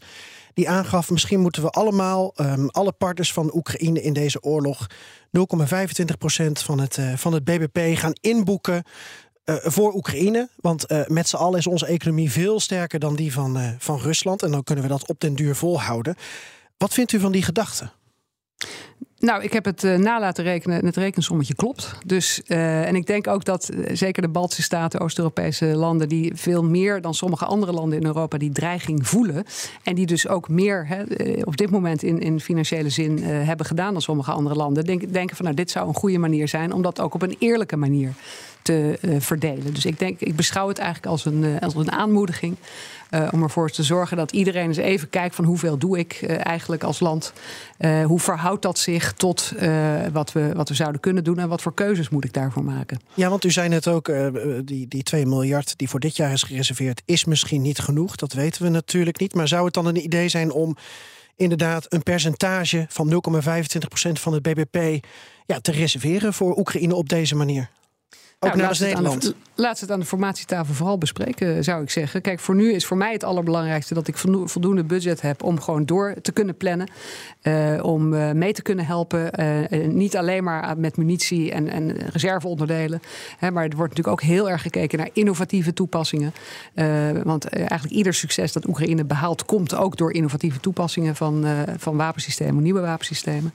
Die 0.53 0.69
aangaf, 0.69 1.09
misschien 1.09 1.39
moeten 1.39 1.61
we 1.61 1.69
allemaal, 1.69 2.33
um, 2.35 2.69
alle 2.69 2.91
partners 2.91 3.33
van 3.33 3.55
Oekraïne 3.55 4.01
in 4.01 4.13
deze 4.13 4.43
oorlog, 4.43 4.87
0,25% 5.31 6.63
van 6.63 6.79
het, 6.79 6.97
uh, 6.97 7.13
van 7.15 7.33
het 7.33 7.43
BBP 7.43 7.97
gaan 7.97 8.13
inboeken 8.21 8.83
voor 9.63 9.93
Oekraïne. 9.93 10.49
Want 10.55 10.91
uh, 10.91 11.01
met 11.07 11.27
z'n 11.27 11.35
allen 11.35 11.59
is 11.59 11.67
onze 11.67 11.85
economie 11.85 12.31
veel 12.31 12.59
sterker 12.59 12.99
dan 12.99 13.15
die 13.15 13.33
van, 13.33 13.57
uh, 13.57 13.69
van 13.77 13.99
Rusland. 13.99 14.43
En 14.43 14.51
dan 14.51 14.63
kunnen 14.63 14.83
we 14.83 14.89
dat 14.89 15.07
op 15.07 15.19
den 15.19 15.35
duur 15.35 15.55
volhouden. 15.55 16.15
Wat 16.77 16.93
vindt 16.93 17.11
u 17.11 17.19
van 17.19 17.31
die 17.31 17.43
gedachte? 17.43 17.89
Nou, 19.17 19.43
ik 19.43 19.53
heb 19.53 19.65
het 19.65 19.83
uh, 19.83 19.97
na 19.97 20.19
laten 20.19 20.43
rekenen 20.43 20.79
en 20.79 20.85
het 20.85 20.95
rekensommetje 20.95 21.55
klopt. 21.55 21.95
Dus, 22.05 22.43
en 22.43 22.95
ik 22.95 23.05
denk 23.05 23.27
ook 23.27 23.45
dat 23.45 23.69
zeker 23.93 24.21
de 24.21 24.29
Baltische 24.29 24.61
Staten, 24.61 24.99
Oost-Europese 24.99 25.65
landen, 25.65 26.09
die 26.09 26.31
veel 26.35 26.63
meer 26.63 27.01
dan 27.01 27.13
sommige 27.13 27.45
andere 27.45 27.71
landen 27.71 27.99
in 27.99 28.05
Europa 28.05 28.37
die 28.37 28.51
dreiging 28.51 29.07
voelen. 29.07 29.43
En 29.83 29.95
die 29.95 30.05
dus 30.05 30.27
ook 30.27 30.49
meer 30.49 30.87
hè, 30.87 31.03
op 31.43 31.57
dit 31.57 31.69
moment 31.69 32.03
in, 32.03 32.19
in 32.19 32.39
financiële 32.39 32.89
zin 32.89 33.23
hebben 33.23 33.65
gedaan 33.65 33.93
dan 33.93 34.01
sommige 34.01 34.31
andere 34.31 34.55
landen. 34.55 34.85
Denk, 34.85 35.13
denken 35.13 35.35
van 35.35 35.45
nou, 35.45 35.57
dit 35.57 35.71
zou 35.71 35.87
een 35.87 35.93
goede 35.93 36.17
manier 36.17 36.47
zijn 36.47 36.73
om 36.73 36.81
dat 36.81 36.99
ook 36.99 37.13
op 37.13 37.21
een 37.21 37.35
eerlijke 37.39 37.77
manier 37.77 38.13
te 38.61 38.99
verdelen. 39.19 39.73
Dus 39.73 39.85
ik 39.85 39.99
denk, 39.99 40.19
ik 40.19 40.35
beschouw 40.35 40.67
het 40.67 40.77
eigenlijk 40.77 41.11
als 41.11 41.25
een, 41.25 41.59
als 41.59 41.75
een 41.75 41.91
aanmoediging. 41.91 42.55
Uh, 43.11 43.27
om 43.31 43.43
ervoor 43.43 43.69
te 43.69 43.83
zorgen 43.83 44.17
dat 44.17 44.31
iedereen 44.31 44.67
eens 44.67 44.77
even 44.77 45.09
kijkt 45.09 45.35
van 45.35 45.45
hoeveel 45.45 45.77
doe 45.77 45.99
ik 45.99 46.23
eigenlijk 46.23 46.83
als 46.83 46.99
land. 46.99 47.33
Hoe 48.05 48.19
verhoudt 48.19 48.61
dat 48.61 48.79
zich 48.79 49.13
tot 49.13 49.53
wat, 50.11 50.31
we, 50.31 50.51
wat 50.55 50.69
we 50.69 50.75
zouden 50.75 51.01
kunnen 51.01 51.23
doen 51.23 51.39
en 51.39 51.49
wat 51.49 51.61
voor 51.61 51.73
keuzes 51.73 52.09
moet 52.09 52.23
ik 52.25 52.33
daarvoor 52.33 52.63
maken? 52.63 52.99
Ja, 53.13 53.29
want 53.29 53.45
u 53.45 53.51
zei 53.51 53.69
net 53.69 53.87
ook, 53.87 54.11
die, 54.63 54.87
die 54.87 55.03
2 55.03 55.25
miljard 55.25 55.77
die 55.77 55.89
voor 55.89 55.99
dit 55.99 56.15
jaar 56.15 56.31
is 56.31 56.43
gereserveerd, 56.43 57.01
is 57.05 57.25
misschien 57.25 57.61
niet 57.61 57.79
genoeg. 57.79 58.15
Dat 58.15 58.33
weten 58.33 58.63
we 58.63 58.69
natuurlijk 58.69 59.19
niet. 59.19 59.33
Maar 59.33 59.47
zou 59.47 59.65
het 59.65 59.73
dan 59.73 59.85
een 59.85 60.03
idee 60.03 60.29
zijn 60.29 60.51
om 60.51 60.77
inderdaad 61.35 61.85
een 61.89 62.03
percentage 62.03 62.85
van 62.89 63.21
0,25% 63.37 64.11
van 64.11 64.33
het 64.33 64.41
BBP 64.41 65.05
ja, 65.45 65.59
te 65.59 65.71
reserveren 65.71 66.33
voor 66.33 66.57
Oekraïne 66.57 66.95
op 66.95 67.09
deze 67.09 67.35
manier? 67.35 67.69
Ook 68.43 68.55
nou, 68.55 68.67
naast 68.67 68.81
Nederland. 68.81 69.21
De, 69.21 69.35
laat 69.55 69.79
het 69.79 69.91
aan 69.91 69.99
de 69.99 70.05
formatietafel 70.05 70.73
vooral 70.73 70.97
bespreken, 70.97 71.63
zou 71.63 71.83
ik 71.83 71.89
zeggen. 71.89 72.21
Kijk, 72.21 72.39
voor 72.39 72.55
nu 72.55 72.73
is 72.73 72.85
voor 72.85 72.97
mij 72.97 73.11
het 73.11 73.23
allerbelangrijkste 73.23 73.93
dat 73.93 74.07
ik 74.07 74.17
voldoende 74.45 74.83
budget 74.83 75.21
heb 75.21 75.43
om 75.43 75.59
gewoon 75.59 75.85
door 75.85 76.15
te 76.21 76.31
kunnen 76.31 76.57
plannen. 76.57 76.89
Uh, 77.43 77.83
om 77.83 78.13
uh, 78.13 78.31
mee 78.31 78.53
te 78.53 78.61
kunnen 78.61 78.85
helpen. 78.85 79.39
Uh, 79.39 79.87
niet 79.87 80.17
alleen 80.17 80.43
maar 80.43 80.77
met 80.77 80.97
munitie 80.97 81.51
en, 81.51 81.69
en 81.69 81.91
reserveonderdelen. 81.91 83.01
Hè, 83.37 83.51
maar 83.51 83.63
er 83.63 83.75
wordt 83.75 83.95
natuurlijk 83.95 84.21
ook 84.21 84.29
heel 84.29 84.49
erg 84.49 84.61
gekeken 84.61 84.97
naar 84.97 85.09
innovatieve 85.13 85.73
toepassingen. 85.73 86.33
want 87.23 87.45
eigenlijk 87.45 87.93
ieder 87.93 88.13
succes 88.13 88.51
dat 88.51 88.67
Oekraïne 88.67 89.05
behaalt, 89.05 89.45
komt 89.45 89.75
ook 89.75 89.97
door 89.97 90.13
innovatieve 90.13 90.59
toepassingen 90.59 91.15
van, 91.15 91.45
van 91.77 91.97
wapensystemen, 91.97 92.63
nieuwe 92.63 92.81
wapensystemen. 92.81 93.53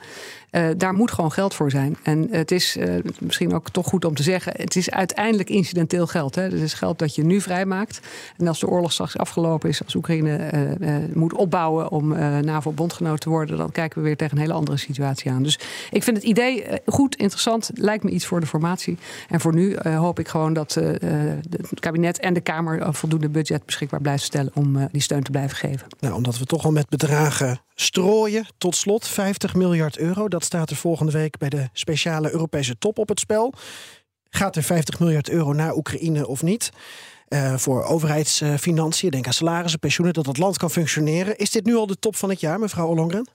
Daar 0.76 0.94
moet 0.94 1.10
gewoon 1.10 1.32
geld 1.32 1.54
voor 1.54 1.70
zijn. 1.70 1.96
En 2.02 2.28
het 2.30 2.50
is 2.50 2.76
misschien 3.20 3.54
ook 3.54 3.70
toch 3.70 3.86
goed 3.86 4.04
om 4.04 4.14
te 4.14 4.22
zeggen: 4.22 4.52
het 4.56 4.76
is 4.76 4.90
uiteindelijk 4.90 5.50
incidenteel 5.50 6.06
geld. 6.06 6.34
Hè. 6.34 6.42
Het 6.42 6.52
is 6.52 6.74
geld 6.74 6.98
dat 6.98 7.14
je 7.14 7.24
nu 7.24 7.40
vrijmaakt. 7.40 8.00
En 8.36 8.48
als 8.48 8.60
de 8.60 8.68
oorlog 8.68 8.92
straks 8.92 9.18
afgelopen 9.18 9.68
is, 9.68 9.84
als 9.84 9.94
Oekraïne 9.94 10.50
uh, 10.80 10.96
moet 11.14 11.32
opbouwen 11.32 11.90
om 11.90 12.08
NAVO-bondgenoot 12.44 13.20
te 13.20 13.28
worden, 13.28 13.56
dan 13.56 13.72
kijken 13.72 13.98
we 13.98 14.04
weer 14.04 14.16
tegen 14.16 14.36
een 14.36 14.42
hele 14.42 14.52
andere 14.52 14.76
situatie 14.76 15.30
aan. 15.30 15.42
Dus 15.42 15.58
ik 15.90 16.02
vind 16.02 16.16
het 16.16 16.26
idee 16.26 16.64
goed, 16.86 17.16
interessant, 17.16 17.70
lijkt 17.74 18.04
me 18.04 18.10
iets 18.10 18.26
voor 18.26 18.40
de 18.40 18.46
formatie. 18.46 18.98
En 19.28 19.40
voor 19.40 19.54
nu 19.54 19.76
hoop 19.82 20.18
ik 20.18 20.28
gewoon 20.28 20.52
dat 20.52 20.74
het 20.74 21.80
kabinet 21.80 22.18
en 22.18 22.34
de 22.34 22.40
Kamer 22.40 22.94
voldoende 22.94 23.28
budget 23.28 23.64
beschikbaar 23.64 24.00
blijven 24.00 24.24
stellen 24.24 24.52
om 24.54 24.88
die 24.92 25.02
steun 25.02 25.22
te 25.22 25.30
blijven 25.30 25.56
geven. 25.56 25.86
Nou, 26.00 26.14
omdat 26.14 26.38
we 26.38 26.44
toch 26.44 26.64
al 26.64 26.72
met 26.72 26.88
bedragen 26.88 27.60
strooien. 27.76 28.46
Tot 28.58 28.76
slot 28.76 29.08
50 29.08 29.54
miljard 29.54 29.98
euro. 29.98 30.28
Dat 30.28 30.44
staat 30.44 30.70
er 30.70 30.76
volgende 30.76 31.12
week 31.12 31.38
bij 31.38 31.48
de 31.48 31.68
speciale 31.72 32.32
Europese 32.32 32.78
top 32.78 32.98
op 32.98 33.08
het 33.08 33.20
spel. 33.20 33.52
Gaat 34.30 34.56
er 34.56 34.62
50 34.62 35.00
miljard 35.00 35.30
euro 35.30 35.52
naar 35.52 35.76
Oekraïne 35.76 36.26
of 36.26 36.42
niet? 36.42 36.70
Uh, 37.28 37.56
voor 37.56 37.84
overheidsfinanciën, 37.84 39.10
denk 39.10 39.26
aan 39.26 39.32
salarissen, 39.32 39.80
pensioenen, 39.80 40.14
dat 40.14 40.26
het 40.26 40.38
land 40.38 40.56
kan 40.58 40.70
functioneren. 40.70 41.36
Is 41.36 41.50
dit 41.50 41.64
nu 41.64 41.76
al 41.76 41.86
de 41.86 41.98
top 41.98 42.16
van 42.16 42.30
het 42.30 42.40
jaar, 42.40 42.58
mevrouw 42.58 42.86
Ollongren? 42.86 43.28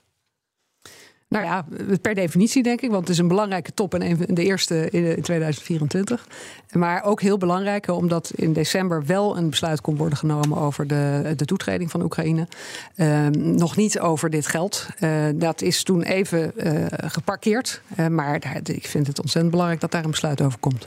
Nou 1.32 1.44
ja, 1.44 1.64
per 2.00 2.14
definitie 2.14 2.62
denk 2.62 2.80
ik, 2.80 2.90
want 2.90 3.00
het 3.00 3.08
is 3.08 3.18
een 3.18 3.28
belangrijke 3.28 3.74
top 3.74 3.94
en 3.94 4.16
de 4.28 4.44
eerste 4.44 4.90
in 4.90 5.22
2024. 5.22 6.26
Maar 6.72 7.04
ook 7.04 7.20
heel 7.20 7.38
belangrijk, 7.38 7.88
omdat 7.88 8.32
in 8.34 8.52
december 8.52 9.06
wel 9.06 9.36
een 9.36 9.50
besluit 9.50 9.80
kon 9.80 9.96
worden 9.96 10.18
genomen 10.18 10.58
over 10.58 10.86
de, 10.86 11.32
de 11.36 11.44
toetreding 11.44 11.90
van 11.90 12.02
Oekraïne. 12.02 12.46
Uh, 12.96 13.26
nog 13.36 13.76
niet 13.76 14.00
over 14.00 14.30
dit 14.30 14.46
geld. 14.46 14.86
Uh, 15.00 15.10
dat 15.34 15.62
is 15.62 15.82
toen 15.82 16.02
even 16.02 16.52
uh, 16.56 16.86
geparkeerd. 16.90 17.82
maar 18.10 18.40
daar, 18.40 18.60
ik 18.64 18.86
vind 18.86 19.06
het 19.06 19.20
ontzettend 19.20 19.50
belangrijk 19.50 19.80
dat 19.80 19.90
daar 19.90 20.04
een 20.04 20.10
besluit 20.10 20.40
over 20.40 20.58
komt. 20.58 20.86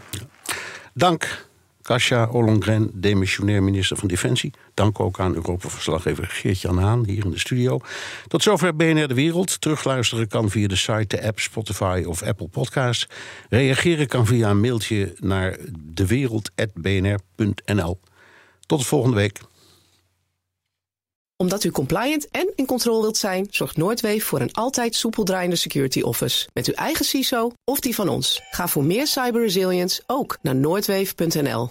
Dank. 0.94 1.45
Kasia 1.86 2.28
Ollongren, 2.32 2.90
demissionair 2.94 3.64
minister 3.64 3.98
van 3.98 4.08
Defensie. 4.08 4.54
Dank 4.74 5.00
ook 5.00 5.20
aan 5.20 5.36
Europa-verslaggever 5.36 6.28
Geert-Jan 6.28 6.78
Haan 6.78 7.06
hier 7.06 7.26
in 7.26 7.32
de 7.32 7.40
studio. 7.40 7.80
Tot 8.28 8.44
zover 8.44 8.76
BNR 8.76 9.08
De 9.08 9.14
Wereld. 9.14 9.62
Terugluisteren 9.62 10.28
kan 10.28 10.50
via 10.50 10.68
de 10.68 10.76
site, 10.76 11.06
de 11.08 11.28
app, 11.28 11.40
Spotify 11.40 12.04
of 12.08 12.24
Apple 12.24 12.48
Podcasts. 12.48 13.08
Reageren 13.50 14.08
kan 14.08 14.26
via 14.26 14.50
een 14.50 14.60
mailtje 14.60 15.16
naar 15.20 15.58
dewereld.bnr.nl. 15.80 18.00
Tot 18.66 18.80
de 18.80 18.86
volgende 18.86 19.16
week. 19.16 19.40
Omdat 21.38 21.64
u 21.64 21.72
compliant 21.72 22.28
en 22.32 22.52
in 22.56 22.66
controle 22.66 23.02
wilt 23.02 23.18
zijn, 23.18 23.48
zorgt 23.50 23.78
Noordweef 23.78 24.26
voor 24.26 24.42
een 24.42 24.54
altijd 24.54 24.96
soepel 24.96 25.24
draaiende 25.24 25.56
security 25.56 26.02
office. 26.02 26.48
Met 26.54 26.68
uw 26.68 26.74
eigen 26.74 27.06
CISO 27.06 27.52
of 27.64 27.80
die 27.80 27.96
van 27.96 28.10
ons. 28.10 28.42
Ga 28.50 28.68
voor 28.68 28.84
meer 28.84 29.08
cyber 29.08 29.42
resilience 29.42 30.04
ook 30.08 30.38
naar 30.42 30.56
noordweef.nl. 30.56 31.70